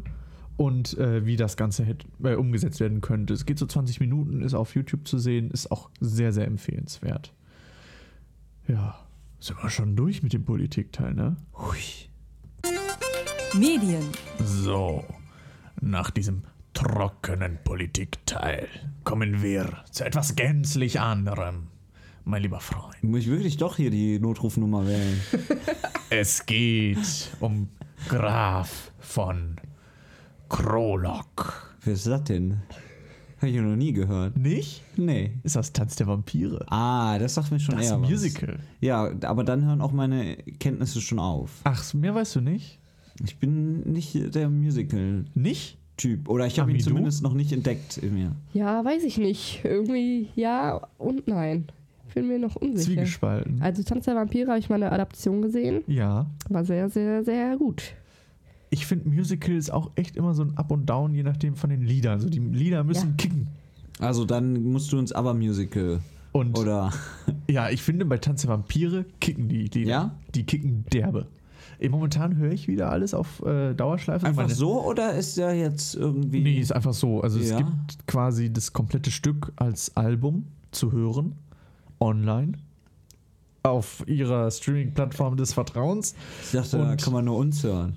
und 0.59 0.99
äh, 0.99 1.25
wie 1.25 1.37
das 1.37 1.57
Ganze 1.57 1.85
hätte, 1.85 2.07
äh, 2.23 2.35
umgesetzt 2.35 2.79
werden 2.81 3.01
könnte. 3.01 3.33
Es 3.33 3.47
geht 3.47 3.59
so 3.59 3.65
20 3.67 3.99
Minuten, 4.01 4.43
ist 4.43 4.55
auf 4.55 4.75
YouTube 4.75 5.09
zu 5.09 5.19
sehen, 5.19 5.51
ist 5.51 5.73
auch 5.73 5.89
sehr, 6.01 6.33
sehr 6.33 6.47
empfehlenswert. 6.47 7.33
Ja, 8.69 8.97
sind 9.41 9.61
wir 9.63 9.71
schon 9.71 9.97
durch 9.97 10.23
mit 10.23 10.35
dem 10.35 10.45
Politikteil, 10.45 11.15
ne? 11.15 11.37
Hui. 11.57 11.79
Medien, 13.55 14.05
So, 14.45 15.05
nach 15.81 16.11
diesem 16.11 16.43
trockenen 16.73 17.59
Politikteil 17.65 18.69
kommen 19.05 19.43
wir 19.43 19.85
zu 19.91 20.05
etwas 20.05 20.37
gänzlich 20.37 21.01
anderem, 21.01 21.67
mein 22.25 22.43
lieber 22.43 22.61
Freund. 22.61 23.03
Muss 23.03 23.21
ich 23.21 23.29
wirklich 23.29 23.57
doch 23.57 23.77
hier 23.77 23.91
die 23.91 24.19
Notrufnummer 24.19 24.87
wählen? 24.87 25.21
Es 26.13 26.45
geht 26.45 27.31
um 27.39 27.69
Graf 28.09 28.91
von 28.99 29.57
Krolok. 30.49 31.77
Wer 31.85 31.93
ist 31.93 32.09
das 32.09 32.25
denn? 32.25 32.63
Habe 33.37 33.49
ich 33.53 33.57
noch 33.61 33.77
nie 33.77 33.93
gehört. 33.93 34.37
Nicht? 34.37 34.83
Nee. 34.97 35.35
Ist 35.45 35.55
das 35.55 35.73
Tanz 35.73 35.95
der 35.95 36.09
Vampire? 36.09 36.67
Ah, 36.69 37.17
das 37.21 37.35
sagt 37.35 37.53
mir 37.53 37.61
schon 37.61 37.77
Das 37.77 37.87
eher 37.87 38.01
was. 38.03 38.11
Musical. 38.11 38.59
Ja, 38.81 39.09
aber 39.23 39.45
dann 39.45 39.65
hören 39.65 39.81
auch 39.81 39.93
meine 39.93 40.37
Kenntnisse 40.59 41.01
schon 41.01 41.21
auf. 41.21 41.61
Ach, 41.63 41.95
mehr 41.95 42.13
weißt 42.13 42.35
du 42.35 42.41
nicht? 42.41 42.80
Ich 43.25 43.39
bin 43.39 43.81
nicht 43.93 44.35
der 44.35 44.49
Musical-Typ. 44.49 45.37
Nicht? 45.37 45.79
Oder 46.27 46.47
ich 46.47 46.59
habe 46.59 46.73
ihn 46.73 46.81
zumindest 46.81 47.23
noch 47.23 47.35
nicht 47.35 47.53
entdeckt 47.53 47.99
in 47.99 48.15
mir. 48.15 48.33
Ja, 48.55 48.83
weiß 48.85 49.05
ich 49.05 49.19
nicht. 49.19 49.61
Irgendwie 49.65 50.29
ja 50.35 50.81
und 50.97 51.29
nein. 51.29 51.67
Bin 52.15 52.27
mir 52.27 52.39
noch 52.39 52.57
unsicher. 52.57 52.87
Zwiegespalten. 53.03 53.61
Also 53.61 53.83
Tanz 53.83 54.07
der 54.07 54.17
Vampire 54.17 54.49
habe 54.49 54.59
ich 54.59 54.69
mal 54.71 54.77
eine 54.77 54.91
Adaption 54.91 55.43
gesehen. 55.43 55.83
Ja. 55.87 56.27
War 56.49 56.65
sehr, 56.65 56.89
sehr, 56.89 57.23
sehr 57.23 57.57
gut. 57.57 57.95
Ich 58.71 58.87
finde 58.87 59.09
Musical 59.11 59.55
ist 59.55 59.71
auch 59.71 59.91
echt 59.95 60.17
immer 60.17 60.33
so 60.33 60.43
ein 60.43 60.57
Up 60.57 60.71
und 60.71 60.87
Down, 60.87 61.15
je 61.15 61.23
nachdem 61.23 61.55
von 61.55 61.71
den 61.71 61.83
Liedern. 61.83 62.15
Also 62.15 62.29
die 62.31 62.39
Lieder 62.39 62.83
müssen 62.83 63.11
Ja. 63.11 63.15
kicken. 63.17 63.49
Also 63.99 64.25
dann 64.25 64.63
musst 64.63 64.91
du 64.93 64.99
uns 64.99 65.13
aber 65.13 65.35
Musical. 65.35 66.01
Und 66.33 66.59
Oder. 66.59 66.93
ja, 67.51 67.69
ich 67.69 67.83
finde 67.83 68.07
bei 68.07 68.17
Tanz 68.19 68.43
der 68.43 68.51
Vampire 68.51 69.05
kicken 69.21 69.49
die 69.49 69.65
Lieder. 69.67 69.91
Ja? 69.91 70.19
Die 70.35 70.45
kicken 70.45 70.85
derbe. 70.93 71.27
Momentan 71.89 72.37
höre 72.37 72.53
ich 72.53 72.69
wieder 72.69 72.91
alles 72.91 73.15
auf 73.15 73.43
äh, 73.45 73.73
Dauerschleife. 73.75 74.27
Einfach 74.27 74.43
Meine- 74.43 74.55
so 74.55 74.85
oder 74.85 75.15
ist 75.15 75.37
der 75.39 75.55
jetzt 75.55 75.95
irgendwie. 75.95 76.41
Nee, 76.43 76.59
ist 76.61 76.73
einfach 76.73 76.93
so. 76.93 77.23
Also 77.23 77.39
es 77.39 77.51
Ja. 77.51 77.57
gibt 77.59 78.07
quasi 78.07 78.53
das 78.53 78.73
komplette 78.73 79.11
Stück 79.11 79.53
als 79.57 79.97
Album 79.97 80.47
zu 80.73 80.93
hören, 80.93 81.35
online, 82.01 82.53
auf 83.63 84.03
ihrer 84.07 84.51
Streaming-Plattform 84.51 85.37
des 85.37 85.53
Vertrauens. 85.53 86.15
Ich 86.45 86.53
dachte, 86.53 86.79
da 86.79 86.91
Und- 86.93 87.03
kann 87.03 87.13
man 87.13 87.25
nur 87.25 87.37
uns 87.37 87.63
hören. 87.63 87.97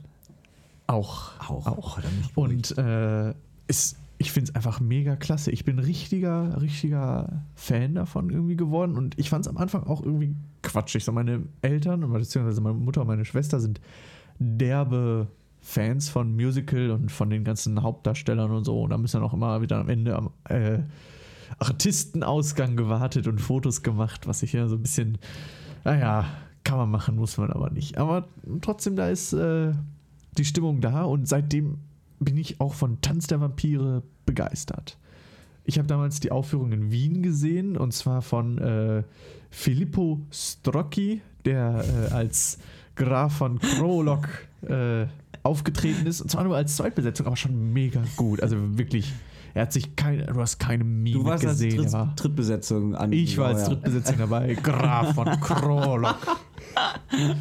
Auch. 0.88 1.32
Auch. 1.50 1.66
Auch. 1.68 2.00
Da. 2.02 2.08
Und 2.36 2.78
äh, 2.78 3.34
ist, 3.68 3.98
ich 4.24 4.32
finde 4.32 4.50
es 4.50 4.56
einfach 4.56 4.80
mega 4.80 5.18
klasse. 5.18 5.52
Ich 5.52 5.66
bin 5.66 5.80
richtiger, 5.80 6.62
richtiger 6.62 7.44
Fan 7.56 7.96
davon 7.96 8.30
irgendwie 8.30 8.56
geworden. 8.56 8.96
Und 8.96 9.20
ich 9.20 9.30
fand 9.30 9.46
es 9.46 9.50
am 9.50 9.58
Anfang 9.58 9.84
auch 9.84 10.02
irgendwie 10.02 10.34
quatschig. 10.62 11.04
So 11.04 11.12
meine 11.12 11.44
Eltern, 11.62 12.10
beziehungsweise 12.10 12.62
meine 12.62 12.76
Mutter 12.76 13.02
und 13.02 13.08
meine 13.08 13.26
Schwester 13.26 13.60
sind 13.60 13.82
derbe 14.40 15.28
Fans 15.60 16.08
von 16.08 16.34
Musical 16.36 16.92
und 16.92 17.12
von 17.12 17.30
den 17.30 17.44
ganzen 17.44 17.84
Hauptdarstellern 17.84 18.50
und 18.52 18.64
so. 18.64 18.84
Und 18.84 18.92
da 18.92 18.98
müssen 18.98 19.18
dann 19.18 19.30
auch 19.30 19.34
immer 19.34 19.62
wieder 19.62 19.78
am 19.78 19.90
Ende 19.90 20.16
am, 20.16 20.30
äh, 20.46 20.80
Artistenausgang 21.60 22.78
gewartet 22.78 23.28
und 23.28 23.42
Fotos 23.42 23.84
gemacht, 23.84 24.26
was 24.26 24.42
ich 24.42 24.54
ja 24.54 24.68
so 24.68 24.76
ein 24.76 24.82
bisschen, 24.82 25.18
naja, 25.84 26.26
kann 26.64 26.78
man 26.78 26.90
machen, 26.90 27.18
muss 27.18 27.38
man 27.38 27.52
aber 27.52 27.72
nicht. 27.72 27.98
Aber 27.98 28.30
trotzdem, 28.62 28.96
da 28.96 29.10
ist 29.10 29.34
äh, 29.34 29.74
die 30.38 30.46
Stimmung 30.46 30.80
da 30.80 31.04
und 31.04 31.28
seitdem 31.28 31.80
bin 32.24 32.38
ich 32.38 32.60
auch 32.60 32.74
von 32.74 33.02
Tanz 33.02 33.28
der 33.28 33.42
Vampire 33.42 34.04
begeistert. 34.26 34.98
Ich 35.66 35.78
habe 35.78 35.88
damals 35.88 36.20
die 36.20 36.32
Aufführung 36.32 36.72
in 36.72 36.92
Wien 36.92 37.24
gesehen 37.24 37.78
und 37.78 37.94
zwar 37.94 38.22
von 38.22 38.58
äh, 38.58 39.04
Filippo 39.50 40.20
Strocchi, 40.32 41.22
der 41.46 41.84
äh, 42.10 42.14
als 42.14 42.58
Graf 42.96 43.38
von 43.38 43.60
Krolok 43.60 44.28
äh, 44.68 45.06
aufgetreten 45.44 46.06
ist. 46.06 46.22
Und 46.22 46.30
zwar 46.30 46.44
nur 46.44 46.56
als 46.56 46.76
Zweitbesetzung, 46.76 47.28
aber 47.28 47.38
schon 47.38 47.74
mega 47.74 48.04
gut. 48.16 48.42
Also 48.42 48.58
wirklich, 48.78 49.14
er 49.54 49.64
hat 49.64 49.74
sich 49.74 49.96
keine, 49.96 50.26
du 50.26 50.40
hast 50.40 50.60
keine 50.60 50.84
Mimik 50.84 51.14
Du 51.14 51.26
warst 51.26 51.46
als 51.46 51.60
gesehen. 51.60 51.78
Dritt, 51.78 51.88
er 51.88 51.94
war, 51.94 52.14
Drittbesetzung 52.16 52.96
an. 52.96 53.12
ich 53.14 53.38
war 53.38 53.48
als. 53.48 53.66
Drittbesetzung 53.66 54.18
dabei. 54.18 54.54
Graf 54.64 55.16
von 55.16 55.28
Krolok. 55.40 56.18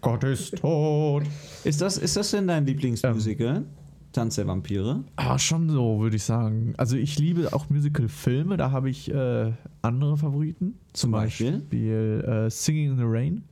Gott 0.00 0.24
ist 0.24 0.58
tot. 0.58 1.24
Ist 1.64 1.80
das, 1.80 1.96
ist 1.98 2.16
das 2.16 2.30
denn 2.30 2.46
dein 2.46 2.66
Lieblingsmusical? 2.66 3.56
Ähm. 3.56 3.66
Tanz 4.16 4.34
der 4.36 4.46
Vampire? 4.46 5.04
Ah, 5.16 5.38
schon 5.38 5.70
so, 5.70 6.00
würde 6.00 6.16
ich 6.16 6.24
sagen. 6.24 6.74
Also 6.76 6.96
ich 6.96 7.18
liebe 7.18 7.52
auch 7.52 7.70
Musical-Filme, 7.70 8.56
da 8.56 8.70
habe 8.72 8.90
ich 8.90 9.12
äh, 9.12 9.52
andere 9.82 10.16
Favoriten. 10.16 10.74
Zum 10.92 11.10
Beispiel? 11.12 11.58
Beispiel 11.58 12.24
äh, 12.26 12.50
Singing 12.50 12.90
in 12.92 12.96
the 12.96 13.04
Rain. 13.06 13.44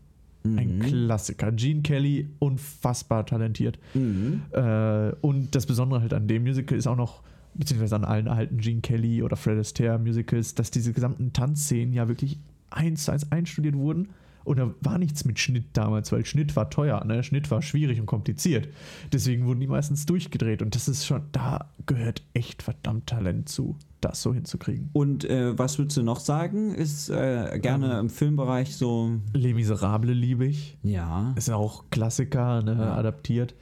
Ein 0.47 0.77
Mhm. 0.77 0.81
Klassiker. 0.81 1.53
Gene 1.53 1.81
Kelly, 1.83 2.29
unfassbar 2.39 3.25
talentiert. 3.25 3.79
Mhm. 3.95 4.43
Äh, 4.53 5.13
und 5.23 5.55
das 5.55 5.65
Besondere 5.67 6.01
halt 6.03 6.13
an 6.13 6.29
dem 6.29 6.43
Musical 6.43 6.77
ist 6.77 6.87
auch 6.87 6.97
noch, 6.97 7.23
beziehungsweise 7.55 7.97
an 7.97 8.05
allen 8.05 8.29
alten 8.29 8.59
Gene 8.59 8.81
Kelly 8.83 9.23
oder 9.23 9.37
Fred 9.37 9.59
Astaire 9.59 9.99
Musicals, 9.99 10.55
dass 10.55 10.71
diese 10.71 10.93
gesamten 10.93 11.33
Tanzszenen 11.33 11.95
ja 11.95 12.09
wirklich 12.09 12.39
eins 12.71 13.05
zu 13.05 13.13
eins 13.13 13.31
einstudiert 13.33 13.77
wurden. 13.77 14.09
Und 14.45 14.59
da 14.59 14.75
war 14.83 14.99
nichts 14.99 15.25
mit 15.25 15.39
Schnitt 15.39 15.69
damals, 15.73 16.13
weil 16.13 16.25
Schnitt 16.27 16.55
war 16.55 16.69
teuer, 16.71 17.03
ne? 17.05 17.23
Schnitt 17.25 17.51
war 17.51 17.63
schwierig 17.63 17.99
und 17.99 18.07
kompliziert. 18.07 18.69
Deswegen 19.13 19.47
wurden 19.47 19.61
die 19.61 19.67
meistens 19.67 20.05
durchgedreht. 20.07 20.61
Und 20.63 20.75
das 20.75 20.87
ist 20.87 21.07
schon, 21.07 21.23
da 21.33 21.71
gehört 21.87 22.23
echt 22.35 22.63
verdammt 22.63 23.07
Talent 23.07 23.49
zu, 23.49 23.77
das 24.03 24.21
so 24.23 24.35
hinzukriegen. 24.35 24.91
Und 24.93 25.25
äh, 25.25 25.59
was 25.59 25.79
würdest 25.79 25.97
du 25.97 26.03
noch 26.03 26.21
sagen? 26.21 26.75
Ist 26.75 27.09
äh, 27.09 27.59
gerne 27.61 27.93
Ähm. 27.95 27.99
im 28.01 28.11
Filmbereich 28.11 28.77
so. 28.77 29.13
Les 29.33 29.55
Miserables 29.55 30.15
liebe 30.15 30.47
ich. 30.47 30.77
Ja. 30.83 31.33
Ist 31.37 31.49
ja 31.49 31.57
auch 31.57 31.85
Klassiker, 31.91 32.63
ne, 32.63 32.73
Ja. 32.79 32.95
adaptiert. 32.97 33.55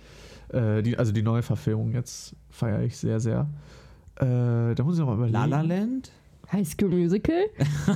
Äh, 0.49 0.83
die, 0.83 0.99
also 0.99 1.13
die 1.13 1.23
neue 1.23 1.43
Verfilmung 1.43 1.93
jetzt 1.93 2.35
feiere 2.51 2.83
ich 2.83 2.97
sehr, 2.99 3.21
sehr. 3.21 3.49
Äh, 4.17 4.75
da 4.75 4.83
muss 4.85 4.95
ich 4.97 5.01
noch 5.01 5.07
mal 5.07 5.15
überlegen. 5.15 5.33
La 5.33 5.45
La 5.47 5.61
Land? 5.63 6.11
High 6.53 6.67
School 6.69 6.91
Musical? 6.91 7.45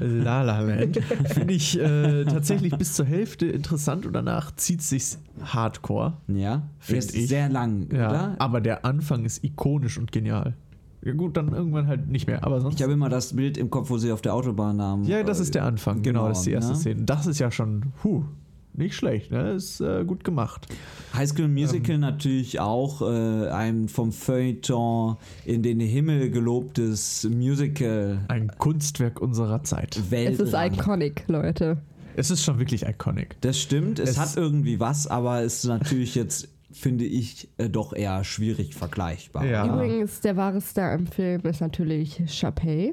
La 0.00 0.42
La 0.42 0.60
Land. 0.60 0.98
Finde 1.32 1.54
ich 1.54 1.78
äh, 1.80 2.24
tatsächlich 2.24 2.76
bis 2.76 2.94
zur 2.94 3.06
Hälfte 3.06 3.46
interessant 3.46 4.06
und 4.06 4.12
danach 4.12 4.54
zieht 4.56 4.82
sich's 4.82 5.18
hardcore. 5.42 6.14
Ja. 6.28 6.62
Find 6.78 6.98
ist 6.98 7.14
ich. 7.14 7.28
sehr 7.28 7.48
lang, 7.48 7.88
Ja, 7.92 8.10
oder? 8.10 8.36
aber 8.38 8.60
der 8.60 8.84
Anfang 8.84 9.24
ist 9.24 9.42
ikonisch 9.44 9.98
und 9.98 10.12
genial. 10.12 10.54
Ja 11.02 11.14
gut, 11.14 11.36
dann 11.38 11.52
irgendwann 11.54 11.86
halt 11.86 12.08
nicht 12.08 12.26
mehr, 12.26 12.44
aber 12.44 12.60
sonst. 12.60 12.74
Ich 12.76 12.82
habe 12.82 12.92
immer 12.92 13.08
das 13.08 13.34
Bild 13.34 13.56
im 13.56 13.70
Kopf, 13.70 13.88
wo 13.88 13.96
sie 13.96 14.12
auf 14.12 14.20
der 14.20 14.34
Autobahn 14.34 14.82
haben. 14.82 15.04
ja, 15.04 15.22
das 15.22 15.40
ist 15.40 15.54
der 15.54 15.64
Anfang, 15.64 16.02
genau, 16.02 16.28
das 16.28 16.40
ist 16.40 16.46
die 16.46 16.52
erste 16.52 16.72
ne? 16.72 16.78
Szene. 16.78 17.02
Das 17.04 17.26
ist 17.26 17.38
ja 17.38 17.50
schon, 17.50 17.86
huh, 18.04 18.24
nicht 18.72 18.94
schlecht, 18.94 19.30
ne? 19.30 19.52
Ist 19.52 19.80
äh, 19.80 20.04
gut 20.04 20.24
gemacht. 20.24 20.66
High 21.14 21.28
School 21.28 21.48
Musical 21.48 21.94
Ähm. 21.96 22.00
natürlich 22.00 22.60
auch 22.60 23.02
äh, 23.02 23.48
ein 23.48 23.88
vom 23.88 24.12
Feuilleton 24.12 25.16
in 25.44 25.62
den 25.62 25.80
Himmel 25.80 26.30
gelobtes 26.30 27.24
Musical. 27.30 28.24
Ein 28.28 28.50
Kunstwerk 28.58 29.20
unserer 29.20 29.62
Zeit. 29.64 29.96
Es 29.96 30.10
Weltrang. 30.10 30.46
ist 30.72 30.78
iconic, 30.78 31.24
Leute. 31.28 31.78
Es 32.16 32.30
ist 32.30 32.44
schon 32.44 32.58
wirklich 32.58 32.86
iconic. 32.86 33.36
Das 33.40 33.58
stimmt, 33.58 33.98
es, 33.98 34.10
Es- 34.10 34.18
hat 34.18 34.36
irgendwie 34.36 34.80
was, 34.80 35.06
aber 35.06 35.42
ist 35.42 35.64
natürlich 35.64 36.14
jetzt, 36.14 36.48
finde 36.72 37.04
ich, 37.04 37.48
äh, 37.58 37.68
doch 37.68 37.92
eher 37.92 38.24
schwierig 38.24 38.74
vergleichbar. 38.74 39.44
Ja. 39.46 39.66
Übrigens, 39.66 40.20
der 40.20 40.36
wahre 40.36 40.60
Star 40.60 40.92
im 40.94 41.06
Film 41.06 41.40
ist 41.42 41.60
natürlich 41.60 42.22
Chapey. 42.26 42.92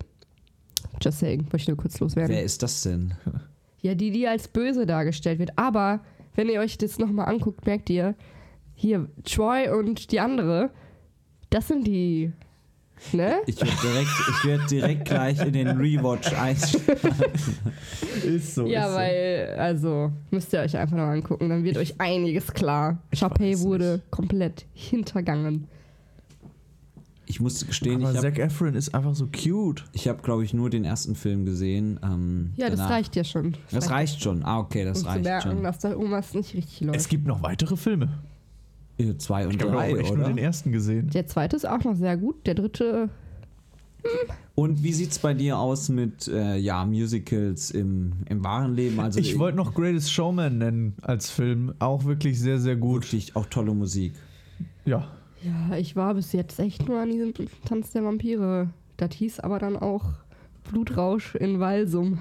Just 1.01 1.19
saying, 1.19 1.41
wollte 1.45 1.57
ich 1.57 1.67
nur 1.67 1.77
kurz 1.77 1.99
loswerden. 1.99 2.33
Wer 2.35 2.43
ist 2.43 2.61
das 2.63 2.81
denn? 2.83 3.13
Ja, 3.81 3.95
die, 3.95 4.11
die 4.11 4.27
als 4.27 4.47
böse 4.47 4.85
dargestellt 4.85 5.39
wird. 5.39 5.51
Aber 5.55 6.01
wenn 6.35 6.49
ihr 6.49 6.59
euch 6.59 6.77
das 6.77 6.99
nochmal 6.99 7.27
anguckt, 7.27 7.65
merkt 7.65 7.89
ihr, 7.89 8.15
hier, 8.75 9.07
Troy 9.23 9.69
und 9.69 10.11
die 10.11 10.19
andere, 10.19 10.69
das 11.49 11.67
sind 11.67 11.87
die. 11.87 12.31
Ne? 13.11 13.37
Ich 13.45 13.57
werde 13.57 13.73
direkt, 13.83 14.09
ich 14.29 14.45
werd 14.45 14.71
direkt 14.71 15.05
gleich 15.05 15.39
in 15.39 15.53
den 15.53 15.67
Rewatch 15.67 16.33
einsteigen. 16.33 17.13
Ist 18.23 18.55
so. 18.55 18.65
Ja, 18.65 18.93
weil, 18.93 19.55
also, 19.57 20.11
müsst 20.31 20.51
ihr 20.53 20.61
euch 20.61 20.75
einfach 20.75 20.97
noch 20.97 21.05
angucken, 21.05 21.49
dann 21.49 21.63
wird 21.63 21.77
euch 21.77 21.99
einiges 21.99 22.51
klar. 22.53 22.97
Ich 23.11 23.19
Chapey 23.19 23.59
wurde 23.61 23.93
nicht. 23.93 24.11
komplett 24.11 24.65
hintergangen. 24.73 25.67
Ich 27.29 27.41
muss 27.41 27.67
gestehen, 27.67 28.01
Aber 28.01 28.11
ich 28.11 28.17
habe, 28.17 28.27
Zac 28.33 28.39
Efron 28.39 28.73
ist 28.73 28.95
einfach 28.95 29.13
so 29.13 29.27
cute. 29.27 29.83
ich 29.91 30.07
hab, 30.07 30.23
glaube 30.23 30.45
ich, 30.45 30.53
nur 30.53 30.69
den 30.69 30.85
ersten 30.85 31.13
Film 31.13 31.43
gesehen. 31.45 31.99
Ähm, 32.01 32.51
Ja, 32.55 32.69
das 32.69 32.77
danach- 32.79 32.91
reicht 32.93 33.15
ja 33.17 33.23
schon. 33.25 33.55
Das 33.69 33.89
reicht 33.91 34.21
schon. 34.23 34.43
Ah, 34.45 34.59
okay, 34.59 34.85
das 34.85 34.99
um 34.99 35.03
zu 35.03 35.09
reicht 35.09 35.23
merken, 35.25 35.51
schon. 35.51 35.63
dass 35.63 35.79
da 35.79 35.91
irgendwas 35.91 36.33
nicht 36.33 36.53
richtig 36.55 36.81
läuft. 36.81 36.95
Es 36.97 37.09
gibt 37.09 37.27
noch 37.27 37.43
weitere 37.43 37.75
Filme. 37.75 38.09
Äh, 38.97 39.15
Zwei 39.17 39.45
und 39.45 39.55
Ich 39.55 39.61
habe 39.61 39.71
auch 39.73 39.81
drei, 39.81 39.91
echt 39.91 40.09
nur 40.15 40.19
oder? 40.25 40.27
den 40.29 40.37
ersten 40.37 40.71
gesehen. 40.71 41.09
Der 41.09 41.27
zweite 41.27 41.55
ist 41.57 41.67
auch 41.67 41.83
noch 41.83 41.95
sehr 41.95 42.15
gut. 42.17 42.47
Der 42.47 42.55
dritte, 42.55 43.09
Und 44.55 44.81
wie 44.81 44.93
sieht's 44.93 45.19
bei 45.19 45.33
dir 45.33 45.59
aus 45.59 45.89
mit 45.89 46.27
ja, 46.27 46.55
ja, 46.55 46.85
Musicals 46.85 47.71
im, 47.71 48.13
im 48.29 48.43
wahren 48.43 48.73
Leben? 48.73 48.99
Also 49.01 49.19
ich 49.19 49.37
wollte 49.37 49.57
noch 49.57 49.73
Greatest 49.73 50.11
Showman 50.11 50.57
nennen 50.59 50.95
als 51.01 51.29
Film. 51.29 51.73
Auch 51.79 52.05
wirklich 52.05 52.39
sehr, 52.39 52.57
sehr 52.59 52.77
gut. 52.77 53.03
wirklich 53.03 53.35
auch 53.35 53.45
tolle 53.47 53.73
Musik. 53.73 54.13
Ja. 54.85 55.07
Ja, 55.47 55.77
ich 55.77 55.95
war 55.95 56.13
bis 56.13 56.33
jetzt 56.33 56.60
echt 56.60 56.88
nur 56.88 56.99
an 56.99 57.10
diesem 57.10 57.33
Tanz 57.65 57.91
der 57.91 58.03
Vampire. 58.03 58.69
Das 58.97 59.13
hieß 59.13 59.39
aber 59.39 59.60
dann 59.60 59.77
auch 59.77 60.03
Blutrausch 60.69 61.36
in 61.36 61.60
Walsum. 61.60 62.19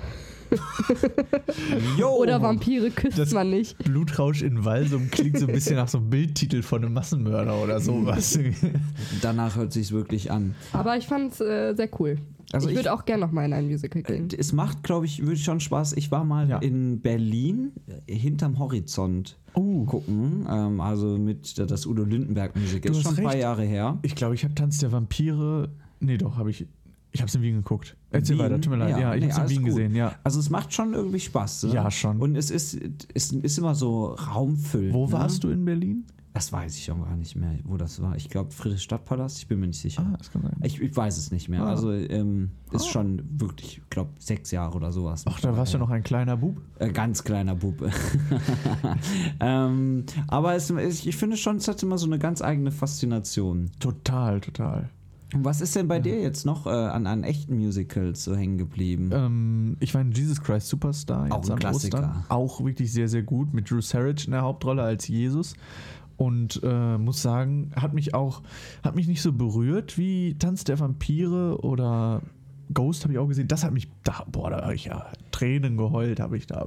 Oder 2.19 2.41
Vampire 2.41 2.91
küsst 2.91 3.19
Das- 3.19 3.33
man 3.33 3.51
nicht. 3.51 3.77
Blutrausch 3.79 4.43
in 4.43 4.65
Walsum 4.65 5.11
klingt 5.11 5.39
so 5.39 5.47
ein 5.47 5.53
bisschen 5.53 5.77
nach 5.77 5.89
so 5.89 5.99
einem 5.99 6.11
Bildtitel 6.11 6.63
von 6.63 6.85
einem 6.85 6.95
Massenmörder 6.95 7.61
oder 7.63 7.81
sowas. 7.81 8.39
Danach 9.23 9.57
hört 9.57 9.73
sich's 9.73 9.93
wirklich 9.93 10.31
an. 10.31 10.55
Aber 10.73 10.97
ich 10.97 11.07
fand 11.07 11.33
es 11.33 11.41
äh, 11.41 11.75
sehr 11.75 11.89
cool. 11.99 12.17
Also 12.53 12.69
ich 12.69 12.75
ich- 12.75 12.79
würde 12.79 12.93
auch 12.93 13.05
gerne 13.05 13.27
noch 13.27 13.33
mal 13.33 13.45
in 13.45 13.53
ein 13.53 13.67
Musical 13.67 14.03
Äh, 14.03 14.05
gehen. 14.05 14.29
Es 14.39 14.53
macht, 14.53 14.85
glaube 14.85 15.05
ich, 15.07 15.21
wirklich 15.21 15.43
schon 15.43 15.59
Spaß. 15.59 15.95
Ich 15.95 16.13
war 16.13 16.23
mal 16.25 16.49
Ja. 16.49 16.59
in 16.59 17.01
Berlin 17.01 17.73
äh, 18.07 18.15
hinterm 18.15 18.59
Horizont 18.61 19.37
Oh. 19.55 19.85
gucken. 19.85 20.47
Ähm, 20.49 20.81
also 20.81 21.19
mit 21.19 21.59
äh, 21.59 21.67
das 21.67 21.87
Udo 21.87 22.05
Lindenberg 22.05 22.55
Musik. 22.55 22.83
Du 22.85 22.93
Ist 22.93 23.03
schon 23.03 23.17
ein 23.17 23.25
paar 23.25 23.33
recht. 23.33 23.43
Jahre 23.43 23.65
her. 23.65 23.99
Ich 24.03 24.15
glaube, 24.15 24.37
ich 24.37 24.45
habe 24.45 24.55
Tanz 24.55 24.79
der 24.79 24.93
Vampire. 24.93 25.71
Nee, 25.99 26.19
doch, 26.19 26.37
habe 26.37 26.51
ich. 26.51 26.67
Ich 27.17 27.23
habe 27.23 27.29
es 27.29 27.35
in 27.35 27.43
Wien 27.43 27.57
geguckt. 27.57 27.97
Erzähl 28.11 28.37
Wien? 28.37 28.45
weiter, 28.45 28.61
tut 28.61 28.71
mir 28.71 28.77
leid. 28.77 28.91
Ja, 28.91 28.99
Ja, 28.99 29.15
ich 29.15 29.25
nee, 29.25 29.33
habe 29.33 29.47
es 29.47 29.51
in 29.51 29.57
Wien 29.57 29.63
gut. 29.65 29.75
gesehen, 29.75 29.95
ja. 29.95 30.15
Also 30.23 30.39
es 30.39 30.51
macht 30.51 30.73
schon 30.75 30.93
irgendwie 30.93 31.21
Spaß. 31.21 31.65
Ne? 31.65 31.75
Ja, 31.75 31.91
schon. 31.91 32.21
Und 32.21 32.37
es 32.37 32.51
ist, 32.51 32.79
es 33.15 33.33
ist 33.33 33.59
immer 33.59 33.75
so 33.75 34.07
raumfüllend. 34.09 34.93
Wo 34.93 35.07
ne? 35.07 35.13
warst 35.13 35.45
du 35.45 35.49
in 35.49 35.65
Berlin? 35.65 36.05
Das 36.37 36.53
weiß 36.53 36.77
ich 36.77 36.85
schon 36.85 37.03
gar 37.03 37.17
nicht 37.17 37.35
mehr, 37.35 37.59
wo 37.65 37.79
das 37.79 38.03
war. 38.03 38.15
Ich 38.15 38.29
glaube 38.29 38.51
Friedrichstadtpalast, 38.51 39.39
ich 39.39 39.49
bin 39.49 39.59
mir 39.59 39.69
nicht 39.69 39.81
sicher. 39.81 40.05
Ah, 40.07 40.19
das 40.19 40.31
kann 40.31 40.43
sein. 40.43 40.55
Ich, 40.65 40.79
ich 40.83 40.95
weiß 40.95 41.17
es 41.17 41.31
nicht 41.31 41.49
mehr. 41.49 41.63
Ah. 41.63 41.71
Also 41.71 41.91
ähm, 41.93 42.51
ist 42.73 42.89
schon 42.89 43.23
wirklich, 43.41 43.79
ich 43.79 43.89
glaube, 43.89 44.11
sechs 44.19 44.51
Jahre 44.51 44.77
oder 44.77 44.93
sowas. 44.93 45.25
Ach, 45.27 45.41
da 45.41 45.57
warst 45.57 45.73
du 45.73 45.79
noch 45.79 45.89
ein 45.89 46.03
kleiner 46.03 46.37
Bub. 46.37 46.61
Äh, 46.79 46.91
ganz 46.91 47.25
kleiner 47.25 47.55
Bub. 47.55 47.83
ähm, 49.41 50.05
aber 50.29 50.55
es, 50.55 50.69
ich 50.69 51.17
finde 51.17 51.39
schon, 51.39 51.57
es 51.57 51.69
hat 51.69 51.83
immer 51.83 51.97
so 51.97 52.05
eine 52.05 52.19
ganz 52.19 52.43
eigene 52.43 52.71
Faszination. 52.71 53.71
Total, 53.81 54.43
total. 54.43 54.91
Was 55.35 55.61
ist 55.61 55.75
denn 55.75 55.89
bei 55.89 55.99
dir 55.99 56.21
jetzt 56.21 56.47
noch 56.47 56.67
äh, 56.67 56.71
an, 56.71 57.07
an 57.07 57.25
echten 57.25 57.57
Musicals 57.57 58.23
so 58.23 58.37
hängen 58.37 58.59
geblieben? 58.59 59.11
Ähm, 59.13 59.77
ich 59.81 59.93
war 59.93 60.01
in 60.01 60.13
Jesus 60.13 60.41
Christ 60.41 60.69
Superstar 60.69 61.33
Auch 61.33 61.49
ein 61.49 61.59
Klassiker. 61.59 61.99
Ostern. 61.99 62.25
Auch 62.29 62.65
wirklich 62.65 62.93
sehr, 62.93 63.09
sehr 63.09 63.23
gut 63.23 63.53
mit 63.53 63.71
Drew 63.71 63.81
Sarich 63.81 64.27
in 64.27 64.33
der 64.33 64.43
Hauptrolle 64.43 64.83
als 64.83 65.09
Jesus. 65.09 65.55
Und 66.17 66.61
äh, 66.63 66.97
muss 66.97 67.21
sagen, 67.21 67.73
hat 67.77 67.93
mich 67.93 68.15
auch, 68.15 68.43
hat 68.83 68.95
mich 68.95 69.09
nicht 69.09 69.21
so 69.21 69.33
berührt 69.33 69.99
wie 69.99 70.35
Tanz 70.39 70.65
der 70.65 70.79
Vampire 70.79 71.59
oder 71.61 72.23
Ghost 72.73 73.05
habe 73.05 73.13
ich 73.13 73.19
auch 73.19 73.27
gesehen. 73.27 73.49
Das 73.49 73.65
hat 73.65 73.73
mich, 73.73 73.89
da, 74.05 74.25
boah, 74.31 74.51
da 74.51 74.63
habe 74.63 74.75
ich 74.75 74.87
ja 74.87 75.07
Tränen 75.31 75.77
geheult, 75.77 76.21
habe 76.21 76.37
ich 76.37 76.47
da. 76.47 76.67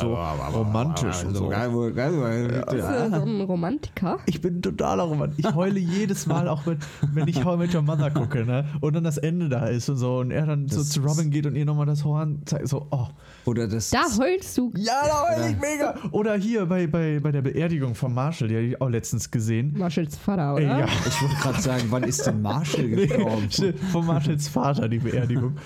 So 0.00 0.14
romantisch 0.54 1.24
und 1.24 1.34
so. 1.34 1.44
So 1.44 1.50
ein 1.50 3.40
Romantiker? 3.42 4.18
Ich 4.26 4.40
bin 4.40 4.62
totaler 4.62 5.04
Roman. 5.04 5.32
Ich 5.36 5.54
heule 5.54 5.78
jedes 5.78 6.26
Mal, 6.26 6.48
auch 6.48 6.66
wenn, 6.66 6.78
wenn 7.12 7.28
ich 7.28 7.44
How 7.44 7.54
I 7.54 7.58
Met 7.58 7.74
Your 7.74 7.82
Mother 7.82 8.10
gucke, 8.10 8.44
ne? 8.44 8.66
Und 8.80 8.94
dann 8.94 9.04
das 9.04 9.18
Ende 9.18 9.48
da 9.48 9.66
ist 9.66 9.88
und 9.88 9.96
so. 9.96 10.18
Und 10.18 10.30
er 10.30 10.46
dann 10.46 10.68
so 10.68 10.78
Das 10.78 10.90
zu 10.90 11.00
Robin 11.02 11.30
geht 11.30 11.46
und 11.46 11.54
ihr 11.54 11.64
nochmal 11.64 11.86
das 11.86 12.04
Horn 12.04 12.42
zeigt. 12.46 12.68
So, 12.68 12.86
oh. 12.90 13.06
Oder 13.44 13.68
das. 13.68 13.90
Da 13.90 14.04
heulst 14.18 14.58
du. 14.58 14.72
Ja, 14.76 15.02
da 15.04 15.36
heule 15.36 15.50
ich 15.50 15.60
mega. 15.60 15.94
Oder 16.10 16.34
hier 16.34 16.66
bei, 16.66 16.86
bei, 16.86 17.20
bei 17.20 17.32
der 17.32 17.42
Beerdigung 17.42 17.94
von 17.94 18.12
Marshall, 18.12 18.48
die 18.48 18.56
habe 18.56 18.66
ich 18.66 18.80
auch 18.80 18.88
letztens 18.88 19.30
gesehen. 19.30 19.74
Marshalls 19.76 20.16
Vater, 20.16 20.54
oder? 20.54 20.62
Ey, 20.62 20.80
ja. 20.80 20.86
ich 21.06 21.22
wollte 21.22 21.36
gerade 21.36 21.60
sagen, 21.60 21.84
wann 21.90 22.02
ist 22.04 22.26
denn 22.26 22.42
Marshall 22.42 22.88
gestorben? 22.88 23.48
Stimmt, 23.50 23.78
Von 23.80 24.06
Marshalls 24.06 24.48
Vater, 24.48 24.81
die 24.88 24.98
Beerdigung. 24.98 25.56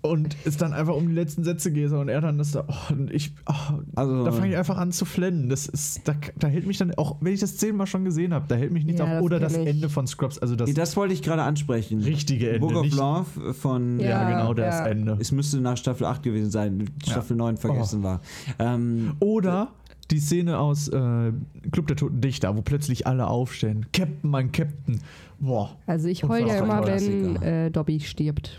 Und 0.00 0.36
es 0.44 0.56
dann 0.56 0.72
einfach 0.74 0.94
um 0.94 1.08
die 1.08 1.14
letzten 1.14 1.42
Sätze 1.42 1.72
geht 1.72 1.90
und 1.90 2.08
er 2.08 2.20
dann 2.20 2.38
das 2.38 2.52
da, 2.52 2.64
oh, 2.68 2.92
und 2.92 3.12
ich, 3.12 3.34
oh, 3.46 3.52
Also- 3.96 4.24
da 4.24 4.30
fange 4.30 4.50
ich 4.52 4.56
einfach 4.56 4.78
an 4.78 4.92
zu 4.92 5.04
flennen. 5.04 5.48
Das 5.48 5.66
ist, 5.66 6.06
da, 6.06 6.14
da 6.38 6.46
hält 6.46 6.68
mich 6.68 6.78
dann, 6.78 6.94
auch 6.94 7.16
wenn 7.20 7.32
ich 7.34 7.40
das 7.40 7.56
zehnmal 7.56 7.88
schon 7.88 8.04
gesehen 8.04 8.32
habe, 8.32 8.44
da 8.46 8.54
hält 8.54 8.70
mich 8.70 8.84
nicht 8.84 9.00
Ja, 9.00 9.06
auf. 9.06 9.10
das 9.10 9.22
Oder 9.22 9.40
das 9.40 9.56
ich. 9.56 9.66
Ende 9.66 9.88
von 9.88 10.06
Scrubs, 10.06 10.38
also 10.38 10.54
das, 10.54 10.72
Das 10.72 10.96
wollte 10.96 11.14
ich 11.14 11.22
gerade 11.22 11.42
ansprechen. 11.42 12.00
richtige 12.00 12.46
Ende. 12.50 12.60
Book 12.60 12.76
of 12.76 12.82
nicht, 12.84 12.96
Love 12.96 13.54
von. 13.54 13.98
ja, 13.98 14.08
Ja, 14.08 14.30
genau, 14.38 14.54
das 14.54 14.76
ja. 14.78 14.86
Ende. 14.86 15.16
Es 15.20 15.32
müsste 15.32 15.60
nach 15.60 15.76
Staffel 15.76 16.06
8 16.06 16.22
gewesen 16.22 16.52
sein, 16.52 16.88
Staffel 17.02 17.36
9 17.36 17.56
Oh. 17.56 17.60
vergessen 17.60 18.04
war. 18.04 18.20
Ähm, 18.60 19.16
Oder 19.18 19.72
die 20.12 20.20
Szene 20.20 20.58
aus 20.58 20.86
äh, 20.88 21.32
Club 21.72 21.88
der 21.88 21.96
Toten 21.96 22.20
Dichter, 22.20 22.56
wo 22.56 22.62
plötzlich 22.62 23.08
alle 23.08 23.26
aufstehen. 23.26 23.86
Captain, 23.92 24.30
mein 24.30 24.52
Captain. 24.52 25.00
Boah. 25.40 25.76
Also 25.86 26.08
ich 26.08 26.24
heul 26.24 26.46
ja 26.46 26.58
immer, 26.58 26.84
wenn 26.86 27.36
äh, 27.42 27.70
Dobby 27.70 28.00
stirbt. 28.00 28.58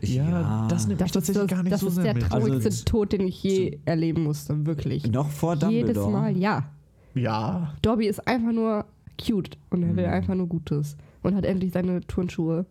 Ja, 0.00 0.66
das 0.68 0.86
nimmt 0.86 1.00
mich 1.00 1.10
Das 1.12 1.28
ist, 1.28 1.34
tatsächlich 1.34 1.42
das, 1.48 1.50
gar 1.56 1.62
nicht 1.62 1.72
das 1.72 1.80
so 1.80 1.88
ist 1.88 1.94
sehr 1.96 2.04
der 2.04 2.14
mit. 2.14 2.22
traurigste 2.24 2.66
Also, 2.68 2.84
Tod, 2.84 3.12
den 3.12 3.22
ich 3.26 3.42
je 3.42 3.78
erleben 3.84 4.22
musste, 4.22 4.66
wirklich. 4.66 5.10
noch 5.10 5.28
vor 5.30 5.54
Jedes 5.54 5.94
Dumbledore. 5.94 6.10
Mal, 6.12 6.36
ja. 6.36 6.70
Ja. 7.14 7.74
Dobby 7.82 8.06
ist 8.06 8.26
einfach 8.28 8.52
nur 8.52 8.84
cute 9.20 9.56
und 9.70 9.82
er 9.82 9.96
will 9.96 10.06
Mhm. 10.06 10.12
einfach 10.12 10.34
nur 10.34 10.46
Gutes 10.46 10.96
und 11.22 11.34
hat 11.34 11.44
endlich 11.46 11.72
seine 11.72 12.00
Turnschuhe. 12.02 12.66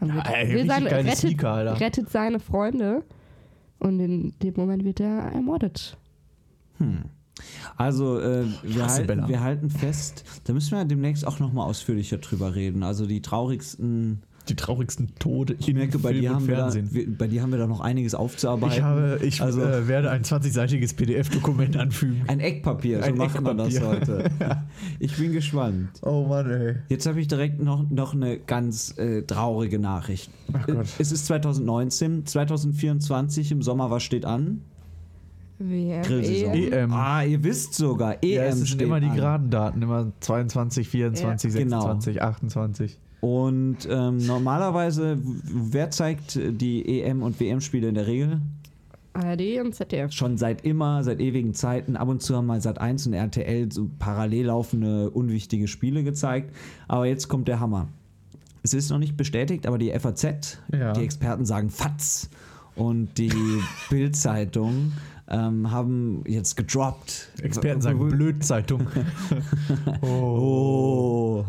Und 0.00 0.08
Ja, 0.08 0.22
ey, 0.32 0.52
will 0.54 0.66
seine, 0.66 0.90
rettet, 0.90 1.16
Sneaker, 1.18 1.50
Alter. 1.52 1.80
rettet 1.80 2.10
seine 2.10 2.40
Freunde 2.40 3.04
und 3.78 4.00
in 4.00 4.34
dem 4.42 4.54
Moment 4.56 4.84
wird 4.84 4.98
er 5.00 5.30
ermordet. 5.32 5.96
Also, 7.76 8.20
äh, 8.20 8.44
wir, 8.62 8.86
halten, 8.86 9.28
wir 9.28 9.40
halten 9.40 9.70
fest, 9.70 10.24
da 10.44 10.52
müssen 10.52 10.76
wir 10.76 10.84
demnächst 10.84 11.26
auch 11.26 11.40
nochmal 11.40 11.66
ausführlicher 11.68 12.18
drüber 12.18 12.54
reden. 12.54 12.82
Also, 12.82 13.06
die 13.06 13.22
traurigsten. 13.22 14.22
Die 14.50 14.56
traurigsten 14.56 15.14
Tode 15.18 15.56
Ich 15.58 15.72
merke, 15.72 15.98
bei 15.98 16.12
dir, 16.12 16.34
haben 16.34 16.46
wir 16.46 16.56
da, 16.56 16.62
Fernsehen. 16.70 16.90
wir, 16.92 17.16
bei 17.16 17.26
dir 17.28 17.40
haben 17.40 17.50
wir 17.50 17.58
da 17.58 17.66
noch 17.66 17.80
einiges 17.80 18.14
aufzuarbeiten. 18.14 18.76
Ich, 18.76 18.82
habe, 18.82 19.18
ich 19.22 19.40
Also- 19.40 19.62
äh, 19.62 19.88
werde 19.88 20.10
ein 20.10 20.22
20-seitiges 20.22 20.92
PDF-Dokument 20.96 21.78
anfügen. 21.78 22.24
Ein 22.28 22.40
Eckpapier, 22.40 22.98
so 22.98 23.04
Ein 23.06 23.16
macht 23.16 23.40
man 23.40 23.56
das 23.56 23.74
Eckpapier. 23.74 24.16
heute. 24.16 24.30
Ich 25.00 25.16
bin 25.16 25.32
gespannt. 25.32 25.88
Oh 26.02 26.26
Mann, 26.28 26.50
ey. 26.50 26.74
Jetzt 26.90 27.06
habe 27.06 27.20
ich 27.22 27.26
direkt 27.28 27.62
noch, 27.62 27.88
noch 27.88 28.12
eine 28.12 28.38
ganz 28.38 28.98
äh, 28.98 29.22
traurige 29.22 29.78
Nachricht. 29.78 30.30
Ach 30.52 30.66
Gott. 30.66 30.88
Es 30.98 31.10
ist 31.10 31.24
2019, 31.24 32.26
2024 32.26 33.50
im 33.50 33.62
Sommer, 33.62 33.90
was 33.90 34.02
steht 34.02 34.26
an? 34.26 34.60
WM, 35.58 36.02
Grillsaison. 36.02 36.52
EM. 36.54 36.72
EM. 36.72 36.92
Ah, 36.92 37.22
ihr 37.22 37.42
wisst 37.44 37.74
sogar, 37.74 38.22
EM 38.22 38.28
ja, 38.30 38.42
es 38.44 38.56
sind 38.56 38.66
steht 38.68 38.82
immer 38.82 39.00
die 39.00 39.06
an. 39.08 39.16
geraden 39.16 39.50
Daten, 39.50 39.82
immer 39.82 40.12
22, 40.20 40.88
24, 40.88 41.52
Ja, 41.54 41.60
genau. 41.60 41.80
26, 41.82 42.22
28. 42.22 42.98
Und 43.20 43.78
ähm, 43.88 44.18
normalerweise, 44.18 45.16
wer 45.22 45.90
zeigt 45.90 46.38
die 46.60 47.00
EM- 47.00 47.22
und 47.22 47.38
WM-Spiele 47.40 47.88
in 47.88 47.94
der 47.94 48.06
Regel? 48.06 48.40
ARD 49.14 49.60
und 49.64 49.74
ZDF. 49.74 50.10
Schon 50.12 50.36
seit 50.36 50.64
immer, 50.64 51.04
seit 51.04 51.20
ewigen 51.20 51.54
Zeiten. 51.54 51.96
Ab 51.96 52.08
und 52.08 52.20
zu 52.20 52.34
haben 52.36 52.46
mal 52.46 52.60
Sat 52.60 52.80
1 52.80 53.06
und 53.06 53.12
RTL 53.14 53.70
so 53.72 53.88
parallel 54.00 54.46
laufende, 54.46 55.08
unwichtige 55.08 55.68
Spiele 55.68 56.02
gezeigt. 56.02 56.54
Aber 56.88 57.06
jetzt 57.06 57.28
kommt 57.28 57.46
der 57.46 57.60
Hammer. 57.60 57.86
Es 58.64 58.74
ist 58.74 58.90
noch 58.90 58.98
nicht 58.98 59.16
bestätigt, 59.16 59.66
aber 59.68 59.78
die 59.78 59.90
FAZ, 59.96 60.58
Ja. 60.76 60.92
die 60.94 61.02
Experten 61.04 61.44
sagen 61.46 61.70
Fatz 61.70 62.28
und 62.74 63.16
die 63.18 63.30
Bild-Zeitung 63.88 64.92
ähm, 65.28 65.70
haben 65.70 66.22
jetzt 66.26 66.56
gedroppt. 66.56 67.30
Experten 67.42 67.80
sagen 67.80 68.08
Blödzeitung. 68.08 68.86
Oh, 70.02 71.44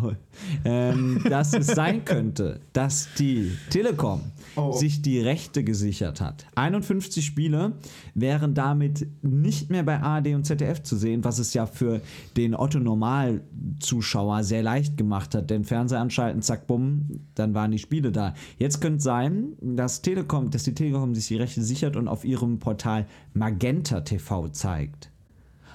ähm, 0.64 1.22
dass 1.30 1.54
es 1.54 1.68
sein 1.68 2.04
könnte, 2.06 2.60
dass 2.74 3.10
die 3.18 3.52
Telekom 3.70 4.22
Oh. 4.58 4.72
sich 4.72 5.02
die 5.02 5.20
Rechte 5.20 5.64
gesichert 5.66 6.22
hat. 6.22 6.46
51 6.56 7.26
Spiele 7.26 7.74
wären 8.14 8.54
damit 8.54 9.06
nicht 9.22 9.70
mehr 9.70 9.84
bei 9.84 10.00
ARD 10.00 10.28
und 10.34 10.46
ZDF 10.46 10.82
zu 10.82 10.96
sehen, 10.96 11.26
was 11.26 11.40
es 11.40 11.54
ja 11.54 11.66
für 11.66 12.00
den 12.38 12.56
Otto-Normal-Zuschauer 12.56 14.44
sehr 14.44 14.64
leicht 14.64 14.96
gemacht 14.96 15.36
hat. 15.36 15.50
Denn 15.50 15.66
Fernseher 15.66 16.00
anschalten, 16.00 16.42
zack, 16.42 16.68
bumm, 16.68 17.26
dann 17.36 17.54
waren 17.54 17.72
die 17.72 17.80
Spiele 17.80 18.14
da. 18.14 18.34
Jetzt 18.58 18.80
könnte 18.80 18.98
es 19.00 19.04
sein, 19.04 19.58
dass, 19.62 20.02
Telekom, 20.02 20.52
dass 20.52 20.64
die 20.64 20.74
Telekom 20.74 21.14
sich 21.16 21.28
die 21.28 21.36
Rechte 21.38 21.62
sichert 21.62 21.98
und 21.98 22.08
auf 22.08 22.24
ihrem 22.24 22.60
Portal 22.60 23.08
Magenta 23.34 23.65
TV 23.74 24.48
zeigt. 24.50 25.12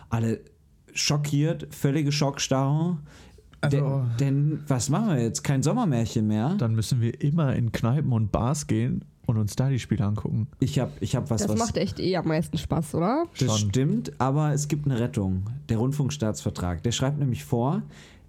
Alle 0.08 0.40
schockiert, 0.92 1.68
völlige 1.74 2.12
Schockstarre. 2.12 2.98
Also- 3.60 4.04
denn, 4.18 4.50
denn 4.52 4.64
was 4.68 4.88
machen 4.88 5.10
wir 5.10 5.22
jetzt? 5.22 5.42
Kein 5.42 5.62
Sommermärchen 5.62 6.26
mehr. 6.26 6.54
Dann 6.58 6.74
müssen 6.74 7.00
wir 7.00 7.20
immer 7.20 7.54
in 7.54 7.72
Kneipen 7.72 8.12
und 8.12 8.32
Bars 8.32 8.66
gehen 8.66 9.04
und 9.26 9.36
uns 9.36 9.54
da 9.54 9.68
die 9.68 9.78
Spiele 9.78 10.04
angucken. 10.04 10.48
Ich 10.60 10.78
habe 10.78 10.92
ich 11.00 11.14
hab 11.14 11.30
was, 11.30 11.42
Das 11.42 11.50
was. 11.52 11.58
macht 11.58 11.76
echt 11.76 12.00
eh 12.00 12.16
am 12.16 12.26
meisten 12.26 12.56
Spaß, 12.58 12.94
oder? 12.94 13.26
das 13.38 13.58
schon. 13.60 13.68
stimmt, 13.70 14.12
aber 14.20 14.52
es 14.52 14.66
gibt 14.68 14.86
eine 14.86 14.98
Rettung. 14.98 15.44
Der 15.68 15.76
Rundfunkstaatsvertrag. 15.76 16.82
Der 16.82 16.92
schreibt 16.92 17.18
nämlich 17.18 17.44
vor, 17.44 17.82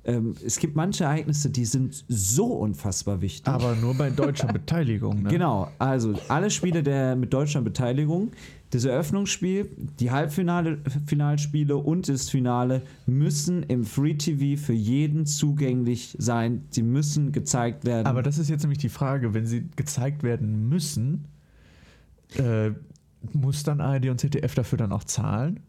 ähm, 0.04 0.36
es 0.46 0.58
gibt 0.60 0.76
manche 0.76 1.06
Ereignisse, 1.06 1.50
die 1.50 1.66
sind 1.66 2.04
so 2.08 2.48
unfassbar 2.48 3.22
wichtig. 3.22 3.48
Aber 3.48 3.76
nur 3.76 3.94
bei 3.96 4.10
deutscher 4.10 4.48
Beteiligung. 4.54 5.24
Ne? 5.24 5.30
Genau, 5.30 5.70
also 5.80 6.14
alle 6.28 6.50
Spiele 6.50 6.84
der 6.84 7.16
mit 7.16 7.34
deutscher 7.34 7.62
Beteiligung, 7.62 8.32
das 8.72 8.86
Eröffnungsspiel, 8.86 9.70
die 10.00 10.12
Halbfinale, 10.12 10.80
Finalspiele 11.06 11.76
und 11.76 12.08
das 12.08 12.30
Finale 12.30 12.82
müssen 13.06 13.64
im 13.64 13.84
Free 13.84 14.16
TV 14.16 14.60
für 14.62 14.74
jeden 14.74 15.26
zugänglich 15.26 16.16
sein. 16.18 16.64
Sie 16.70 16.82
müssen 16.82 17.34
gezeigt 17.34 17.86
werden. 17.86 18.08
Aber 18.08 18.24
das 18.24 18.38
ist 18.38 18.50
jetzt 18.50 18.62
nämlich 18.62 18.80
die 18.80 18.90
Frage, 18.90 19.34
wenn 19.34 19.46
sie 19.46 19.70
gezeigt 19.76 20.24
werden 20.24 20.70
müssen, 20.70 21.26
äh, 22.38 22.72
muss 23.34 23.64
dann 23.64 23.82
ARD 23.82 24.10
und 24.10 24.20
ZDF 24.20 24.56
dafür 24.56 24.78
dann 24.78 24.94
auch 24.94 25.04
zahlen? 25.04 25.60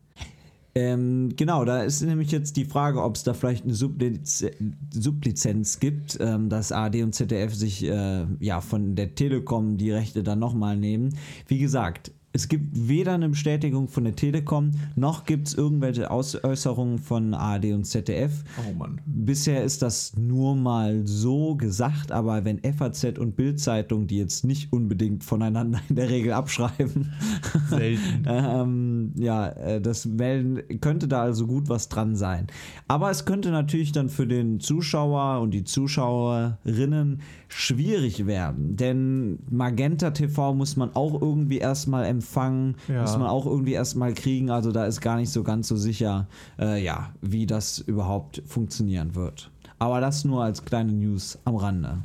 Ähm, 0.75 1.35
genau, 1.37 1.67
da 1.67 1.83
ist 1.83 2.01
nämlich 2.01 2.31
jetzt 2.31 2.57
die 2.57 2.65
Frage, 2.65 3.03
ob 3.03 3.17
es 3.17 3.25
da 3.25 3.35
vielleicht 3.35 3.65
eine 3.65 3.75
Subliz 3.75 4.43
Sublizenz 4.91 5.81
gibt, 5.81 6.17
ähm, 6.19 6.49
dass 6.49 6.73
ARD 6.73 7.03
und 7.03 7.15
ZDF 7.15 7.55
sich 7.55 7.85
äh, 7.85 8.25
ja 8.41 8.63
von 8.63 8.95
der 8.95 9.15
Telekom 9.15 9.77
die 9.77 9.91
Rechte 9.91 10.23
dann 10.23 10.39
nochmal 10.39 10.79
nehmen. 10.79 11.15
Wie 11.47 11.59
gesagt, 11.59 12.13
es 12.33 12.49
gibt 12.49 12.89
weder 12.89 13.13
eine 13.13 13.29
Bestätigung 13.29 13.89
von 13.89 14.05
der 14.05 14.17
Telekom, 14.17 14.71
noch 14.97 15.25
gibt 15.25 15.49
es 15.49 15.55
irgendwelche 15.55 16.11
Ausäußerungen 16.11 16.99
von 16.99 17.35
ARD 17.35 17.73
und 17.73 17.85
ZDF. 17.85 18.43
Oh 18.59 18.73
Mann. 18.75 19.01
Bisher 19.05 19.63
ist 19.63 19.83
das 19.83 20.17
nur 20.17 20.57
mal 20.57 21.07
so 21.07 21.57
gesagt, 21.57 22.11
aber 22.11 22.45
wenn 22.45 22.61
FAZ 22.61 23.19
und 23.19 23.37
Bild-Zeitung, 23.37 24.07
die 24.07 24.17
jetzt 24.17 24.45
nicht 24.45 24.73
unbedingt 24.73 25.25
voneinander 25.25 25.81
in 25.89 25.97
der 25.97 26.09
Regel 26.09 26.33
abschreiben, 26.33 27.13
Selten. 27.69 28.25
ähm, 28.27 29.13
ja, 29.17 29.49
äh, 29.49 29.81
das 29.81 30.07
melden, 30.07 30.81
könnte 30.81 31.09
da 31.09 31.23
also 31.23 31.47
gut 31.47 31.69
was 31.69 31.89
dran 31.89 32.17
sein. 32.17 32.47
Aber 32.89 33.11
es 33.11 33.25
könnte 33.25 33.51
natürlich 33.51 33.93
dann 33.93 34.09
für 34.09 34.27
den 34.27 34.61
Zuschauer 34.61 35.41
und 35.41 35.53
die 35.53 35.65
Zuschauerinnen 35.65 37.21
schwierig 37.49 38.27
werden, 38.27 38.77
denn 38.77 39.39
Magenta 39.51 40.11
TV 40.11 40.55
muss 40.55 40.77
man 40.77 40.95
auch 40.95 41.21
irgendwie 41.21 41.59
erstmal 41.59 42.07
empfangen, 42.23 42.77
Ja. 42.89 43.03
muss 43.03 43.19
man 43.19 43.27
auch 43.27 43.47
irgendwie 43.47 43.73
erstmal 43.73 44.15
kriegen, 44.15 44.51
also 44.51 44.71
da 44.73 44.85
ist 44.87 45.01
gar 45.01 45.17
nicht 45.17 45.31
so 45.31 45.43
ganz 45.43 45.69
so 45.69 45.77
sicher, 45.77 46.27
äh, 46.59 46.83
ja, 46.83 47.11
wie 47.21 47.47
das 47.47 47.79
überhaupt 47.81 48.43
funktionieren 48.47 49.15
wird. 49.15 49.51
Aber 49.79 50.01
das 50.01 50.25
nur 50.25 50.45
als 50.45 50.65
kleine 50.65 50.93
News 50.93 51.39
am 51.45 51.57
Rande. 51.57 51.99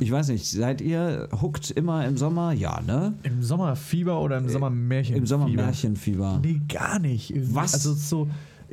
Ich 0.00 0.12
weiß 0.12 0.28
nicht, 0.28 0.46
seid 0.46 0.80
ihr 0.82 1.28
hooked 1.40 1.70
immer 1.70 2.06
im 2.06 2.16
Sommer? 2.18 2.52
Ja, 2.52 2.80
ne? 2.82 3.14
Im 3.22 3.42
Sommerfieber 3.42 4.20
oder 4.20 4.36
im 4.38 4.48
Sommermärchen? 4.48 5.16
Im 5.16 5.26
Sommer 5.26 5.48
Märchenfieber. 5.48 6.40
Nee, 6.44 6.60
gar 6.68 6.98
nicht. 6.98 7.32
Was? 7.54 7.72
Also 7.74 7.94
so, 7.94 8.28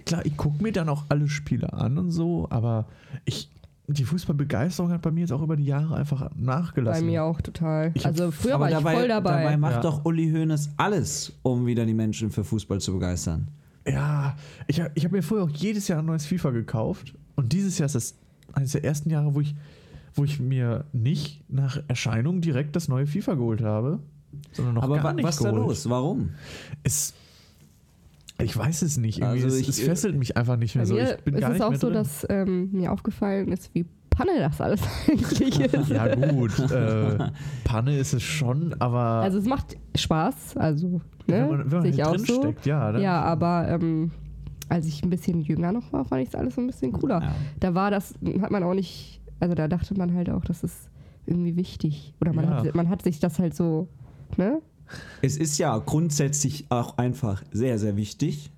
klar, 0.05 0.25
ich 0.25 0.35
gucke 0.35 0.61
mir 0.61 0.73
dann 0.73 0.89
auch 0.89 1.05
alle 1.09 1.29
Spiele 1.29 1.71
an 1.73 1.97
und 1.97 2.11
so, 2.11 2.47
aber 2.49 2.85
ich, 3.23 3.49
die 3.87 4.03
Fußballbegeisterung 4.03 4.91
hat 4.91 5.01
bei 5.01 5.11
mir 5.11 5.21
jetzt 5.21 5.31
auch 5.31 5.41
über 5.41 5.55
die 5.55 5.65
Jahre 5.65 5.95
einfach 5.95 6.29
Bei 6.29 6.35
nachgelassen. 6.35 7.05
mir 7.05 7.23
auch 7.23 7.39
total. 7.41 7.91
Ich 7.93 8.05
also 8.05 8.31
früher 8.31 8.59
war 8.59 8.69
ich 8.69 8.75
dabei, 8.75 8.95
voll 8.95 9.07
dabei. 9.07 9.43
dabei 9.43 9.57
macht 9.57 9.75
Ja. 9.75 9.81
doch 9.81 10.05
Uli 10.05 10.29
Hoeneß 10.31 10.71
alles, 10.77 11.33
um 11.43 11.65
wieder 11.65 11.85
die 11.85 11.93
Menschen 11.93 12.31
für 12.31 12.43
Fußball 12.43 12.79
zu 12.81 12.93
begeistern. 12.93 13.47
Ja, 13.87 14.35
ich, 14.67 14.81
ich 14.95 15.05
habe 15.05 15.15
mir 15.15 15.21
vorher 15.21 15.45
auch 15.45 15.49
jedes 15.51 15.87
Jahr 15.87 15.99
ein 15.99 16.05
neues 16.05 16.25
FIFA 16.25 16.49
gekauft 16.51 17.13
und 17.35 17.53
dieses 17.53 17.77
Jahr 17.77 17.85
ist 17.85 17.95
das 17.95 18.15
eines 18.53 18.71
der 18.71 18.83
ersten 18.83 19.09
Jahre, 19.11 19.35
wo 19.35 19.41
ich, 19.41 19.55
wo 20.15 20.23
ich 20.23 20.39
mir 20.39 20.85
nicht 20.91 21.43
nach 21.49 21.77
Erscheinung 21.87 22.41
direkt 22.41 22.75
das 22.75 22.87
neue 22.87 23.05
FIFA 23.05 23.35
geholt 23.35 23.61
habe, 23.61 23.99
sondern 24.53 24.75
noch 24.75 24.83
Aber 24.83 24.95
gar 24.95 25.03
wa 25.05 25.13
nicht 25.13 25.25
was 25.25 25.35
ist 25.35 25.43
da 25.45 25.51
los? 25.51 25.89
Warum? 25.89 26.31
Es, 26.83 27.13
ich 28.41 28.55
weiß 28.57 28.81
es 28.81 28.97
nicht. 28.97 29.23
Also 29.23 29.47
es, 29.47 29.59
ich- 29.59 29.69
es 29.69 29.79
fesselt 29.79 30.17
mich 30.17 30.35
einfach 30.37 30.57
nicht 30.57 30.75
mehr 30.75 30.85
so. 30.85 30.97
Ich 30.97 31.17
bin 31.23 31.35
ist 31.35 31.41
gar 31.41 31.49
es 31.51 31.53
nicht 31.55 31.63
auch 31.63 31.69
mehr 31.71 31.79
so, 31.79 31.87
drin. 31.87 31.93
dass 31.95 32.25
ähm, 32.29 32.69
mir 32.71 32.91
aufgefallen 32.91 33.51
ist, 33.51 33.73
wie 33.73 33.85
Panne 34.09 34.31
das 34.39 34.59
alles 34.61 34.81
eigentlich 35.09 35.59
ist. 35.73 35.89
ja 35.89 36.13
gut, 36.15 36.57
äh, 36.71 37.17
Panne 37.63 37.97
ist 37.97 38.13
es 38.13 38.23
schon, 38.23 38.73
aber 38.79 38.99
Also 39.23 39.37
es 39.39 39.45
macht 39.45 39.75
Spaß, 39.95 40.57
also 40.57 40.87
ne? 40.87 41.01
wenn 41.27 41.49
man, 41.49 41.59
wenn 41.59 41.69
man 41.69 41.81
sehe 41.83 41.91
ich 41.91 42.03
halt 42.03 42.21
auch 42.21 42.25
so. 42.25 42.41
steckt, 42.41 42.65
ja. 42.65 42.97
Ja, 42.97 43.21
aber 43.21 43.67
ähm, 43.69 44.11
als 44.69 44.85
ich 44.87 45.03
ein 45.03 45.09
bisschen 45.09 45.41
jünger 45.41 45.71
noch 45.71 45.91
war, 45.93 46.05
fand 46.05 46.21
ich 46.23 46.29
es 46.29 46.35
alles 46.35 46.55
so 46.55 46.61
ein 46.61 46.67
bisschen 46.67 46.91
cooler. 46.91 47.21
Ja. 47.21 47.35
Da 47.59 47.73
war 47.75 47.91
das, 47.91 48.13
hat 48.41 48.51
man 48.51 48.63
auch 48.63 48.73
nicht, 48.73 49.21
also 49.39 49.53
da 49.53 49.67
dachte 49.67 49.95
man 49.97 50.13
halt 50.15 50.29
auch, 50.29 50.43
das 50.45 50.63
ist 50.63 50.89
irgendwie 51.25 51.55
wichtig. 51.55 52.13
Oder 52.21 52.33
man, 52.33 52.45
Ja. 52.45 52.63
hat, 52.63 52.75
man 52.75 52.89
hat 52.89 53.01
sich 53.03 53.19
das 53.19 53.37
halt 53.39 53.55
so, 53.55 53.87
ne? 54.37 54.61
Es 55.21 55.37
ist 55.37 55.57
ja 55.57 55.77
grundsätzlich 55.77 56.65
auch 56.69 56.97
einfach 56.97 57.43
sehr, 57.51 57.79
sehr 57.79 57.97
wichtig. 57.97 58.51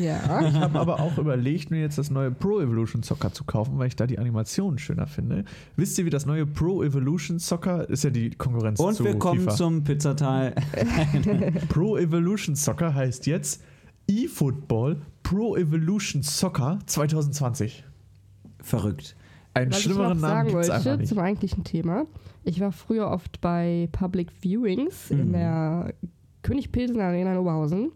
Ja. 0.00 0.46
Ich 0.46 0.54
habe 0.54 0.78
aber 0.78 1.00
auch 1.00 1.16
überlegt, 1.18 1.70
mir 1.70 1.80
jetzt 1.80 1.96
das 1.98 2.10
neue 2.10 2.30
Pro 2.30 2.60
Evolution 2.60 3.02
Soccer 3.02 3.32
zu 3.32 3.44
kaufen, 3.44 3.78
weil 3.78 3.88
ich 3.88 3.96
da 3.96 4.06
die 4.06 4.18
Animationen 4.18 4.78
schöner 4.78 5.06
finde. 5.06 5.44
Wisst 5.76 5.98
ihr, 5.98 6.04
wie 6.04 6.10
das 6.10 6.26
neue 6.26 6.46
Pro 6.46 6.82
Evolution 6.82 7.38
Soccer 7.38 7.88
ist 7.88 8.04
ja 8.04 8.10
die 8.10 8.30
Konkurrenz 8.30 8.78
Und 8.80 8.94
zu 8.96 9.04
wir 9.04 9.18
kommen 9.18 9.40
FIFA. 9.40 9.56
zum 9.56 9.84
Pizzateil. 9.84 10.54
Pro 11.68 11.96
Evolution 11.96 12.54
Soccer 12.54 12.94
heißt 12.94 13.26
jetzt 13.26 13.62
eFootball 14.10 15.00
Pro 15.22 15.56
Evolution 15.56 16.22
Soccer 16.22 16.78
2020. 16.86 17.84
Verrückt. 18.60 19.16
Einen 19.54 19.70
Was 19.70 19.78
ich 19.78 19.84
schlimmeren 19.84 20.18
noch 20.18 20.28
Namen 20.28 20.30
sagen 20.30 20.48
gibt 20.48 20.60
es 20.62 20.70
einfach 20.70 20.84
wollte 20.86 20.98
nicht. 21.00 21.08
zum 21.08 21.18
eigentlichen 21.18 21.64
Thema. 21.64 22.06
Ich 22.44 22.60
war 22.60 22.72
früher 22.72 23.10
oft 23.10 23.40
bei 23.40 23.88
Public 23.92 24.30
Viewings 24.40 25.10
in 25.10 25.28
Mhm. 25.28 25.32
der 25.32 25.94
König 26.42 26.72
Pilsen 26.72 27.00
Arena 27.00 27.32
in 27.32 27.38
Oberhausen. 27.38 27.92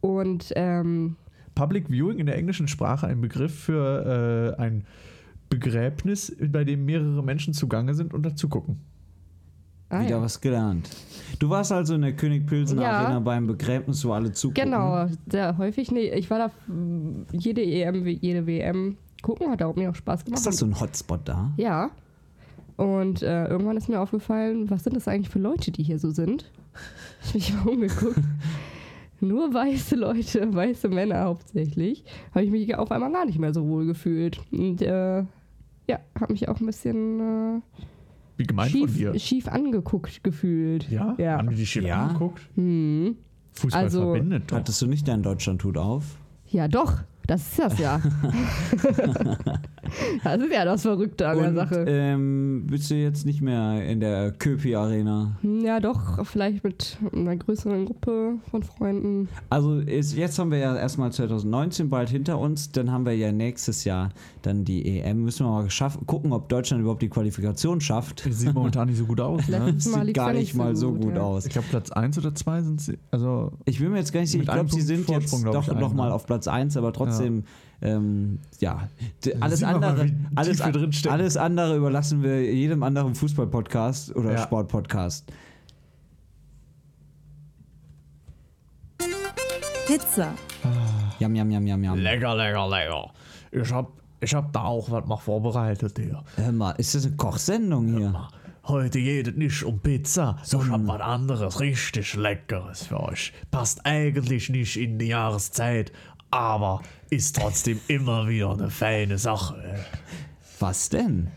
Und 0.00 0.52
ähm, 0.56 1.16
Public 1.54 1.88
Viewing 1.90 2.18
in 2.18 2.26
der 2.26 2.36
englischen 2.36 2.68
Sprache 2.68 3.06
ein 3.06 3.20
Begriff 3.20 3.54
für 3.54 4.54
äh, 4.58 4.60
ein 4.60 4.84
Begräbnis, 5.50 6.36
bei 6.52 6.64
dem 6.64 6.84
mehrere 6.84 7.22
Menschen 7.22 7.54
zugange 7.54 7.94
sind 7.94 8.12
und 8.12 8.22
dazu 8.24 8.48
gucken. 8.48 8.80
ah, 9.88 10.00
Wieder 10.00 10.10
ja. 10.16 10.22
was 10.22 10.40
gelernt. 10.40 10.90
Du 11.38 11.48
warst 11.48 11.72
also 11.72 11.94
in 11.94 12.02
der 12.02 12.12
König 12.12 12.46
Pilsener 12.46 12.82
Ja. 12.82 12.90
Arena 13.00 13.20
beim 13.20 13.46
Begräbnis, 13.46 14.04
wo 14.04 14.12
alle 14.12 14.32
zugucken. 14.32 14.64
Genau, 14.70 15.06
sehr 15.30 15.56
häufig. 15.56 15.90
Nee, 15.90 16.10
ich 16.10 16.28
war 16.30 16.38
da 16.38 16.72
mm, 16.72 17.26
jede 17.32 17.62
EM, 17.62 18.06
jede 18.06 18.46
WM 18.46 18.98
gucken, 19.22 19.50
hat 19.50 19.62
auch 19.62 19.76
mir 19.76 19.90
auch 19.90 19.94
Spaß 19.94 20.24
gemacht. 20.24 20.38
Ist 20.38 20.46
das 20.46 20.58
so 20.58 20.66
ein 20.66 20.78
Hotspot 20.80 21.20
da? 21.24 21.52
Ja. 21.56 21.90
Und 22.76 23.22
äh, 23.22 23.46
irgendwann 23.48 23.76
ist 23.76 23.88
mir 23.88 24.00
aufgefallen, 24.00 24.70
was 24.70 24.84
sind 24.84 24.94
das 24.94 25.08
eigentlich 25.08 25.28
für 25.30 25.40
Leute, 25.40 25.70
die 25.72 25.82
hier 25.82 25.98
so 25.98 26.10
sind? 26.10 26.50
Ich 27.34 27.52
habe 27.52 27.76
mich 27.76 27.90
mal 27.90 28.04
umgeguckt. 28.04 28.20
Nur 29.20 29.52
weiße 29.52 29.96
Leute, 29.96 30.54
weiße 30.54 30.88
Männer 30.88 31.24
hauptsächlich. 31.24 32.04
Habe 32.32 32.44
ich 32.44 32.50
mich 32.52 32.72
auf 32.76 32.92
einmal 32.92 33.10
gar 33.10 33.26
nicht 33.26 33.40
mehr 33.40 33.52
so 33.52 33.66
wohl 33.66 33.84
gefühlt. 33.86 34.38
Und 34.52 34.80
äh, 34.80 35.18
ja, 35.88 35.98
habe 36.20 36.32
mich 36.32 36.48
auch 36.48 36.60
ein 36.60 36.66
bisschen 36.66 37.18
äh, 37.56 37.60
Wie 38.36 38.44
gemeint 38.44 38.70
von 38.70 38.86
dir. 38.86 39.12
schief, 39.14 39.22
schief 39.22 39.48
angeguckt 39.48 40.22
gefühlt. 40.22 40.88
Ja? 40.88 41.16
Ja. 41.18 41.38
Haben 41.38 41.50
die 41.50 41.56
dich 41.56 41.74
Ja. 41.74 42.06
angeguckt? 42.06 42.40
Hm. 42.54 43.16
Fußball 43.54 43.82
Also- 43.82 44.00
verbindet 44.12 44.44
doch. 44.52 44.58
Hattest 44.58 44.80
du 44.80 44.86
nicht 44.86 45.08
deinen 45.08 45.24
Deutschlandhut 45.24 45.76
auf? 45.76 46.04
Ja, 46.46 46.68
doch. 46.68 47.00
Das 47.28 47.42
ist 47.42 47.58
das 47.58 47.78
ja. 47.78 48.00
das 50.24 50.40
ist 50.40 50.52
ja 50.52 50.64
das 50.64 50.80
Verrückte 50.80 51.28
an 51.28 51.38
der 51.38 51.52
Sache. 51.52 51.84
ähm, 51.86 52.66
bist 52.66 52.90
du 52.90 52.94
jetzt 52.94 53.26
nicht 53.26 53.42
mehr 53.42 53.84
in 53.86 54.00
der 54.00 54.32
Köpi 54.32 54.74
Arena? 54.74 55.36
Hm, 55.42 55.60
Ja, 55.60 55.78
doch, 55.78 56.24
vielleicht 56.24 56.64
mit 56.64 56.96
einer 57.12 57.36
größeren 57.36 57.84
Gruppe 57.84 58.36
von 58.50 58.62
Freunden. 58.62 59.28
Also 59.50 59.78
ist, 59.78 60.16
jetzt 60.16 60.38
haben 60.38 60.50
wir 60.50 60.56
ja 60.56 60.74
erstmal 60.74 61.12
2019 61.12 61.90
bald 61.90 62.08
hinter 62.08 62.38
uns, 62.38 62.72
dann 62.72 62.90
haben 62.90 63.04
wir 63.04 63.14
ja 63.14 63.30
nächstes 63.30 63.84
Jahr 63.84 64.08
dann 64.40 64.64
die 64.64 64.98
EM. 64.98 65.22
Müssen 65.24 65.44
wir 65.44 65.50
mal 65.50 65.68
gucken, 66.06 66.32
ob 66.32 66.48
Deutschland 66.48 66.80
überhaupt 66.80 67.02
die 67.02 67.10
Qualifikation 67.10 67.82
schafft. 67.82 68.24
Das 68.24 68.38
sieht 68.38 68.54
momentan 68.54 68.88
nicht 68.88 68.98
so 68.98 69.04
gut 69.04 69.20
aus. 69.20 69.42
Ne? 69.48 69.74
Sieht 69.78 70.14
gar 70.14 70.32
nicht 70.32 70.54
mal 70.54 70.76
so 70.76 70.92
gut 70.92 71.14
ja. 71.16 71.22
aus. 71.22 71.46
Ich 71.46 71.52
glaube, 71.52 71.66
Platz 71.68 71.90
1 71.90 72.18
oder 72.18 72.34
2 72.34 72.62
sind 72.62 72.80
sie. 72.80 72.98
Also, 73.10 73.52
Ich 73.64 73.78
bin 73.78 73.90
mir 73.90 73.98
jetzt 73.98 74.12
gar 74.12 74.20
nicht 74.20 74.30
sicher. 74.30 74.44
Ich 74.44 74.50
glaube, 74.50 74.70
sie 74.70 74.82
sind 74.82 75.04
Vorsprung, 75.04 75.40
jetzt 75.40 75.50
glaub 75.50 75.66
doch 75.66 75.72
ich, 75.72 75.80
noch 75.80 75.90
ein, 75.90 75.96
mal 75.96 76.08
ne? 76.08 76.14
auf 76.14 76.26
Platz 76.26 76.46
1, 76.46 76.76
aber 76.76 76.92
trotzdem, 76.92 77.17
ja. 77.17 77.17
D- 79.24 79.34
Alles 79.40 79.60
sehen 79.60 79.68
wir 79.70 79.78
mal, 79.78 79.88
andere, 79.90 80.06
tief 80.06 80.14
alles, 80.34 81.06
alles 81.06 81.36
andere 81.36 81.76
überlassen 81.76 82.22
wir 82.22 82.42
jedem 82.52 82.82
anderen 82.82 83.14
Fußball-Podcast 83.14 84.14
oder 84.16 84.32
Ja. 84.32 84.38
Sport-Podcast. 84.38 85.30
Pizza. 89.86 90.34
Jam, 91.18 91.34
jam, 91.34 91.50
jam, 91.50 91.66
jam, 91.66 91.82
jam. 91.84 91.98
lecker, 91.98 92.34
lecker, 92.36 92.68
lecker. 92.68 93.10
Ich 93.52 93.72
hab, 93.72 93.90
ich 94.20 94.34
hab 94.34 94.52
da 94.52 94.64
auch 94.64 94.90
was 94.90 95.06
mal 95.06 95.16
vorbereitet 95.16 95.98
hier. 95.98 96.22
Hör 96.36 96.52
mal, 96.52 96.72
ist 96.72 96.94
das 96.94 97.06
eine 97.06 97.16
Kochsendung 97.16 97.96
hier? 97.96 98.28
Heute 98.66 99.00
geht 99.00 99.28
es 99.28 99.34
nicht 99.36 99.62
um 99.64 99.78
Pizza, 99.78 100.36
so 100.42 100.60
ich 100.62 100.68
hab 100.68 100.86
was 100.86 101.00
anderes, 101.00 101.58
richtig 101.60 102.14
Leckeres 102.14 102.86
für 102.86 103.00
euch. 103.00 103.32
Passt 103.50 103.86
eigentlich 103.86 104.50
nicht 104.50 104.76
in 104.76 104.98
die 104.98 105.06
Jahreszeit, 105.06 105.90
aber 106.30 106.82
ist 107.10 107.36
trotzdem 107.36 107.80
immer 107.88 108.28
wieder 108.28 108.52
eine 108.52 108.70
feine 108.70 109.18
Sache. 109.18 109.76
Was 110.58 110.88
denn? 110.88 111.28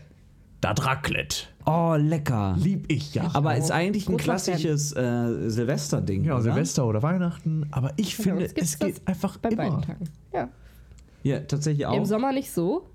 Das 0.60 0.84
Raclette. 0.84 1.46
Oh, 1.64 1.94
lecker. 1.98 2.56
Lieb 2.58 2.90
ich 2.90 3.14
ja. 3.14 3.30
Aber 3.34 3.56
ist 3.56 3.70
eigentlich 3.70 4.08
ein 4.08 4.16
klassisches 4.16 4.92
äh, 4.92 5.48
Silvesterding. 5.50 6.24
ja, 6.24 6.34
oder? 6.34 6.42
Silvester 6.42 6.86
oder 6.86 7.02
Weihnachten, 7.02 7.66
aber 7.70 7.92
ich 7.96 8.16
Bei 8.16 8.22
finde, 8.24 8.50
es 8.54 8.78
geht 8.78 9.06
einfach 9.06 9.36
Bei 9.38 9.50
beiden 9.50 9.74
immer. 9.74 9.82
Tagen. 9.82 10.04
Ja. 10.32 10.48
Ja, 11.22 11.40
tatsächlich 11.40 11.86
auch. 11.86 11.96
Im 11.96 12.04
Sommer 12.04 12.32
nicht 12.32 12.50
so. 12.50 12.88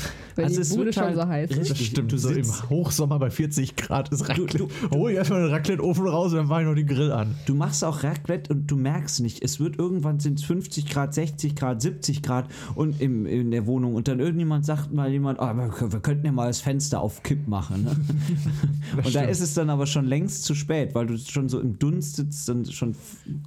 Wenn 0.36 0.44
Also 0.44 0.56
die 0.56 0.62
es 0.62 0.68
Bude 0.70 0.84
wird 0.86 0.94
schon 0.94 1.04
halt 1.04 1.16
so 1.16 1.26
heiß 1.26 1.50
ist. 1.50 1.58
richtig- 1.60 1.78
Das 1.78 1.86
stimmt, 1.86 2.12
Du 2.12 2.18
so 2.18 2.30
im 2.30 2.70
Hochsommer 2.70 3.18
bei 3.18 3.30
40 3.30 3.76
Grad 3.76 4.10
ist 4.10 4.28
Raclette. 4.28 4.58
du- 4.58 4.68
Hol 4.92 5.10
ich 5.10 5.16
erstmal 5.16 5.42
den 5.42 5.50
Raclette-Ofen 5.50 6.06
raus 6.06 6.32
und 6.32 6.38
dann 6.38 6.46
mache 6.46 6.62
ich 6.62 6.66
noch 6.68 6.74
den 6.74 6.86
Grill 6.86 7.12
an. 7.12 7.34
Du 7.46 7.54
machst 7.54 7.84
auch 7.84 8.02
Raclette 8.02 8.52
und 8.52 8.66
du 8.70 8.76
merkst 8.76 9.20
nicht, 9.20 9.42
es 9.42 9.58
wird 9.60 9.78
irgendwann 9.78 10.20
sind 10.20 10.38
es 10.38 10.44
50 10.44 10.86
Grad, 10.88 11.14
60 11.14 11.56
Grad, 11.56 11.82
70 11.82 12.22
Grad 12.22 12.48
und 12.74 13.00
im, 13.00 13.26
in 13.26 13.50
der 13.50 13.66
Wohnung 13.66 13.94
und 13.94 14.08
dann 14.08 14.20
irgendjemand 14.20 14.64
sagt 14.64 14.92
mal 14.92 15.10
jemand, 15.10 15.40
ah, 15.40 15.54
wir, 15.54 15.92
wir 15.92 16.00
könnten 16.00 16.24
ja 16.26 16.32
mal 16.32 16.46
das 16.46 16.60
Fenster 16.60 17.00
auf 17.00 17.22
Kipp 17.22 17.46
machen. 17.48 17.84
Ne? 17.84 17.90
und 18.96 19.04
da 19.06 19.10
stimmt. 19.10 19.30
ist 19.30 19.40
es 19.40 19.54
dann 19.54 19.68
aber 19.70 19.86
schon 19.86 20.06
längst 20.06 20.44
zu 20.44 20.54
spät, 20.54 20.94
weil 20.94 21.06
du 21.06 21.18
schon 21.18 21.48
so 21.48 21.60
im 21.60 21.78
Dunst 21.78 22.16
sitzt 22.16 22.48
und 22.50 22.72
schon 22.72 22.94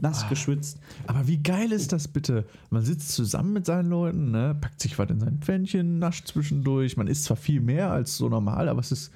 nass 0.01 0.27
geschwitzt. 0.29 0.77
Aber 1.07 1.27
wie 1.27 1.37
geil 1.37 1.71
ist 1.71 1.91
das 1.93 2.07
bitte? 2.07 2.45
Man 2.69 2.83
sitzt 2.83 3.11
zusammen 3.13 3.53
mit 3.53 3.65
seinen 3.65 3.89
Leuten, 3.89 4.31
ne, 4.31 4.55
packt 4.59 4.81
sich 4.81 4.97
was 4.99 5.09
in 5.09 5.19
sein 5.19 5.37
Pfännchen, 5.41 5.99
nascht 5.99 6.35
zwischendurch. 6.43 6.97
Man 6.97 7.07
isst 7.07 7.25
zwar 7.25 7.37
viel 7.37 7.61
mehr 7.61 7.91
als 7.91 8.17
so 8.17 8.29
normal, 8.29 8.69
aber 8.69 8.79
es 8.79 8.91
ist, 8.91 9.11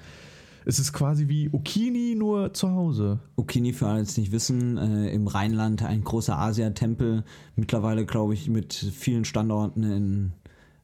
es 0.64 0.78
ist 0.78 0.92
quasi 0.92 1.28
wie 1.28 1.50
Okini 1.52 2.14
nur 2.16 2.52
zu 2.54 2.70
Hause. 2.70 3.20
Okini, 3.36 3.72
für 3.72 3.86
alle, 3.86 4.02
die 4.02 4.08
es 4.08 4.16
nicht 4.16 4.32
wissen, 4.32 4.76
äh, 4.78 5.10
im 5.10 5.26
Rheinland 5.26 5.82
ein 5.82 6.02
großer 6.04 6.38
Asiatempel, 6.38 7.24
mittlerweile 7.56 8.06
glaube 8.06 8.34
ich 8.34 8.48
mit 8.48 8.72
vielen 8.74 9.24
Standorten 9.24 9.82
in 9.82 10.32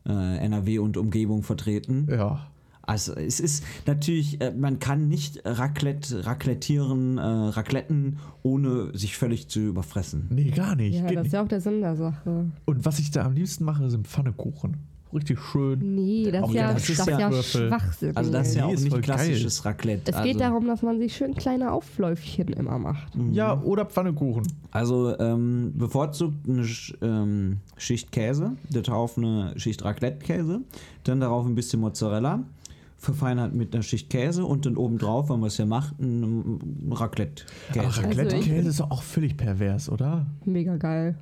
äh, 0.06 0.38
NRW 0.38 0.78
und 0.78 0.96
Umgebung 0.96 1.42
vertreten. 1.42 2.08
Ja. 2.10 2.46
Also 2.86 3.14
es 3.14 3.40
ist 3.40 3.64
natürlich, 3.86 4.42
äh, 4.42 4.52
man 4.52 4.78
kann 4.78 5.08
nicht 5.08 5.40
Raclette, 5.46 6.26
raclettieren, 6.26 7.16
äh, 7.16 7.22
Racletten, 7.22 8.18
ohne 8.42 8.96
sich 8.96 9.16
völlig 9.16 9.48
zu 9.48 9.60
überfressen. 9.60 10.26
Nee, 10.28 10.50
gar 10.50 10.76
nicht. 10.76 10.96
Ja, 10.96 11.06
Geht 11.06 11.16
das 11.16 11.26
ist 11.28 11.32
ja 11.32 11.42
auch 11.42 11.48
der 11.48 11.62
Sinn 11.62 11.80
der 11.80 11.96
Sache. 11.96 12.50
Und 12.66 12.84
was 12.84 12.98
ich 12.98 13.10
da 13.10 13.24
am 13.24 13.32
liebsten 13.32 13.64
mache, 13.64 13.88
sind 13.88 14.06
Pfannekuchen. 14.06 14.76
Richtig 15.14 15.38
schön. 15.40 15.94
Nee, 15.94 16.30
das 16.32 16.48
ist 16.48 16.54
ja, 16.54 16.72
das 16.72 16.74
das 16.74 16.90
ist 16.90 16.98
ist 16.98 17.06
ja 17.06 17.18
ja 17.20 17.30
Würfel. 17.30 17.68
Schwachsinn. 17.68 18.16
Also 18.16 18.32
das 18.32 18.48
ist 18.48 18.54
ja 18.56 18.64
auch 18.66 18.72
ist 18.72 18.84
nicht 18.84 19.02
klassisches 19.02 19.64
Raclette. 19.64 20.10
es 20.10 20.16
also, 20.16 20.28
geht 20.28 20.40
darum, 20.40 20.66
dass 20.66 20.82
man 20.82 20.98
sich 20.98 21.14
schön 21.16 21.34
kleine 21.34 21.70
Aufläufchen 21.72 22.48
immer 22.48 22.78
macht. 22.78 23.12
Ja, 23.32 23.60
oder 23.62 23.84
Pfannekuchen. 23.86 24.42
Also 24.72 25.16
ähm, 25.18 25.72
bevorzugt 25.76 26.48
eine 26.48 26.62
Sch- 26.62 26.94
ähm, 27.02 27.58
Schicht 27.76 28.10
Käse, 28.12 28.52
darauf 28.70 29.16
eine 29.16 29.52
Schicht 29.56 29.84
Raclette-Käse, 29.84 30.60
dann 31.04 31.20
darauf 31.20 31.46
ein 31.46 31.54
bisschen 31.54 31.80
Mozzarella, 31.80 32.42
verfeinert 32.98 33.54
mit 33.54 33.72
einer 33.74 33.82
Schicht 33.82 34.10
Käse 34.10 34.44
und 34.44 34.66
dann 34.66 34.76
obendrauf, 34.76 35.28
wenn 35.30 35.38
man 35.38 35.48
es 35.48 35.58
ja 35.58 35.66
macht, 35.66 35.98
ein 36.00 36.60
Aber 36.88 37.00
Raclette-Käse. 37.00 38.02
Raclette-Käse 38.02 38.68
ist 38.68 38.80
doch 38.80 38.90
auch 38.90 39.02
völlig 39.02 39.36
pervers, 39.36 39.88
oder? 39.88 40.26
Mega 40.44 40.76
geil. 40.76 41.14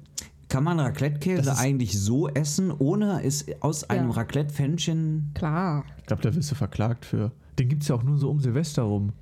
Kann 0.53 0.65
man 0.65 0.79
Raclette-Käse 0.79 1.57
eigentlich 1.57 1.99
so 1.99 2.29
essen, 2.29 2.71
ohne 2.79 3.25
es 3.25 3.47
aus 3.61 3.88
einem 3.88 4.11
Ja. 4.11 4.17
Raclette-Pfännchen 4.17 5.31
Klar. 5.33 5.87
Ich 5.97 6.05
glaube, 6.05 6.21
da 6.21 6.35
wirst 6.35 6.51
du 6.51 6.55
verklagt 6.55 7.07
für. 7.07 7.33
Den 7.59 7.71
gibt 7.71 7.85
es 7.85 7.88
ja 7.88 7.95
auch 7.95 8.03
nur 8.03 8.19
so 8.19 8.29
um 8.29 8.38
Silvester 8.38 8.83
rum. 8.83 9.15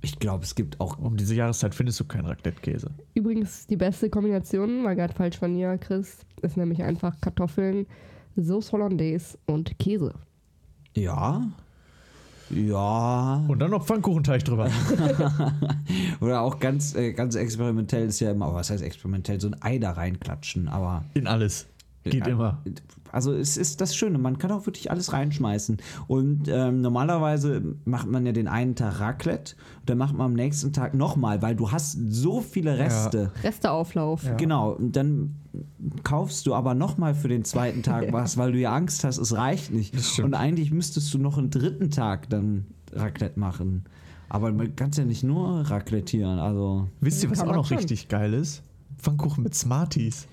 Ich 0.00 0.18
glaube, 0.18 0.42
es 0.42 0.56
gibt 0.56 0.80
auch. 0.80 0.98
Um 0.98 1.16
diese 1.16 1.36
Jahreszeit 1.36 1.76
findest 1.76 2.00
du 2.00 2.04
keinen 2.06 2.26
Raclette-Käse. 2.26 2.90
Übrigens, 3.14 3.68
die 3.68 3.76
beste 3.76 4.10
Kombination, 4.10 4.82
war 4.82 4.96
gerade 4.96 5.14
falsch 5.14 5.38
von 5.38 5.54
dir, 5.54 5.78
Chris, 5.78 6.26
ist 6.40 6.56
nämlich 6.56 6.82
einfach 6.82 7.20
Kartoffeln, 7.20 7.86
Sauce 8.34 8.72
Hollandaise 8.72 9.38
und 9.46 9.78
Käse. 9.78 10.12
Ja. 10.96 11.52
Ja. 12.52 13.44
Und 13.48 13.58
dann 13.58 13.70
noch 13.70 13.84
Pfannkuchenteig 13.84 14.44
drüber. 14.44 14.70
Oder 16.20 16.40
auch 16.40 16.58
ganz, 16.58 16.94
äh, 16.94 17.12
ganz 17.12 17.34
experimentell 17.34 18.06
ist 18.06 18.20
ja 18.20 18.30
immer, 18.30 18.46
aber 18.46 18.56
was 18.56 18.70
heißt 18.70 18.82
experimentell, 18.82 19.40
so 19.40 19.48
ein 19.48 19.56
Ei 19.62 19.78
da 19.78 19.92
reinklatschen, 19.92 20.68
aber. 20.68 21.04
In 21.14 21.26
alles. 21.26 21.66
Geht 22.04 22.26
Ja, 22.26 22.26
immer. 22.26 22.62
Also 23.12 23.32
es 23.32 23.56
ist 23.56 23.80
das 23.80 23.94
Schöne, 23.94 24.18
man 24.18 24.38
kann 24.38 24.50
auch 24.50 24.66
wirklich 24.66 24.90
alles 24.90 25.12
reinschmeißen. 25.12 25.76
Und 26.08 26.48
ähm, 26.48 26.80
normalerweise 26.80 27.62
macht 27.84 28.08
man 28.08 28.26
ja 28.26 28.32
den 28.32 28.48
einen 28.48 28.74
Tag 28.74 29.00
Raclette 29.00 29.54
und 29.80 29.90
dann 29.90 29.98
macht 29.98 30.14
man 30.14 30.26
am 30.26 30.32
nächsten 30.32 30.72
Tag 30.72 30.94
nochmal, 30.94 31.42
weil 31.42 31.54
du 31.54 31.70
hast 31.70 31.98
so 32.08 32.40
viele 32.40 32.78
Reste. 32.78 33.30
Resteauflauf. 33.44 34.24
Ja. 34.24 34.34
Genau, 34.34 34.72
und 34.72 34.96
dann 34.96 35.36
kaufst 36.02 36.46
du 36.46 36.54
aber 36.54 36.74
nochmal 36.74 37.14
für 37.14 37.28
den 37.28 37.44
zweiten 37.44 37.82
Tag 37.84 38.12
was, 38.12 38.36
weil 38.36 38.52
du 38.52 38.58
ja 38.58 38.74
Angst 38.74 39.04
hast, 39.04 39.18
es 39.18 39.36
reicht 39.36 39.70
nicht. 39.70 40.18
Und 40.20 40.34
eigentlich 40.34 40.72
müsstest 40.72 41.12
du 41.12 41.18
noch 41.18 41.38
einen 41.38 41.50
dritten 41.50 41.90
Tag 41.90 42.30
dann 42.30 42.66
Raclette 42.92 43.38
machen. 43.38 43.84
Aber 44.28 44.50
man 44.50 44.74
kann 44.74 44.90
ja 44.92 45.04
nicht 45.04 45.22
nur 45.22 45.60
raclettieren, 45.70 46.38
also 46.38 46.88
Wisst 47.00 47.22
ihr, 47.22 47.30
was 47.30 47.40
auch 47.40 47.54
noch 47.54 47.66
schon. 47.66 47.76
richtig 47.76 48.08
geil 48.08 48.32
ist? 48.32 48.62
Pfannkuchen 48.96 49.44
mit 49.44 49.54
Smarties. 49.54 50.26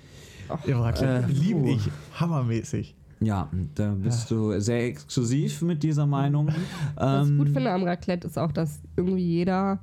Im 0.66 0.80
Raclette. 0.80 1.26
äh, 1.28 1.32
Liebe 1.32 1.62
puh. 1.62 1.68
ich. 1.70 1.89
Hammermäßig. 2.20 2.95
ja, 3.20 3.50
da 3.76 3.91
bist 3.91 4.32
du 4.32 4.60
sehr 4.60 4.86
exklusiv 4.86 5.62
mit 5.62 5.84
dieser 5.84 6.06
Meinung. 6.06 6.47
Was 6.95 7.26
ich 7.26 7.32
Ähm, 7.32 7.38
gut 7.38 7.50
finde 7.50 7.72
am 7.72 7.84
Raclette 7.84 8.28
ist 8.28 8.38
auch, 8.38 8.52
dass 8.52 8.82
irgendwie 8.95 9.26
jeder 9.26 9.80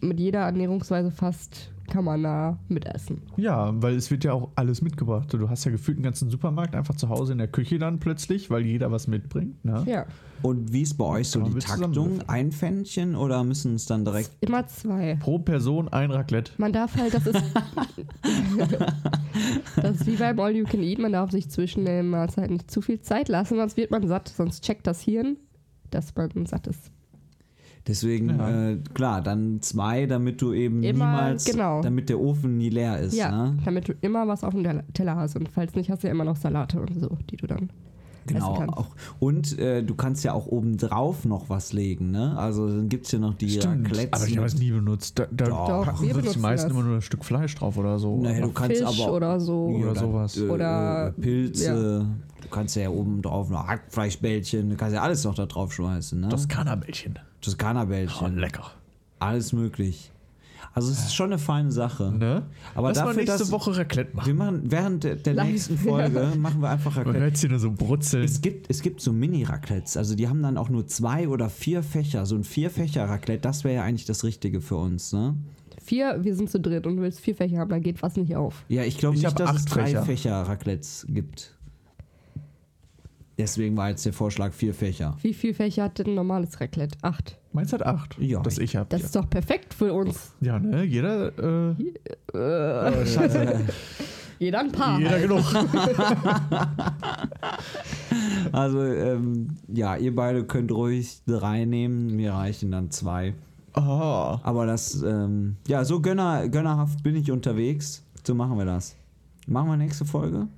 mit 0.00 0.18
jeder 0.18 0.40
Ernährungsweise 0.40 1.10
fast 1.10 1.70
kann 1.90 2.04
man 2.04 2.22
da 2.22 2.58
mitessen. 2.68 3.22
Ja, 3.36 3.70
weil 3.82 3.94
es 3.96 4.10
wird 4.10 4.24
ja 4.24 4.32
auch 4.32 4.48
alles 4.54 4.80
mitgebracht. 4.80 5.32
Du 5.32 5.50
hast 5.50 5.64
ja 5.64 5.70
gefühlt 5.70 5.98
einen 5.98 6.04
ganzen 6.04 6.30
Supermarkt 6.30 6.74
einfach 6.74 6.96
zu 6.96 7.08
Hause 7.10 7.32
in 7.32 7.38
der 7.38 7.48
Küche 7.48 7.78
dann 7.78 7.98
plötzlich, 8.00 8.48
weil 8.48 8.64
jeder 8.64 8.90
was 8.90 9.06
mitbringt. 9.06 9.62
Ne? 9.64 9.84
Ja, 9.86 10.06
Und 10.42 10.72
wie 10.72 10.82
ist 10.82 10.94
bei 10.94 11.04
euch 11.04 11.28
so 11.28 11.40
die 11.42 11.50
mit 11.50 11.64
Taktung? 11.64 12.22
Ein 12.28 12.52
Pfännchen 12.52 13.14
oder 13.16 13.44
müssen 13.44 13.74
es 13.74 13.84
dann 13.86 14.04
direkt. 14.04 14.30
immer 14.40 14.66
zwei. 14.66 15.16
Pro 15.16 15.38
Person 15.38 15.88
ein 15.88 16.10
Raclette. 16.10 16.52
Man 16.56 16.72
darf 16.72 16.96
halt, 16.96 17.12
das 17.12 17.26
ist, 17.26 17.42
das 19.76 19.96
ist 19.96 20.06
wie 20.06 20.16
beim 20.16 20.38
All 20.40 20.54
You 20.54 20.64
Can 20.64 20.82
Eat, 20.82 20.98
man 20.98 21.12
darf 21.12 21.30
sich 21.30 21.50
zwischen 21.50 21.84
den 21.84 22.08
Mahlzeiten 22.08 22.54
nicht 22.54 22.70
zu 22.70 22.80
viel 22.80 23.00
Zeit 23.00 23.28
lassen, 23.28 23.56
sonst 23.56 23.76
wird 23.76 23.90
man 23.90 24.06
satt, 24.06 24.28
sonst 24.28 24.64
checkt 24.64 24.86
das 24.86 25.00
Hirn, 25.02 25.36
dass 25.90 26.14
man 26.14 26.46
satt 26.46 26.66
ist. 26.66 26.90
Deswegen, 27.90 28.28
Ja. 28.38 28.70
äh, 28.70 28.76
klar, 28.94 29.20
dann 29.20 29.60
zwei, 29.62 30.06
damit 30.06 30.40
du 30.40 30.52
eben 30.52 30.82
Immer, 30.82 31.06
niemals, 31.06 31.44
genau. 31.44 31.82
damit 31.82 32.08
der 32.08 32.20
Ofen 32.20 32.56
nie 32.56 32.70
leer 32.70 32.98
ist. 33.00 33.14
Ja, 33.16 33.30
Ne? 33.48 33.58
damit 33.64 33.88
du 33.88 33.94
immer 34.00 34.28
was 34.28 34.44
auf 34.44 34.54
dem 34.54 34.64
Teller- 34.94 35.16
hast 35.16 35.34
und 35.36 35.48
falls 35.48 35.74
nicht, 35.74 35.90
hast 35.90 36.04
du 36.04 36.06
ja 36.06 36.12
immer 36.12 36.24
noch 36.24 36.36
Salate 36.36 36.80
und 36.80 36.94
so, 36.98 37.18
die 37.30 37.36
du 37.36 37.46
dann 37.48 37.68
Genau. 38.26 38.52
essen 38.52 38.58
kannst. 38.66 38.76
Auch. 38.76 38.86
Und 39.18 39.58
äh, 39.58 39.82
du 39.82 39.94
kannst 39.96 40.22
ja 40.24 40.34
auch 40.34 40.46
obendrauf 40.46 41.24
noch 41.24 41.48
was 41.50 41.72
legen. 41.72 42.10
Ne? 42.12 42.36
Also 42.38 42.68
dann 42.68 42.88
gibt 42.88 43.06
es 43.06 43.12
ja 43.12 43.18
noch 43.18 43.34
die 43.34 43.58
Raclettes. 43.58 44.12
aber 44.12 44.28
ich 44.30 44.36
habe 44.36 44.46
es 44.46 44.56
nie 44.58 44.70
benutzt. 44.70 45.18
Da, 45.18 45.26
da 45.32 45.46
Doch, 45.46 45.84
packen 45.86 46.02
wir 46.06 46.14
die 46.14 46.38
meisten 46.38 46.68
das. 46.68 46.76
immer 46.76 46.86
nur 46.86 46.96
ein 46.96 47.02
Stück 47.02 47.24
Fleisch 47.24 47.54
drauf 47.56 47.76
oder 47.76 47.98
so. 47.98 48.20
Naja, 48.20 48.36
Aber- 48.38 48.46
du 48.48 48.52
kannst 48.52 48.76
Fisch 48.84 49.00
aber 49.04 49.12
oder 49.16 49.40
so. 49.40 49.64
Oder 49.66 49.94
sowas. 49.96 50.36
Äh, 50.36 50.42
Oder- 50.48 51.08
äh, 51.08 51.20
Pilze. 51.20 52.06
Du 52.06 52.29
kannst 52.50 52.76
ja 52.76 52.88
oben 52.90 53.22
drauf 53.22 53.48
noch 53.50 53.66
Hackfleischbällchen. 53.66 54.70
Du 54.70 54.76
kannst 54.76 54.94
ja 54.94 55.02
alles 55.02 55.24
noch 55.24 55.34
da 55.34 55.46
drauf 55.46 55.72
schmeißen. 55.72 56.20
Ne? 56.20 56.28
Toskana-Bällchen. 56.28 57.14
Oh, 57.18 57.22
Toskana-Bällchen. 57.40 58.36
lecker. 58.38 58.70
alles 59.18 59.52
möglich. 59.52 60.10
Also 60.72 60.92
es 60.92 60.98
ist 61.00 61.14
schon 61.14 61.26
eine 61.32 61.38
feine 61.38 61.72
Sache. 61.72 62.12
Ne? 62.12 62.42
Aber 62.74 62.88
Lass 62.88 62.98
mal 62.98 63.06
dafür, 63.06 63.22
nächste 63.22 63.38
dass 63.38 63.50
Woche 63.50 63.76
Raclette 63.76 64.12
wir 64.12 64.34
machen. 64.34 64.36
machen 64.36 64.62
während 64.70 65.02
der, 65.04 65.16
der 65.16 65.42
nächsten 65.44 65.76
Folge 65.78 66.32
machen 66.38 66.60
wir 66.62 66.68
einfach 66.70 66.94
Man 66.94 67.06
Raclette. 67.06 67.24
hört 67.24 67.36
hier 67.38 67.48
nur 67.48 67.58
so 67.58 67.72
brutzeln. 67.72 68.22
Es 68.24 68.40
gibt, 68.40 68.70
es 68.70 68.80
gibt 68.82 69.00
so 69.00 69.12
Mini-Raclettes, 69.12 69.96
also 69.96 70.14
die 70.14 70.28
haben 70.28 70.42
dann 70.42 70.56
auch 70.56 70.68
nur 70.68 70.86
zwei 70.86 71.26
oder 71.28 71.48
vier 71.50 71.82
Fächer. 71.82 72.24
So 72.26 72.36
ein 72.36 72.44
Vier-Fächer-Raclette, 72.44 73.40
das 73.40 73.64
wäre 73.64 73.76
ja 73.76 73.82
eigentlich 73.82 74.04
das 74.04 74.22
Richtige 74.22 74.60
für 74.60 74.76
uns, 74.76 75.12
ne? 75.12 75.34
Vier, 75.82 76.18
wir 76.22 76.36
sind 76.36 76.50
zu 76.50 76.60
dritt 76.60 76.86
und 76.86 76.96
du 76.98 77.02
willst 77.02 77.20
vier 77.20 77.34
Fächer 77.34 77.58
haben, 77.58 77.70
dann 77.70 77.80
geht 77.82 78.00
was 78.02 78.14
nicht 78.16 78.36
auf. 78.36 78.62
Ja, 78.68 78.84
ich 78.84 78.98
glaube 78.98 79.16
Ich 79.16 79.22
nicht, 79.24 79.40
dass 79.40 79.56
es 79.56 79.64
drei 79.64 79.86
Fächer. 79.86 80.02
Fächer-Raclettes 80.04 81.06
gibt. 81.08 81.56
Deswegen 83.40 83.74
war 83.76 83.88
jetzt 83.88 84.04
der 84.04 84.12
Vorschlag 84.12 84.52
vier 84.52 84.74
Fächer. 84.74 85.16
Wie 85.22 85.32
viele 85.32 85.54
Fächer 85.54 85.84
hat 85.84 85.98
denn 85.98 86.08
ein 86.08 86.14
normales 86.14 86.60
Raclette? 86.60 86.98
Acht. 87.00 87.38
Meins 87.52 87.72
hat 87.72 87.82
acht. 87.84 88.18
Ja. 88.18 88.40
Das 88.42 88.58
ich 88.58 88.76
hab. 88.76 88.90
Das 88.90 89.00
ja. 89.00 89.06
ist 89.06 89.16
doch 89.16 89.30
perfekt 89.30 89.72
für 89.72 89.94
uns. 89.94 90.32
ja, 90.40 90.58
ne? 90.58 90.84
Jeder, 90.84 91.72
äh, 91.72 92.36
Äh, 92.36 93.06
scheiße. 93.06 93.60
jeder 94.38 94.60
ein 94.60 94.72
paar. 94.72 94.98
Jeder 94.98 95.10
halt. 95.10 95.22
genug. 95.22 95.44
Also, 98.52 98.82
ähm, 98.82 99.56
ja, 99.68 99.96
ihr 99.96 100.14
beide 100.14 100.44
könnt 100.44 100.72
ruhig 100.72 101.22
drei 101.26 101.64
nehmen, 101.64 102.16
mir 102.16 102.32
reichen 102.32 102.72
dann 102.72 102.90
zwei. 102.90 103.34
Oh. 103.76 103.80
Aber 104.42 104.66
das, 104.66 105.02
ähm, 105.02 105.56
ja, 105.68 105.84
so 105.84 106.00
gönner, 106.00 106.48
gönnerhaft 106.48 107.02
bin 107.02 107.14
ich 107.14 107.30
unterwegs. 107.30 108.04
So 108.24 108.34
machen 108.34 108.58
wir 108.58 108.64
das. 108.64 108.96
Machen 109.46 109.68
wir 109.68 109.76
nächste 109.76 110.04
Folge? 110.04 110.48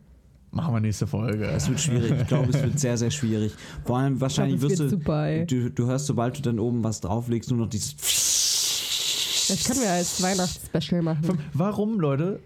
Machen 0.53 0.74
wir 0.74 0.80
nächste 0.80 1.07
Folge. 1.07 1.46
Es 1.46 1.66
wird 1.68 1.80
schwierig. 1.80 2.12
Ich 2.20 2.26
glaube, 2.26 2.50
es 2.50 2.62
wird 2.62 2.78
sehr, 2.78 2.98
sehr 2.98 3.11
schwierig. 3.11 3.55
Vor 3.84 3.98
allem 3.98 4.20
wahrscheinlich 4.20 4.61
wirst 4.61 4.80
du, 4.80 4.96
du, 5.46 5.70
du 5.70 5.86
hörst, 5.86 6.07
sobald 6.07 6.36
du 6.36 6.42
dann 6.42 6.59
oben 6.59 6.84
was 6.84 7.00
drauflegst, 7.00 7.50
nur 7.50 7.61
noch 7.61 7.68
dieses. 7.70 7.96
Das 9.48 9.64
können 9.64 9.80
wir 9.80 9.90
als 9.90 10.22
Weihnachtsspecial 10.22 11.03
machen. 11.03 11.38
Warum, 11.55 11.98
Leute? 11.98 12.40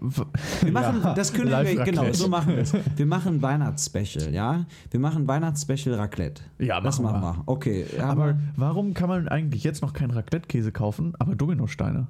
Wir 0.61 0.71
machen, 0.71 1.01
Ja, 1.03 1.13
das 1.13 1.33
können 1.33 1.51
wir, 1.51 1.83
genau, 1.83 2.11
so 2.13 2.27
machen 2.29 2.55
wir 2.55 2.59
es. 2.59 2.73
Wir 2.95 3.05
machen 3.05 3.35
ein 3.35 3.41
Weihnachtsspecial, 3.41 4.33
ja? 4.33 4.65
Wir 4.89 4.99
machen 4.99 5.27
Weihnachtsspecial 5.27 5.95
Raclette. 5.95 6.41
Ja, 6.59 6.79
das 6.81 6.99
machen 6.99 7.21
machen 7.21 7.39
wir. 7.39 7.43
Okay, 7.45 7.85
Aber 7.99 8.07
aber 8.23 8.39
warum 8.55 8.93
kann 8.93 9.09
man 9.09 9.27
eigentlich 9.27 9.63
jetzt 9.63 9.81
noch 9.81 9.93
keinen 9.93 10.11
Raclette-Käse 10.11 10.71
kaufen, 10.71 11.13
aber 11.19 11.35
Dominosteine? 11.35 12.07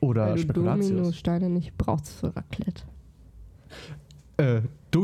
Oder 0.00 0.26
Weil 0.26 0.34
du 0.34 0.40
Spekulatius? 0.40 0.88
Dominosteine 0.88 1.50
nicht 1.50 1.76
brauchst 1.78 2.12
für 2.12 2.34
Raclette. 2.34 2.82
Äh, 4.38 4.62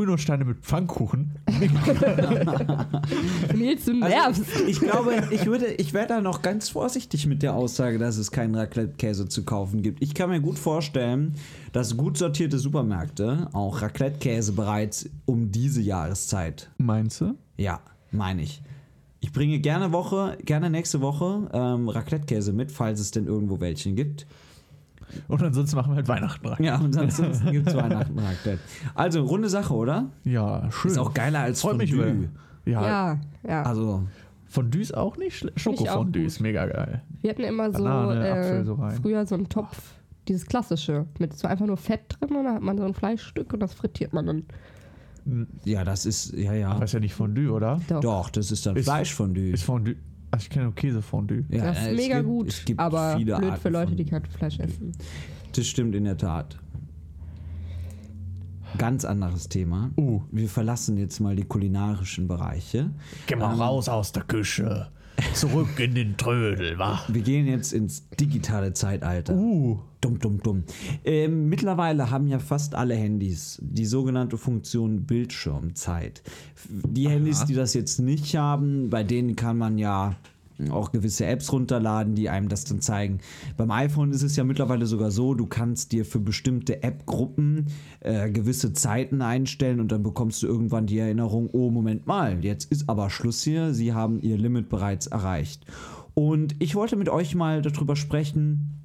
Dominosteine 0.08 0.44
mit 0.46 0.60
Pfannkuchen. 0.60 1.32
Nils, 3.54 3.84
du 3.84 3.92
Also, 4.02 4.08
nervst. 4.08 4.42
ich 4.66 4.80
glaube, 4.80 5.22
ich 5.30 5.44
würde, 5.44 5.66
ich 5.74 5.92
wäre 5.92 6.06
da 6.06 6.20
noch 6.22 6.40
ganz 6.40 6.70
vorsichtig 6.70 7.26
mit 7.26 7.42
der 7.42 7.54
Aussage, 7.54 7.98
dass 7.98 8.16
es 8.16 8.30
keinen 8.30 8.54
Raclette-Käse 8.54 9.28
zu 9.28 9.44
kaufen 9.44 9.82
gibt. 9.82 10.02
Ich 10.02 10.14
kann 10.14 10.30
mir 10.30 10.40
gut 10.40 10.58
vorstellen, 10.58 11.34
dass 11.72 11.96
gut 11.98 12.16
sortierte 12.16 12.58
Supermärkte 12.58 13.48
auch 13.52 13.82
Raclette-Käse 13.82 14.52
bereits 14.52 15.10
um 15.26 15.52
diese 15.52 15.82
Jahreszeit. 15.82 16.70
Meinst 16.78 17.20
du? 17.20 17.34
Ja, 17.58 17.80
meine 18.10 18.40
ich. 18.42 18.62
Ich 19.20 19.32
bringe 19.32 19.58
gerne 19.58 19.92
Woche, 19.92 20.38
gerne 20.42 20.70
nächste 20.70 21.02
Woche 21.02 21.50
ähm, 21.52 21.90
Raclette-Käse 21.90 22.54
mit, 22.54 22.72
falls 22.72 22.98
es 23.00 23.10
denn 23.10 23.26
irgendwo 23.26 23.60
welchen 23.60 23.94
gibt. 23.94 24.26
Und 25.28 25.42
ansonsten 25.42 25.76
machen 25.76 25.92
wir 25.92 25.96
halt 25.96 26.08
Weihnachten 26.08 26.46
rein. 26.46 26.62
Ja, 26.62 26.76
und 26.78 26.96
ansonsten 26.96 27.50
gibt 27.50 27.68
es 27.68 27.74
Weihnachten 27.76 28.18
Raclette. 28.18 28.60
Also, 28.94 29.24
runde 29.24 29.48
Sache, 29.48 29.74
oder? 29.74 30.06
Ja, 30.24 30.70
schön. 30.70 30.90
Ist 30.90 30.98
auch 30.98 31.14
geiler 31.14 31.40
als 31.40 31.60
Freut 31.60 31.78
mich 31.78 31.90
über. 31.92 32.04
Fondue. 32.06 32.28
Ja, 32.66 32.82
Ja, 32.86 33.18
ja. 33.46 33.62
Also, 33.62 34.04
Fondue 34.46 34.80
ist 34.80 34.96
auch 34.96 35.16
nicht 35.16 35.36
schlecht. 35.38 35.60
Schokofondue 35.60 36.22
ist 36.22 36.40
mega 36.40 36.66
geil. 36.66 37.02
Wir 37.20 37.30
hatten 37.30 37.42
immer 37.44 37.72
so, 37.72 37.82
Banane, 37.84 38.26
äh, 38.26 38.30
Apfel 38.32 38.64
so 38.64 38.76
früher 39.02 39.26
so 39.26 39.34
einen 39.34 39.48
Topf, 39.48 39.94
dieses 40.26 40.46
klassische, 40.46 41.06
mit 41.18 41.36
so 41.36 41.48
einfach 41.48 41.66
nur 41.66 41.76
Fett 41.76 42.16
drin 42.20 42.36
und 42.36 42.44
dann 42.44 42.54
hat 42.54 42.62
man 42.62 42.78
so 42.78 42.84
ein 42.84 42.94
Fleischstück 42.94 43.52
und 43.52 43.60
das 43.60 43.74
frittiert 43.74 44.12
man 44.12 44.26
dann. 44.26 44.42
ja, 45.64 45.84
das 45.84 46.06
ist, 46.06 46.32
ja, 46.32 46.52
ja. 46.54 46.70
Aber 46.70 46.84
ist 46.84 46.92
ja 46.94 47.00
nicht 47.00 47.14
Fondue, 47.14 47.50
oder? 47.52 47.80
Doch. 47.88 48.00
Doch, 48.00 48.30
das 48.30 48.50
ist 48.50 48.64
dann 48.66 48.76
Ist- 48.76 48.84
Fleischfondue. 48.84 49.50
Ist 49.50 49.64
Fondue. 49.64 49.96
Also 50.38 50.44
ich 50.46 50.50
kenne 50.50 50.70
Käsefondue. 50.70 51.44
Ja, 51.48 51.64
das 51.66 51.78
ist 51.80 51.86
es 51.88 51.96
mega 51.96 52.16
gibt- 52.18 52.28
gut, 52.28 52.48
Es 52.48 52.64
gibt 52.64 52.78
aber 52.78 53.16
viele 53.16 53.36
blöd 53.38 53.50
Arten 53.50 53.60
für 53.60 53.68
Leute, 53.70 53.96
die 53.96 54.04
kein 54.04 54.24
Fleisch 54.24 54.60
essen. 54.60 54.92
Das 55.52 55.66
stimmt 55.66 55.96
in 55.96 56.04
der 56.04 56.16
Tat. 56.16 56.56
Ganz 58.76 59.04
anderes 59.04 59.48
Thema. 59.48 59.90
Uh. 59.96 60.20
Wir 60.30 60.48
verlassen 60.48 60.96
jetzt 60.96 61.18
mal 61.18 61.34
die 61.34 61.42
kulinarischen 61.42 62.28
Bereiche. 62.28 62.90
Geh 63.26 63.34
mal 63.34 63.52
Ähm, 63.54 63.60
raus 63.60 63.88
aus 63.88 64.12
der 64.12 64.22
Küche. 64.22 64.88
Zurück 65.34 65.78
in 65.78 65.94
den 65.94 66.16
Trödel, 66.16 66.78
wa? 66.78 67.00
Wir 67.08 67.22
gehen 67.22 67.46
jetzt 67.46 67.72
ins 67.72 68.08
digitale 68.10 68.72
Zeitalter. 68.72 69.34
Uh. 69.34 69.78
Dumm, 70.00 70.20
dumm, 70.20 70.40
dumm. 70.40 70.64
Ähm, 71.04 71.48
mittlerweile 71.48 72.10
haben 72.10 72.28
ja 72.28 72.38
fast 72.38 72.76
alle 72.76 72.94
Handys 72.94 73.58
die 73.60 73.84
sogenannte 73.84 74.38
Funktion 74.38 75.06
Bildschirmzeit. 75.06 76.22
Die 76.68 77.08
Handys, 77.08 77.44
die 77.46 77.54
das 77.54 77.74
jetzt 77.74 77.98
nicht 77.98 78.36
haben, 78.36 78.90
bei 78.90 79.02
denen 79.02 79.34
kann 79.34 79.58
man 79.58 79.76
ja 79.76 80.14
auch 80.70 80.92
gewisse 80.92 81.26
Apps 81.26 81.52
runterladen, 81.52 82.14
die 82.14 82.28
einem 82.28 82.48
das 82.48 82.64
dann 82.64 82.80
zeigen. 82.80 83.18
Beim 83.56 83.70
iPhone 83.70 84.10
ist 84.10 84.22
es 84.22 84.36
ja 84.36 84.44
mittlerweile 84.44 84.86
sogar 84.86 85.10
so, 85.10 85.34
du 85.34 85.46
kannst 85.46 85.92
dir 85.92 86.04
für 86.04 86.20
bestimmte 86.20 86.82
App-Gruppen 86.82 87.66
äh, 88.00 88.30
gewisse 88.30 88.72
Zeiten 88.72 89.22
einstellen 89.22 89.80
und 89.80 89.92
dann 89.92 90.02
bekommst 90.02 90.42
du 90.42 90.46
irgendwann 90.46 90.86
die 90.86 90.98
Erinnerung, 90.98 91.48
oh 91.52 91.70
Moment 91.70 92.06
mal, 92.06 92.44
jetzt 92.44 92.70
ist 92.72 92.88
aber 92.88 93.10
Schluss 93.10 93.42
hier, 93.42 93.72
sie 93.74 93.92
haben 93.92 94.20
ihr 94.20 94.36
Limit 94.36 94.68
bereits 94.68 95.06
erreicht. 95.06 95.64
Und 96.14 96.56
ich 96.58 96.74
wollte 96.74 96.96
mit 96.96 97.08
euch 97.08 97.36
mal 97.36 97.62
darüber 97.62 97.94
sprechen, 97.94 98.77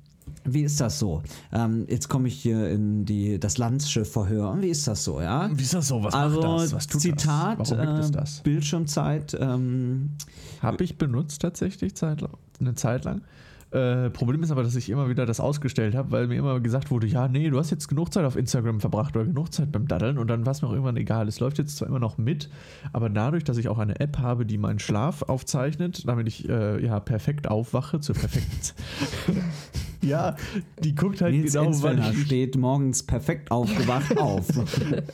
Wie 0.46 0.64
ist 0.64 0.82
das 0.82 1.00
so? 1.00 1.22
Ähm, 1.52 1.86
jetzt 1.90 2.10
komme 2.10 2.28
ich 2.28 2.36
hier 2.36 2.70
in 2.70 3.06
die, 3.06 3.40
das 3.40 3.58
Landsche 3.58 4.06
Verhör. 4.06 4.58
Wie 4.60 4.70
ist 4.70 4.88
das 4.88 5.04
so, 5.04 5.22
ja? 5.22 5.50
Wie 5.54 5.62
ist 5.62 5.74
das 5.74 5.88
so? 5.88 6.04
Was 6.04 6.14
also, 6.14 6.42
macht 6.42 6.64
das? 6.64 6.74
Was 6.74 6.88
tut 6.88 7.02
Zitat, 7.02 7.60
das? 7.60 7.72
Warum 7.72 7.86
gibt 7.86 8.00
es 8.00 8.10
äh, 8.10 8.14
das? 8.14 8.42
Bildschirmzeit. 8.42 9.38
Ähm, 9.40 10.12
Habe 10.62 10.84
ich 10.84 10.98
benutzt 10.98 11.42
tatsächlich 11.42 11.96
Zeit, 11.96 12.24
eine 12.60 12.76
Zeit 12.76 13.06
lang. 13.06 13.22
Äh, 13.74 14.12
Problem 14.12 14.44
ist 14.44 14.52
aber, 14.52 14.62
dass 14.62 14.76
ich 14.76 14.88
immer 14.92 15.10
wieder 15.10 15.26
das 15.26 15.40
ausgestellt 15.40 15.96
habe, 15.96 16.12
weil 16.12 16.28
mir 16.28 16.36
immer 16.36 16.60
gesagt 16.60 16.92
wurde, 16.92 17.08
ja, 17.08 17.28
nee, 17.28 17.50
du 17.50 17.58
hast 17.58 17.72
jetzt 17.72 17.88
genug 17.88 18.14
Zeit 18.14 18.24
auf 18.24 18.36
Instagram 18.36 18.80
verbracht 18.80 19.16
oder 19.16 19.26
genug 19.26 19.52
Zeit 19.52 19.72
beim 19.72 19.88
Daddeln 19.88 20.20
und 20.20 20.28
dann 20.28 20.46
war 20.46 20.52
es 20.52 20.62
mir 20.62 20.68
auch 20.68 20.74
irgendwann 20.74 20.96
egal. 20.96 21.28
Es 21.28 21.40
läuft 21.40 21.58
jetzt 21.58 21.78
zwar 21.78 21.88
immer 21.88 21.98
noch 21.98 22.20
mit, 22.20 22.52
aber 22.92 23.10
dadurch, 23.10 23.44
dass 23.44 23.58
ich 23.58 23.70
auch 23.70 23.80
eine 23.80 24.00
App 24.00 24.20
habe, 24.20 24.46
die 24.46 24.60
meinen 24.60 24.78
Schlaf 24.78 25.24
aufzeichnet, 25.24 26.08
damit 26.08 26.28
ich 26.28 26.48
äh, 26.48 26.86
ja 26.86 27.00
perfekt 27.00 27.48
aufwache, 27.48 28.00
zur 28.00 28.14
perfekten 28.14 28.62
Zeit. 28.62 28.76
ja, 30.08 30.36
die 30.84 30.94
guckt 30.96 31.22
halt 31.22 31.34
Nils 31.34 31.54
genau, 31.54 31.66
wann 31.66 31.98
Enzfellner 31.98 32.12
ich 32.12 32.26
steht 32.26 32.58
morgens 32.58 33.04
perfekt 33.04 33.52
aufgewacht 33.52 34.18
auf. 34.18 34.48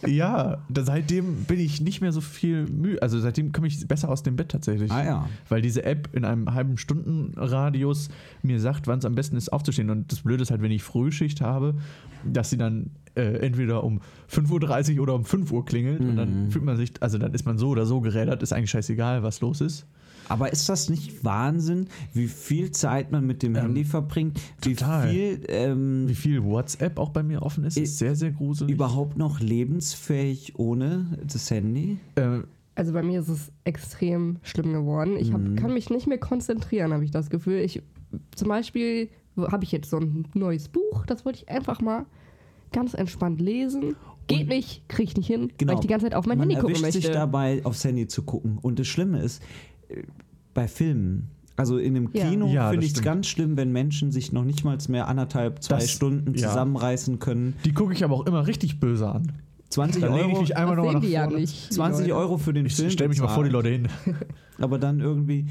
Ja, 0.08 0.60
da, 0.70 0.84
seitdem 0.84 1.44
bin 1.46 1.60
ich 1.60 1.82
nicht 1.82 2.02
mehr 2.02 2.12
so 2.12 2.22
viel 2.22 2.66
müde. 2.68 3.02
Also 3.02 3.20
seitdem 3.20 3.52
komme 3.52 3.68
ich 3.68 3.88
besser 3.88 4.10
aus 4.10 4.24
dem 4.24 4.36
Bett 4.36 4.50
tatsächlich. 4.50 4.92
Ah 4.92 5.04
ja. 5.06 5.30
Weil 5.48 5.62
diese 5.62 5.84
App 5.84 6.10
in 6.14 6.26
einem 6.26 6.54
halben 6.54 6.78
Stundenradius 6.78 8.10
mir 8.42 8.60
sagt, 8.60 8.88
wann 8.88 9.00
es 9.00 9.06
am 9.06 9.16
besten 9.16 9.36
ist 9.38 9.50
aufzustehen. 9.52 9.90
Und 9.90 10.12
das 10.12 10.22
Blöde 10.22 10.44
ist 10.44 10.52
halt, 10.52 10.62
wenn 10.62 10.72
ich 10.72 10.84
Frühschicht 10.84 11.42
habe, 11.42 11.76
dass 12.24 12.50
sie 12.50 12.58
dann 12.58 12.92
äh, 13.16 13.38
entweder 13.40 13.84
um 13.84 14.02
5.30 14.32 14.96
Uhr 14.98 15.04
oder 15.04 15.16
um 15.16 15.26
5 15.26 15.52
Uhr 15.52 15.66
klingelt. 15.66 16.02
Und 16.02 16.16
dann 16.16 16.46
Mhm. 16.46 16.52
fühlt 16.52 16.66
man 16.66 16.78
sich, 16.78 16.92
also 17.00 17.18
dann 17.18 17.34
ist 17.34 17.46
man 17.46 17.58
so 17.58 17.70
oder 17.70 17.86
so 17.86 18.02
gerädert, 18.02 18.44
ist 18.44 18.54
eigentlich 18.54 18.70
scheißegal, 18.72 19.24
was 19.24 19.42
los 19.42 19.62
ist. 19.62 19.86
Aber 20.30 20.52
ist 20.54 20.70
das 20.70 20.90
nicht 20.90 21.24
Wahnsinn, 21.26 21.88
wie 22.14 22.28
viel 22.28 22.72
Zeit 22.72 23.12
man 23.12 23.26
mit 23.28 23.44
dem 23.44 23.56
Handy 23.56 23.84
verbringt? 23.84 24.40
Wie 24.62 24.70
Ähm, 24.70 24.76
total. 24.78 25.10
viel 25.10 25.44
ähm, 25.48 26.08
Wie 26.08 26.16
viel 26.16 26.44
WhatsApp 26.44 26.98
auch 27.00 27.10
bei 27.10 27.24
mir 27.24 27.42
offen 27.42 27.64
ist, 27.64 27.78
ist 27.78 27.98
sehr, 27.98 28.16
sehr 28.16 28.32
gruselig. 28.32 28.74
überhaupt 28.74 29.18
noch 29.18 29.40
lebensfähig 29.40 30.54
ohne 30.58 31.18
das 31.26 31.50
Handy? 31.52 31.98
Äh, 32.16 32.40
Also 32.76 32.94
bei 32.94 33.04
mir 33.04 33.20
ist 33.20 33.28
es 33.30 33.52
extrem 33.66 34.38
schlimm 34.44 34.72
geworden. 34.72 35.18
Ich 35.18 35.34
hab, 35.34 35.42
kann 35.58 35.74
mich 35.74 35.90
nicht 35.90 36.08
mehr 36.08 36.18
konzentrieren, 36.20 36.94
habe 36.94 37.04
ich 37.04 37.12
das 37.12 37.30
Gefühl. 37.30 37.60
Ich, 37.60 37.82
zum 38.36 38.48
Beispiel 38.48 39.10
habe 39.38 39.64
ich 39.64 39.72
jetzt 39.72 39.90
so 39.90 39.98
ein 39.98 40.28
neues 40.34 40.70
Buch, 40.70 41.06
das 41.06 41.26
wollte 41.26 41.40
ich 41.44 41.50
einfach 41.50 41.82
mal 41.82 42.06
ganz 42.72 42.94
entspannt 42.94 43.42
lesen. 43.42 43.96
Geht 44.28 44.48
nicht, 44.48 44.88
kriege 44.90 45.10
ich 45.10 45.18
nicht 45.18 45.28
hin, 45.28 45.52
weil 45.66 45.74
ich 45.76 45.80
die 45.82 45.88
ganze 45.88 46.06
Zeit 46.06 46.14
auf 46.14 46.26
mein 46.28 46.38
Genau. 46.38 46.46
man 46.46 46.50
Handy 46.56 46.62
gucken 46.62 46.76
erwischt 46.76 46.82
möchte. 46.96 47.02
sich 47.02 47.12
dabei, 47.12 47.62
aufs 47.66 47.84
Handy 47.84 48.08
zu 48.08 48.22
gucken. 48.24 48.60
Und 48.62 48.78
das 48.78 48.86
Schlimme 48.88 49.20
ist, 49.22 49.42
bei 50.54 50.68
Filmen, 50.68 51.30
also 51.56 51.78
in 51.78 51.96
einem 51.96 52.10
Ja. 52.14 52.30
Kino 52.30 52.48
Ja, 52.48 52.70
finde 52.70 52.86
das 52.86 52.92
ich 52.92 52.98
es 52.98 53.04
ganz 53.04 53.28
schlimm, 53.28 53.58
wenn 53.58 53.72
Menschen 53.72 54.12
sich 54.12 54.32
noch 54.32 54.44
nicht 54.46 54.64
mal 54.64 54.78
mehr 54.88 55.08
anderthalb, 55.08 55.62
zwei 55.64 55.76
Das- 55.76 55.92
Stunden 55.92 56.34
ja. 56.36 56.48
zusammenreißen 56.48 57.20
können. 57.20 57.56
die 57.66 57.74
gucke 57.74 57.94
ich 57.94 58.04
aber 58.04 58.16
auch 58.16 58.26
immer 58.26 58.48
richtig 58.48 58.80
böse 58.80 59.10
an. 59.10 59.32
20 59.70 60.02
Da 60.02 60.08
lege 60.08 60.20
ich 60.28 60.32
Euro, 60.34 60.42
mich 60.42 60.58
einmal 60.58 60.76
sehen 60.82 60.94
nach 60.94 61.02
die 61.02 61.08
ja 61.10 61.28
nicht. 61.28 61.70
die 61.70 61.76
20 61.76 62.08
Leute. 62.08 62.20
Euro 62.20 62.38
für 62.40 62.54
den 62.54 62.66
Ich 62.66 62.76
Film. 62.76 62.90
stelle 62.90 63.10
mich 63.10 63.22
mal 63.22 63.28
vor 63.28 63.44
die. 63.44 63.52
Leute 63.52 63.70
hin. 63.70 63.88
Aber 64.60 64.80
dann 64.80 65.00
irgendwie. 65.00 65.46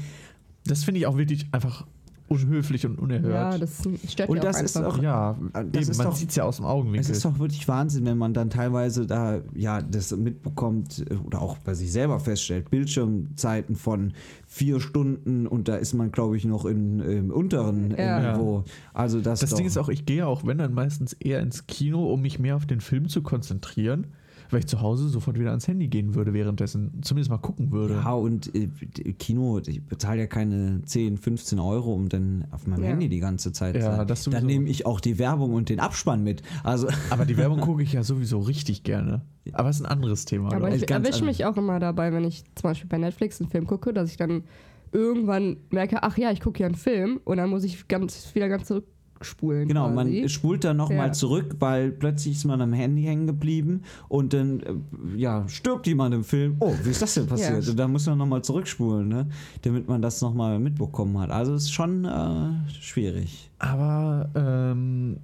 Das 0.65 0.83
finde 0.83 0.99
ich 0.99 1.07
auch 1.07 1.17
wirklich 1.17 1.47
einfach 1.53 1.87
unhöflich 2.29 2.85
und 2.85 2.99
unerhört. 2.99 3.53
Ja, 3.53 3.57
das 3.57 3.81
stört 4.07 4.29
Und 4.29 4.43
das 4.43 4.57
auch 4.57 4.63
ist 4.63 4.77
auch- 4.77 5.01
Ja, 5.01 5.37
Das 5.53 5.63
eben, 5.63 5.77
ist 5.91 5.97
man 5.97 6.07
doch- 6.07 6.15
sieht 6.15 6.29
es 6.29 6.35
ja 6.35 6.43
aus 6.43 6.57
dem 6.57 6.65
Augenwinkel. 6.65 7.01
Es 7.01 7.09
ist 7.09 7.25
doch 7.25 7.39
wirklich 7.39 7.67
Wahnsinn, 7.67 8.05
wenn 8.05 8.17
man 8.17 8.33
dann 8.33 8.49
teilweise 8.49 9.05
da 9.07 9.39
ja 9.55 9.81
das 9.81 10.15
mitbekommt 10.15 11.05
äh, 11.09 11.15
oder 11.15 11.41
auch 11.41 11.57
bei 11.57 11.73
sich 11.73 11.91
selber 11.91 12.19
feststellt, 12.19 12.69
Bildschirmzeiten 12.69 13.75
von 13.75 14.13
vier 14.47 14.79
Stunden 14.79 15.47
und 15.47 15.67
da 15.67 15.75
ist 15.75 15.93
man, 15.93 16.11
glaube 16.11 16.37
ich, 16.37 16.45
noch 16.45 16.65
in, 16.65 16.99
im 16.99 17.31
unteren 17.31 17.95
Ja. 17.97 18.33
Niveau. 18.33 18.63
Also 18.93 19.19
das, 19.21 19.39
das 19.41 19.49
doch, 19.51 19.57
Ding 19.57 19.67
ist 19.67 19.77
auch, 19.77 19.89
ich 19.89 20.05
gehe 20.05 20.25
auch, 20.25 20.45
wenn 20.45 20.57
dann 20.57 20.73
meistens 20.73 21.13
eher 21.13 21.39
ins 21.39 21.67
Kino, 21.67 22.11
um 22.11 22.21
mich 22.21 22.39
mehr 22.39 22.55
auf 22.55 22.65
den 22.65 22.81
Film 22.81 23.07
zu 23.09 23.21
konzentrieren, 23.21 24.07
weil 24.49 24.59
ich 24.59 24.67
zu 24.67 24.81
Hause 24.81 25.09
sofort 25.09 25.37
wieder 25.39 25.49
ans 25.49 25.67
Handy 25.67 25.87
gehen 25.87 26.15
würde 26.15 26.33
währenddessen, 26.33 27.01
zumindest 27.01 27.29
mal 27.29 27.37
gucken 27.37 27.71
würde. 27.71 27.95
Ja, 27.95 28.13
und 28.13 28.53
äh, 28.55 28.67
Kino, 29.13 29.59
ich 29.65 29.83
bezahle 29.85 30.21
ja 30.21 30.27
keine 30.27 30.81
10, 30.83 31.17
15 31.17 31.59
Euro, 31.59 31.93
um 31.93 32.09
dann 32.09 32.45
auf 32.51 32.67
meinem 32.67 32.83
Ja. 32.83 32.89
Handy 32.89 33.09
die 33.09 33.19
ganze 33.19 33.51
Zeit 33.51 33.75
zu 33.75 33.81
Ja, 33.81 33.97
sein. 33.97 34.07
das 34.07 34.23
Dann 34.25 34.45
nehme 34.45 34.69
ich 34.69 34.85
auch 34.85 34.99
die 34.99 35.19
Werbung 35.19 35.53
und 35.53 35.69
den 35.69 35.79
Abspann 35.79 36.23
mit. 36.23 36.41
Also 36.63 36.87
Aber 37.09 37.25
die 37.25 37.37
Werbung 37.37 37.59
gucke 37.61 37.83
ich 37.83 37.93
ja 37.93 38.03
sowieso 38.03 38.39
richtig 38.39 38.83
gerne. 38.83 39.21
Aber 39.53 39.69
es 39.69 39.77
ist 39.77 39.85
ein 39.85 39.91
anderes 39.91 40.25
Thema. 40.25 40.53
Aber 40.53 40.73
ich 40.73 40.89
erwische 40.89 41.23
mich 41.25 41.45
auch 41.45 41.57
immer 41.57 41.79
dabei, 41.79 42.11
wenn 42.13 42.23
ich 42.23 42.43
zum 42.55 42.69
Beispiel 42.69 42.87
bei 42.89 42.97
Netflix 42.97 43.39
einen 43.41 43.49
Film 43.49 43.65
gucke, 43.65 43.93
dass 43.93 44.11
ich 44.11 44.17
dann 44.17 44.43
irgendwann 44.91 45.57
merke, 45.69 46.03
ach 46.03 46.17
ja, 46.17 46.31
ich 46.31 46.39
gucke 46.41 46.59
ja 46.59 46.65
einen 46.65 46.75
Film 46.75 47.19
und 47.23 47.37
dann 47.37 47.49
muss 47.49 47.63
ich 47.63 47.87
ganz, 47.87 48.33
wieder 48.35 48.49
ganz 48.49 48.67
zurückspulen. 49.19 49.67
Genau, 49.67 49.91
quasi. 49.91 50.19
man 50.21 50.29
spult 50.29 50.63
dann 50.63 50.77
nochmal 50.77 51.07
Ja. 51.07 51.11
zurück, 51.13 51.55
weil 51.59 51.91
plötzlich 51.91 52.35
ist 52.35 52.45
man 52.45 52.61
am 52.61 52.73
Handy 52.73 53.03
hängen 53.03 53.27
geblieben 53.27 53.81
und 54.07 54.33
dann 54.33 54.59
äh, 54.61 55.17
ja, 55.17 55.47
stirbt 55.47 55.87
jemand 55.87 56.15
im 56.15 56.23
Film. 56.23 56.55
Oh, 56.59 56.73
wie 56.83 56.89
ist 56.89 57.01
das 57.01 57.13
denn 57.13 57.27
passiert? 57.27 57.63
Ja. 57.63 57.69
Und 57.71 57.77
dann 57.77 57.91
muss 57.91 58.05
man 58.05 58.17
nochmal 58.17 58.41
zurückspulen, 58.43 59.07
ne? 59.07 59.27
damit 59.63 59.87
man 59.87 60.01
das 60.01 60.21
nochmal 60.21 60.59
mitbekommen 60.59 61.17
hat. 61.19 61.31
Also 61.31 61.53
es 61.53 61.63
ist 61.65 61.73
schon 61.73 62.05
äh, 62.05 62.69
schwierig. 62.81 63.49
Aber 63.59 64.29
ähm, 64.35 65.17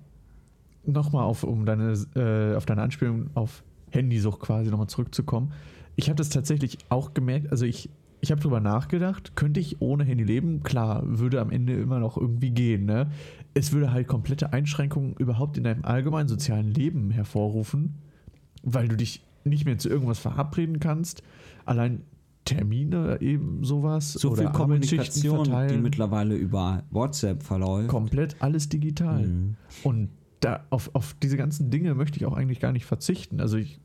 nochmal 0.85 1.23
auf, 1.23 1.43
um 1.43 1.65
deine, 1.65 1.93
äh, 2.15 2.55
auf 2.55 2.65
deine 2.65 2.81
Anspielung 2.81 3.29
auf 3.33 3.63
Handysucht 3.91 4.41
quasi 4.41 4.69
nochmal 4.69 4.87
zurückzukommen. 4.87 5.51
Ich 5.95 6.09
habe 6.09 6.17
das 6.17 6.29
tatsächlich 6.29 6.77
auch 6.89 7.13
gemerkt, 7.13 7.51
also 7.51 7.65
ich, 7.65 7.89
ich 8.19 8.31
habe 8.31 8.41
drüber 8.41 8.59
nachgedacht, 8.59 9.35
könnte 9.35 9.61
ich 9.61 9.81
ohne 9.81 10.03
Handy 10.03 10.25
leben? 10.25 10.61
Klar, 10.63 11.03
würde 11.05 11.39
am 11.39 11.49
Ende 11.51 11.73
immer 11.73 11.99
noch 11.99 12.17
irgendwie 12.17 12.49
gehen, 12.49 12.85
ne? 12.85 13.07
Es 13.56 13.72
würde 13.72 13.91
halt 13.91 14.08
komplette 14.08 14.53
Einschränkungen 14.53 15.16
überhaupt 15.18 15.58
in 15.58 15.64
deinem 15.64 15.84
allgemeinen 15.84 16.28
sozialen 16.28 16.72
Leben 16.72 17.10
hervorrufen, 17.10 17.95
weil 18.62 18.88
du 18.88 18.95
dich 18.95 19.26
nicht 19.43 19.66
mehr 19.66 19.78
zu 19.78 19.89
irgendwas 19.89 20.20
verabreden 20.20 20.80
kannst. 20.80 21.24
Allein 21.66 22.03
Termine 22.45 23.20
eben 23.22 23.64
sowas 23.64 24.14
So 24.14 24.32
oder 24.32 24.43
viel 24.43 24.51
Kommunikation, 24.51 25.68
die 25.68 25.78
mittlerweile 25.78 26.36
über 26.36 26.84
WhatsApp 26.91 27.41
verläuft. 27.41 27.88
komplett 27.88 28.36
alles 28.39 28.70
digital. 28.70 29.26
Mhm. 29.26 29.56
Und 29.84 30.10
da, 30.41 30.64
auf, 30.70 30.91
auf 30.93 31.16
diese 31.24 31.38
ganzen 31.38 31.72
Dinge 31.72 31.95
möchte 31.95 32.18
ich 32.18 32.26
auch 32.26 32.34
eigentlich 32.34 32.60
gar 32.60 32.72
nicht 32.72 32.86
verzichten. 32.86 33.41
Also 33.41 33.58
ich 33.58 33.80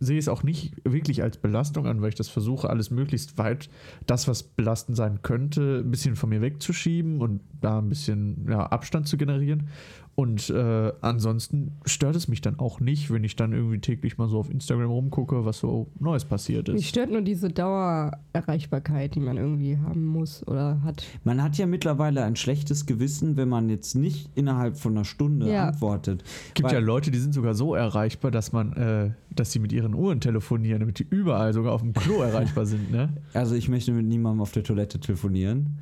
sehe 0.00 0.18
es 0.18 0.28
auch 0.28 0.42
nicht 0.42 0.74
wirklich 0.84 1.22
als 1.22 1.38
Belastung 1.38 1.86
an, 1.86 2.02
weil 2.02 2.10
ich 2.10 2.14
das 2.14 2.28
versuche, 2.28 2.68
alles 2.68 2.90
möglichst 2.90 3.38
weit, 3.38 3.68
das, 4.06 4.28
was 4.28 4.42
belastend 4.42 4.96
sein 4.96 5.22
könnte, 5.22 5.82
ein 5.84 5.90
bisschen 5.90 6.16
von 6.16 6.28
mir 6.28 6.40
wegzuschieben 6.40 7.20
und 7.20 7.40
da 7.60 7.78
ein 7.78 7.88
bisschen 7.88 8.46
ja, 8.48 8.66
Abstand 8.66 9.08
zu 9.08 9.16
generieren. 9.16 9.68
Und 10.16 10.48
äh, 10.48 10.92
ansonsten 11.02 11.72
stört 11.84 12.16
es 12.16 12.26
mich 12.26 12.40
dann 12.40 12.58
auch 12.58 12.80
nicht, 12.80 13.10
wenn 13.12 13.22
ich 13.22 13.36
dann 13.36 13.52
irgendwie 13.52 13.80
täglich 13.80 14.16
mal 14.16 14.28
so 14.28 14.38
auf 14.38 14.50
Instagram 14.50 14.90
rumgucke, 14.90 15.44
was 15.44 15.58
so 15.58 15.88
Neues 16.00 16.24
passiert 16.24 16.68
Mich 16.68 16.76
ist. 16.84 16.88
stört 16.88 17.10
nur 17.10 17.20
diese 17.20 17.50
Dauererreichbarkeit, 17.50 19.14
die 19.14 19.20
man 19.20 19.36
irgendwie 19.36 19.76
haben 19.76 20.06
muss 20.06 20.46
oder 20.48 20.80
hat. 20.82 21.04
Man 21.24 21.42
hat 21.42 21.58
ja 21.58 21.66
mittlerweile 21.66 22.24
ein 22.24 22.34
schlechtes 22.36 22.86
Gewissen, 22.86 23.36
wenn 23.36 23.50
man 23.50 23.68
jetzt 23.68 23.94
nicht 23.94 24.30
innerhalb 24.34 24.78
von 24.78 24.92
einer 24.96 25.04
Stunde 25.04 25.50
Ja. 25.52 25.68
antwortet. 25.68 26.24
Es 26.48 26.54
gibt 26.54 26.72
ja 26.72 26.78
Leute, 26.78 27.10
die 27.10 27.18
sind 27.18 27.34
sogar 27.34 27.54
so 27.54 27.74
erreichbar, 27.74 28.30
dass 28.30 28.52
man, 28.52 28.72
äh, 28.72 29.10
dass 29.34 29.52
sie 29.52 29.58
mit 29.58 29.72
ihren 29.72 29.94
Uhren 29.94 30.20
telefonieren, 30.20 30.80
damit 30.80 30.98
die 30.98 31.06
überall 31.08 31.52
sogar 31.52 31.72
auf 31.74 31.82
dem 31.82 31.92
Klo 31.92 32.22
erreichbar 32.22 32.64
sind, 32.64 32.90
ne? 32.90 33.10
Also 33.34 33.54
ich 33.54 33.68
möchte 33.68 33.92
mit 33.92 34.06
niemandem 34.06 34.40
auf 34.40 34.52
der 34.52 34.64
Toilette 34.64 34.98
telefonieren. 34.98 35.78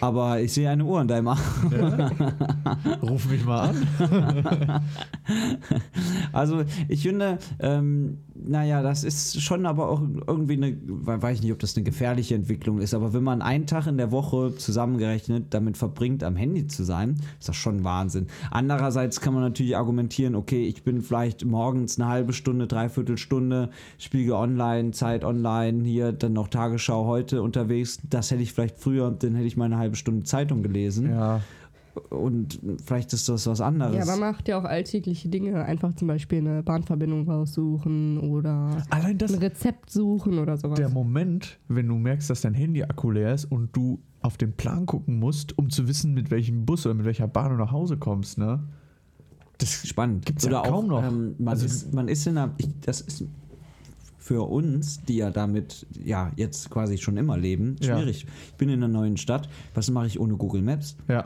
Aber 0.00 0.40
ich 0.40 0.52
sehe 0.52 0.70
eine 0.70 0.84
Uhr 0.84 1.00
an 1.00 1.08
deinem 1.08 1.28
Arm. 1.28 1.38
Ruf 3.02 3.28
mich 3.28 3.44
mal 3.44 3.70
an. 3.70 4.82
Also 6.32 6.64
ich 6.88 7.02
finde, 7.02 7.38
ähm, 7.58 8.18
naja, 8.46 8.82
das 8.82 9.04
ist 9.04 9.40
schon 9.42 9.66
aber 9.66 9.88
auch 9.88 10.02
irgendwie 10.26 10.54
eine, 10.54 10.76
we- 10.86 11.20
weiß 11.22 11.38
ich 11.38 11.42
nicht, 11.42 11.52
ob 11.52 11.58
das 11.58 11.76
eine 11.76 11.84
gefährliche 11.84 12.34
Entwicklung 12.34 12.80
ist, 12.80 12.94
aber 12.94 13.12
wenn 13.12 13.22
man 13.24 13.42
einen 13.42 13.66
Tag 13.66 13.86
in 13.86 13.96
der 13.98 14.10
Woche 14.12 14.54
zusammengerechnet 14.56 15.46
damit 15.50 15.76
verbringt, 15.76 16.22
am 16.22 16.36
Handy 16.36 16.66
zu 16.66 16.84
sein, 16.84 17.16
ist 17.38 17.48
das 17.48 17.56
schon 17.56 17.84
Wahnsinn. 17.84 18.26
Andererseits 18.50 19.20
kann 19.20 19.34
man 19.34 19.42
natürlich 19.42 19.76
argumentieren, 19.76 20.34
okay, 20.34 20.66
ich 20.66 20.82
bin 20.84 21.02
vielleicht 21.02 21.44
morgens 21.44 21.98
eine 22.00 22.08
halbe 22.08 22.32
Stunde, 22.32 22.66
dreiviertel 22.66 23.18
Stunde, 23.18 23.70
spiele 23.98 24.36
online, 24.36 24.92
Zeit 24.92 25.24
online, 25.24 25.84
hier 25.84 26.12
dann 26.12 26.32
noch 26.32 26.48
Tagesschau 26.48 27.06
heute 27.06 27.42
unterwegs, 27.42 27.98
das 28.08 28.30
hätte 28.30 28.42
ich 28.42 28.52
vielleicht 28.52 28.78
früher, 28.78 29.10
dann 29.10 29.34
hätte 29.34 29.46
ich 29.46 29.56
mal 29.56 29.64
eine 29.66 29.78
halbe 29.78 29.96
Stunde 29.96 30.24
Zeitung 30.24 30.62
gelesen 30.62 31.10
Ja. 31.10 31.40
Und 32.10 32.60
vielleicht 32.84 33.12
ist 33.12 33.28
das 33.28 33.46
was 33.46 33.60
anderes. 33.60 33.94
Ja, 33.96 34.04
man 34.04 34.20
macht 34.20 34.48
ja 34.48 34.58
auch 34.58 34.64
alltägliche 34.64 35.28
Dinge. 35.28 35.64
Einfach 35.64 35.94
zum 35.94 36.08
Beispiel 36.08 36.38
eine 36.38 36.62
Bahnverbindung 36.62 37.28
raussuchen 37.30 38.18
oder 38.18 38.82
Allein 38.90 39.18
das, 39.18 39.32
ein 39.34 39.38
Rezept 39.40 39.90
suchen 39.90 40.38
oder 40.38 40.56
sowas. 40.56 40.78
der 40.78 40.88
Moment, 40.88 41.58
wenn 41.68 41.88
du 41.88 41.94
merkst, 41.96 42.30
dass 42.30 42.40
dein 42.42 42.54
Handy-Akku 42.54 43.10
leer 43.10 43.34
ist 43.34 43.44
und 43.46 43.74
du 43.76 44.00
auf 44.20 44.36
den 44.36 44.52
Plan 44.52 44.86
gucken 44.86 45.18
musst, 45.18 45.56
um 45.58 45.70
zu 45.70 45.86
wissen, 45.88 46.12
mit 46.14 46.30
welchem 46.30 46.66
Bus 46.66 46.84
oder 46.86 46.94
mit 46.94 47.06
welcher 47.06 47.28
Bahn 47.28 47.50
du 47.52 47.56
nach 47.56 47.70
Hause 47.72 47.96
kommst, 47.96 48.38
ne? 48.38 48.60
Das 49.58 49.86
spannend. 49.88 50.24
Gibt's 50.26 50.44
ja 50.44 50.50
Oder 50.50 50.62
auch, 50.62 50.68
kaum 50.70 50.86
noch. 50.88 51.02
Ähm, 51.02 51.34
man, 51.38 51.48
Also- 51.48 51.66
ist, 51.66 51.92
man 51.92 52.08
ist 52.08 52.26
in 52.26 52.38
einer, 52.38 52.54
ich, 52.58 52.68
das 52.80 53.00
ist 53.00 53.24
für 54.18 54.42
uns, 54.42 55.02
die 55.04 55.16
ja 55.16 55.30
damit 55.30 55.86
ja 56.04 56.30
jetzt 56.36 56.68
quasi 56.70 56.98
schon 56.98 57.16
immer 57.16 57.36
leben, 57.38 57.76
Ja. 57.80 57.96
schwierig. 57.96 58.26
Ich 58.48 58.54
bin 58.56 58.68
in 58.68 58.82
einer 58.82 58.92
neuen 58.92 59.16
Stadt. 59.16 59.48
Was 59.74 59.90
mache 59.90 60.06
ich 60.06 60.20
ohne 60.20 60.36
Google 60.36 60.62
Maps? 60.62 60.96
Ja. 61.08 61.24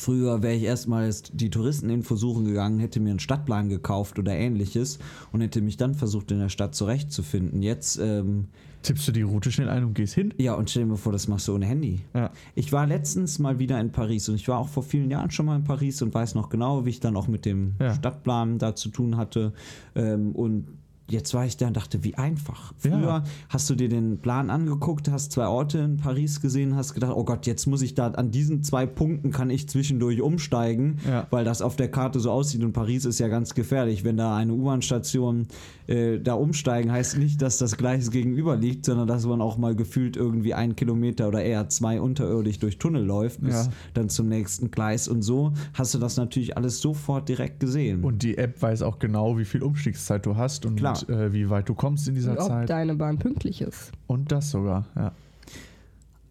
Früher 0.00 0.42
wäre 0.42 0.54
ich 0.54 0.62
erstmal 0.62 1.10
die 1.34 1.50
Touristeninfo 1.50 2.16
suchen 2.16 2.46
gegangen, 2.46 2.78
hätte 2.78 3.00
mir 3.00 3.10
einen 3.10 3.18
Stadtplan 3.18 3.68
gekauft 3.68 4.18
oder 4.18 4.32
ähnliches 4.32 4.98
und 5.30 5.42
hätte 5.42 5.60
mich 5.60 5.76
dann 5.76 5.94
versucht, 5.94 6.30
in 6.30 6.38
der 6.38 6.48
Stadt 6.48 6.74
zurechtzufinden. 6.74 7.60
Jetzt, 7.62 7.98
ähm, 7.98 8.46
Tippst 8.82 9.06
du 9.06 9.12
die 9.12 9.20
Route 9.20 9.52
schnell 9.52 9.68
ein 9.68 9.84
und 9.84 9.92
gehst 9.92 10.14
hin? 10.14 10.32
ja, 10.38 10.54
und 10.54 10.70
stell 10.70 10.84
dir 10.84 10.88
mal 10.88 10.96
vor, 10.96 11.12
das 11.12 11.28
machst 11.28 11.46
du 11.48 11.54
ohne 11.54 11.66
Handy. 11.66 12.00
Ja. 12.14 12.30
Ich 12.54 12.72
war 12.72 12.86
letztens 12.86 13.38
mal 13.38 13.58
wieder 13.58 13.78
in 13.78 13.92
Paris 13.92 14.26
und 14.30 14.36
ich 14.36 14.48
war 14.48 14.58
auch 14.58 14.68
vor 14.68 14.82
vielen 14.82 15.10
Jahren 15.10 15.30
schon 15.30 15.44
mal 15.44 15.56
in 15.56 15.64
Paris 15.64 16.00
und 16.00 16.14
weiß 16.14 16.34
noch 16.34 16.48
genau, 16.48 16.86
wie 16.86 16.90
ich 16.90 17.00
dann 17.00 17.14
auch 17.14 17.28
mit 17.28 17.44
dem 17.44 17.74
Ja. 17.78 17.94
Stadtplan 17.94 18.56
da 18.58 18.74
zu 18.74 18.88
tun 18.88 19.18
hatte. 19.18 19.52
Ähm, 19.94 20.32
und 20.34 20.66
jetzt 21.12 21.34
war 21.34 21.44
ich 21.46 21.56
da 21.56 21.66
und 21.68 21.76
dachte, 21.76 22.04
wie 22.04 22.14
einfach. 22.16 22.72
Früher 22.78 23.00
Ja. 23.00 23.24
hast 23.48 23.68
du 23.70 23.74
dir 23.74 23.88
den 23.88 24.18
Plan 24.18 24.50
angeguckt, 24.50 25.10
hast 25.10 25.32
zwei 25.32 25.46
Orte 25.46 25.78
in 25.78 25.96
Paris 25.96 26.40
gesehen, 26.40 26.76
hast 26.76 26.94
gedacht, 26.94 27.12
oh 27.14 27.24
Gott, 27.24 27.46
jetzt 27.46 27.66
muss 27.66 27.82
ich 27.82 27.94
da 27.94 28.08
an 28.08 28.30
diesen 28.30 28.62
zwei 28.62 28.86
Punkten 28.86 29.30
kann 29.30 29.50
ich 29.50 29.68
zwischendurch 29.68 30.20
umsteigen, 30.20 30.98
Ja. 31.08 31.26
weil 31.30 31.44
das 31.44 31.62
auf 31.62 31.76
der 31.76 31.90
Karte 31.90 32.20
so 32.20 32.30
aussieht 32.30 32.62
und 32.62 32.72
Paris 32.72 33.04
ist 33.04 33.18
ja 33.20 33.28
ganz 33.28 33.54
gefährlich. 33.54 34.04
Wenn 34.04 34.16
da 34.16 34.36
eine 34.36 34.52
U-Bahn-Station 34.52 35.46
äh, 35.86 36.18
da 36.20 36.34
umsteigen, 36.34 36.92
heißt 36.92 37.18
nicht, 37.18 37.42
dass 37.42 37.58
das 37.58 37.76
Gleis 37.76 38.10
gegenüber 38.10 38.56
liegt, 38.56 38.84
sondern 38.86 39.06
dass 39.08 39.26
man 39.26 39.40
auch 39.40 39.58
mal 39.58 39.74
gefühlt 39.74 40.16
irgendwie 40.16 40.54
einen 40.54 40.76
Kilometer 40.76 41.28
oder 41.28 41.42
eher 41.42 41.68
zwei 41.68 42.00
unterirdisch 42.00 42.58
durch 42.60 42.78
Tunnel 42.78 43.04
läuft 43.04 43.40
bis 43.40 43.54
Ja. 43.66 43.72
dann 43.94 44.08
zum 44.08 44.28
nächsten 44.28 44.70
Gleis 44.70 45.08
und 45.08 45.22
so 45.22 45.52
hast 45.74 45.94
du 45.94 45.98
das 45.98 46.16
natürlich 46.16 46.56
alles 46.56 46.80
sofort 46.80 47.28
direkt 47.28 47.58
gesehen. 47.60 48.04
Und 48.04 48.22
die 48.22 48.38
App 48.38 48.60
weiß 48.62 48.82
auch 48.82 48.98
genau, 48.98 49.36
wie 49.38 49.44
viel 49.44 49.62
Umstiegszeit 49.62 50.24
du 50.26 50.36
hast 50.36 50.64
und 50.66 50.76
Klar. 50.76 50.99
Äh, 51.08 51.32
wie 51.32 51.48
weit 51.50 51.68
du 51.68 51.74
kommst 51.74 52.06
in 52.08 52.14
dieser 52.14 52.32
Und 52.32 52.38
ob 52.38 52.48
Zeit. 52.48 52.70
deine 52.70 52.94
Bahn 52.94 53.18
pünktlich 53.18 53.60
ist. 53.60 53.92
Und 54.06 54.30
das 54.32 54.50
sogar, 54.50 54.86
ja. 54.96 55.12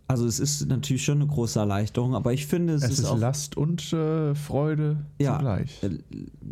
also 0.08 0.26
es 0.26 0.40
ist 0.40 0.68
natürlich 0.68 1.04
schon 1.04 1.22
eine 1.22 1.28
große 1.30 1.60
Erleichterung, 1.60 2.16
aber 2.16 2.34
ich 2.34 2.48
finde, 2.48 2.74
es, 2.74 2.84
Es, 2.84 2.92
ist, 2.92 3.00
ist, 3.00 3.06
auch 3.06 3.18
Last 3.20 3.58
und 3.58 3.94
äh, 3.94 4.34
Freude 4.36 4.98
Ja. 5.20 5.36
zugleich. 5.38 5.84
Äh, 5.84 5.98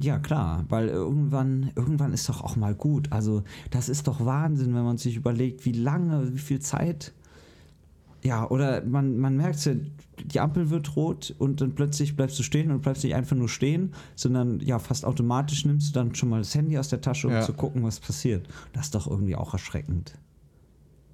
Ja, 0.01 0.19
klar, 0.19 0.63
weil 0.69 0.89
irgendwann, 0.89 1.71
irgendwann 1.75 2.13
ist 2.13 2.29
doch 2.29 2.43
auch 2.43 2.55
mal 2.55 2.75
gut. 2.75 3.11
Also, 3.11 3.43
das 3.71 3.89
ist 3.89 4.07
doch 4.07 4.23
Wahnsinn, 4.23 4.75
wenn 4.75 4.83
man 4.83 4.97
sich 4.97 5.15
überlegt, 5.15 5.65
wie 5.65 5.71
lange, 5.71 6.33
wie 6.33 6.37
viel 6.39 6.59
Zeit. 6.59 7.13
Ja, 8.27 8.49
oder 8.49 8.83
man, 8.83 9.17
man 9.17 9.37
merkt 9.37 9.63
ja, 9.65 9.73
die 10.25 10.39
Ampel 10.39 10.69
wird 10.69 10.95
rot 10.95 11.33
und 11.39 11.61
dann 11.61 11.75
plötzlich 11.75 12.15
bleibst 12.17 12.37
du 12.39 12.43
stehen 12.43 12.71
und 12.71 12.81
bleibst 12.81 13.03
nicht 13.03 13.15
einfach 13.15 13.35
nur 13.37 13.47
stehen, 13.47 13.93
sondern 14.15 14.59
ja, 14.59 14.79
fast 14.79 15.05
automatisch 15.05 15.63
nimmst 15.65 15.89
du 15.95 15.99
dann 15.99 16.13
schon 16.15 16.29
mal 16.29 16.39
das 16.39 16.53
Handy 16.53 16.77
aus 16.77 16.89
der 16.89 16.99
Tasche, 17.01 17.27
um 17.27 17.33
Ja. 17.33 17.41
zu 17.41 17.53
gucken, 17.53 17.83
was 17.83 17.99
passiert. 17.99 18.47
Das 18.73 18.85
ist 18.87 18.95
doch 18.95 19.07
irgendwie 19.09 19.35
auch 19.35 19.53
erschreckend. 19.53 20.15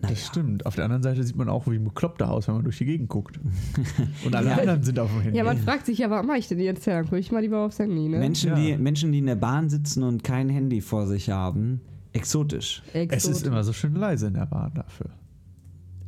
Naja. 0.01 0.15
Das 0.15 0.25
stimmt. 0.25 0.65
Auf 0.65 0.75
der 0.75 0.85
anderen 0.85 1.03
Seite 1.03 1.23
sieht 1.23 1.35
man 1.35 1.47
auch 1.49 1.67
wie 1.67 1.75
ein 1.75 1.83
Bekloppter 1.83 2.29
aus, 2.31 2.47
wenn 2.47 2.55
man 2.55 2.63
durch 2.63 2.77
die 2.79 2.85
Gegend 2.85 3.09
guckt. 3.09 3.39
Und 4.25 4.35
alle 4.35 4.49
Ja. 4.49 4.55
anderen 4.57 4.83
sind 4.83 4.97
auf 4.99 5.11
dem 5.11 5.21
Handy. 5.21 5.37
Ja, 5.37 5.43
man 5.43 5.57
fragt 5.59 5.85
sich 5.85 5.97
ja, 5.99 6.09
was 6.09 6.25
mache 6.25 6.39
ich 6.39 6.47
denn 6.47 6.59
jetzt? 6.59 6.85
Dann 6.87 7.03
gucke 7.05 7.19
ich 7.19 7.31
mal 7.31 7.39
lieber 7.41 7.59
aufs 7.65 7.79
Handy, 7.79 8.09
ne? 8.09 8.17
Menschen, 8.19 8.49
Ja. 8.49 8.55
die, 8.55 8.75
Menschen, 8.77 9.11
die 9.11 9.19
in 9.19 9.27
der 9.27 9.35
Bahn 9.35 9.69
sitzen 9.69 10.03
und 10.03 10.23
kein 10.23 10.49
Handy 10.49 10.81
vor 10.81 11.07
sich 11.07 11.29
haben, 11.29 11.79
exotisch. 12.11 12.81
es 12.93 13.25
ist 13.25 13.45
immer 13.45 13.63
so 13.63 13.71
schön 13.73 13.95
leise 13.95 14.27
in 14.27 14.33
der 14.33 14.45
Bahn 14.45 14.71
dafür. 14.75 15.09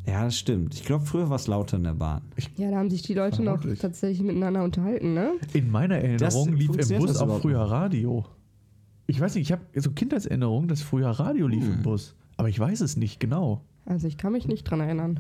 Ja, 0.07 0.23
das 0.25 0.37
stimmt. 0.37 0.75
Ich 0.75 0.83
glaube, 0.85 1.05
früher 1.05 1.29
war 1.29 1.35
es 1.37 1.47
lauter 1.47 1.77
in 1.77 1.83
der 1.83 1.93
Bahn. 1.95 2.21
Ja, 2.57 2.69
da 2.69 2.77
haben 2.77 2.89
sich 2.91 3.01
die 3.01 3.13
Leute 3.15 3.41
noch 3.41 3.59
tatsächlich 3.79 4.21
miteinander 4.21 4.63
unterhalten, 4.63 5.13
ne? 5.13 5.33
In 5.53 5.71
meiner 5.71 5.95
Erinnerung 5.97 6.53
lief 6.53 6.69
im 6.69 6.99
Bus 6.99 7.07
das 7.13 7.17
auch 7.21 7.41
früher? 7.41 7.59
Radio. 7.61 8.25
Ich 9.07 9.19
weiß 9.19 9.35
nicht, 9.35 9.43
ich 9.43 9.51
habe 9.51 9.61
so 9.75 9.91
Kindheitserinnerungen, 9.91 10.67
dass 10.67 10.81
früher 10.81 11.09
Radio 11.09 11.47
lief 11.47 11.63
Hm. 11.65 11.73
im 11.75 11.81
Bus. 11.83 12.15
Aber 12.37 12.49
ich 12.49 12.59
weiß 12.59 12.81
es 12.81 12.97
nicht 12.97 13.19
genau. 13.19 13.61
Also 13.85 14.07
ich 14.07 14.17
kann 14.17 14.33
mich 14.33 14.47
nicht 14.47 14.63
dran 14.63 14.79
erinnern. 14.79 15.19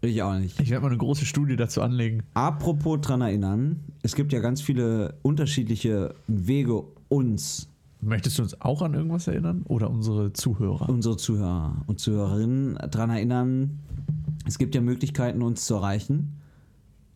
Ich 0.00 0.22
auch 0.22 0.38
nicht. 0.38 0.60
Ich 0.60 0.70
werde 0.70 0.82
mal 0.82 0.88
eine 0.90 0.98
große 0.98 1.24
Studie 1.24 1.56
dazu 1.56 1.82
anlegen. 1.82 2.22
Apropos 2.34 3.00
dran 3.00 3.20
erinnern, 3.20 3.80
es 4.02 4.14
gibt 4.14 4.32
ja 4.32 4.38
ganz 4.40 4.60
viele 4.62 5.14
unterschiedliche 5.22 6.14
Wege, 6.28 6.84
uns, 7.08 7.68
Möchtest 8.00 8.38
du 8.38 8.42
uns 8.42 8.60
auch 8.60 8.80
an 8.82 8.94
irgendwas 8.94 9.26
erinnern? 9.26 9.62
Oder 9.66 9.90
unsere 9.90 10.32
Zuhörer? 10.32 10.88
unsere 10.88 11.16
Zuhörer 11.16 11.82
und 11.86 11.98
Zuhörerinnen, 11.98 12.74
dran 12.90 13.10
erinnern. 13.10 13.80
Es 14.46 14.58
gibt 14.58 14.74
ja 14.74 14.80
Möglichkeiten, 14.80 15.42
uns 15.42 15.64
zu 15.66 15.74
erreichen. 15.74 16.34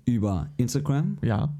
Über 0.04 0.48
Instagram, 0.56 1.18
Ja. 1.22 1.54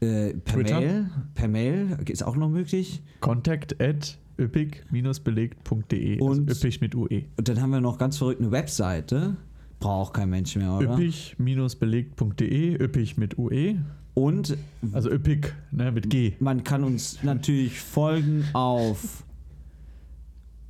äh, 0.00 0.34
per 0.34 0.54
Twitter. 0.56 0.80
Mail. 0.80 1.10
Per 1.34 1.48
Mail 1.48 1.96
ist 2.08 2.22
auch 2.24 2.34
noch 2.36 2.48
möglich. 2.48 3.02
Contact 3.20 3.80
at 3.80 4.18
üppig-belegt.de. 4.40 6.20
Und- 6.20 6.48
also 6.48 6.66
üppig 6.66 6.80
mit 6.80 6.94
UE. 6.96 7.24
Und 7.36 7.48
dann 7.48 7.60
haben 7.60 7.70
wir 7.70 7.80
noch 7.80 7.98
ganz 7.98 8.18
verrückt 8.18 8.40
eine 8.40 8.50
Webseite. 8.50 9.36
Braucht 9.80 10.14
kein 10.14 10.30
Mensch 10.30 10.56
mehr, 10.56 10.72
oder? 10.72 10.94
Üppig-belegt.de, 10.94 12.82
üppig 12.82 13.16
mit 13.16 13.38
UE. 13.38 13.76
Und 14.18 14.56
Also 14.92 15.10
üppig, 15.10 15.54
ne, 15.70 15.92
mit 15.92 16.10
G. 16.10 16.34
man 16.40 16.64
kann 16.64 16.82
uns 16.84 17.22
natürlich 17.22 17.80
folgen 17.80 18.44
auf 18.52 19.22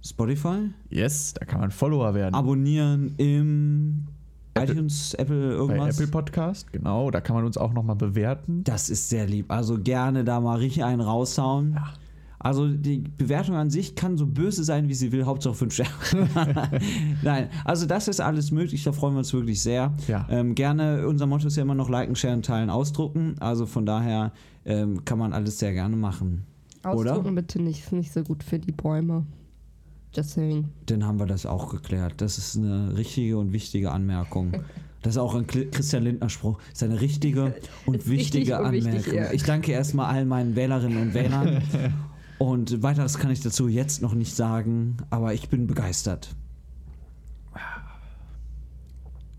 Spotify, 0.05 0.70
Yes, 0.90 1.34
da 1.34 1.44
kann 1.44 1.61
man 1.61 1.70
Follower 1.70 2.14
werden. 2.14 2.34
abonnieren 2.34 3.14
im 3.16 4.07
Apple- 4.55 4.72
iTunes, 4.74 5.14
Apple 5.14 5.49
Bei 5.49 5.55
irgendwas. 5.55 5.96
Apple 5.99 6.11
Podcast, 6.11 6.72
genau. 6.72 7.11
Da 7.11 7.20
kann 7.20 7.36
man 7.36 7.44
uns 7.44 7.57
auch 7.57 7.72
nochmal 7.72 7.96
bewerten. 7.96 8.64
Das 8.64 8.90
ist 8.90 9.09
sehr 9.09 9.26
lieb. 9.26 9.51
Also 9.51 9.78
gerne 9.78 10.24
da 10.24 10.40
mal 10.40 10.59
richtig 10.59 10.84
einen 10.84 11.01
raushauen. 11.01 11.72
Ja. 11.74 11.92
Also 12.41 12.68
die 12.68 12.99
Bewertung 12.99 13.57
an 13.57 13.68
sich 13.68 13.97
kann 13.97 14.16
so 14.16 14.26
böse 14.26 14.62
sein, 14.62 14.89
wie 14.89 14.95
sie 14.95 15.11
will, 15.11 15.24
Hauptsache 15.26 15.55
5 15.55 15.74
Sterne. 15.74 15.91
Nein, 17.22 17.49
also 17.64 17.86
das 17.86 18.07
ist 18.07 18.20
alles 18.20 18.53
möglich, 18.53 18.84
da 18.84 18.93
freuen 18.93 19.14
wir 19.14 19.18
uns 19.18 19.32
wirklich 19.32 19.61
sehr. 19.61 19.93
Ja. 20.07 20.26
Ähm, 20.30 20.55
gerne, 20.55 21.07
unser 21.09 21.26
Motto 21.26 21.49
ist 21.49 21.57
ja 21.57 21.62
immer 21.62 21.74
noch 21.74 21.89
liken, 21.89 22.14
sharen, 22.14 22.43
teilen, 22.43 22.70
ausdrucken. 22.70 23.34
Also 23.41 23.66
von 23.66 23.86
daher 23.86 24.32
ähm, 24.64 25.05
kann 25.05 25.18
man 25.18 25.32
alles 25.32 25.59
sehr 25.59 25.72
gerne 25.72 25.97
machen. 25.97 26.45
Ausdrucken 26.84 27.20
Oder? 27.20 27.32
bitte 27.32 27.61
nicht, 27.61 27.84
ist 27.84 27.93
nicht 27.93 28.12
so 28.12 28.22
gut 28.22 28.45
für 28.45 28.61
die 28.61 28.72
Bäume. 28.72 29.26
Just 30.14 30.30
saying. 30.30 30.68
Dann 30.86 31.05
haben 31.05 31.18
wir 31.18 31.26
das 31.26 31.45
auch 31.45 31.70
geklärt. 31.70 32.14
Das 32.18 32.39
ist 32.39 32.57
eine 32.57 32.97
richtige 32.97 33.36
und 33.39 33.53
wichtige 33.53 33.91
Anmerkung. 33.91 34.53
Das 35.01 35.14
ist 35.14 35.18
auch 35.18 35.36
ein 35.36 35.47
Christian 35.47 36.03
Lindner 36.03 36.28
Spruch. 36.28 36.59
Das 36.70 36.82
ist 36.82 36.82
eine 36.82 37.01
richtige 37.01 37.55
und 37.86 37.95
Ist 37.99 38.09
richtig 38.09 38.18
wichtige 38.18 38.59
und 38.61 38.72
wichtig, 38.72 38.89
Anmerkung. 38.89 39.14
ja. 39.14 39.32
Ich 39.32 39.45
danke 39.45 39.70
erstmal 39.70 40.12
allen 40.12 40.26
meinen 40.26 40.57
Wählerinnen 40.57 41.01
und 41.01 41.14
Wählern. 41.14 41.62
Und 42.39 42.82
weiteres 42.82 43.18
kann 43.18 43.30
ich 43.30 43.41
dazu 43.41 43.68
jetzt 43.68 44.03
noch 44.03 44.14
nicht 44.14 44.34
sagen, 44.34 44.97
aber 45.11 45.34
ich 45.34 45.49
bin 45.49 45.66
begeistert. 45.66 46.34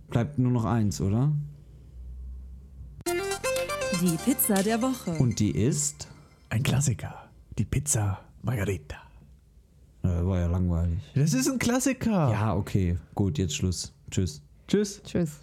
Bleibt 0.10 0.40
nur 0.40 0.52
noch 0.52 0.66
eins, 0.66 1.02
oder? 1.02 1.32
Die 4.02 4.18
Pizza 4.26 4.64
der 4.64 4.82
Woche. 4.82 5.12
Und 5.12 5.40
die 5.40 5.52
ist. 5.52 6.08
Ein 6.50 6.64
Klassiker. 6.64 7.30
Die 7.58 7.66
Pizza 7.66 8.20
Margarita. 8.42 8.96
Äh, 10.04 10.08
war 10.08 10.40
ja 10.40 10.48
langweilig. 10.48 11.00
Das 11.14 11.34
ist 11.34 11.50
ein 11.50 11.60
Klassiker. 11.60 12.32
Ja, 12.32 12.56
okay. 12.56 12.98
Gut, 13.14 13.38
jetzt 13.38 13.56
Schluss. 13.56 13.94
Tschüss. 14.10 14.42
Tschüss. 14.68 15.02
Tschüss. 15.04 15.42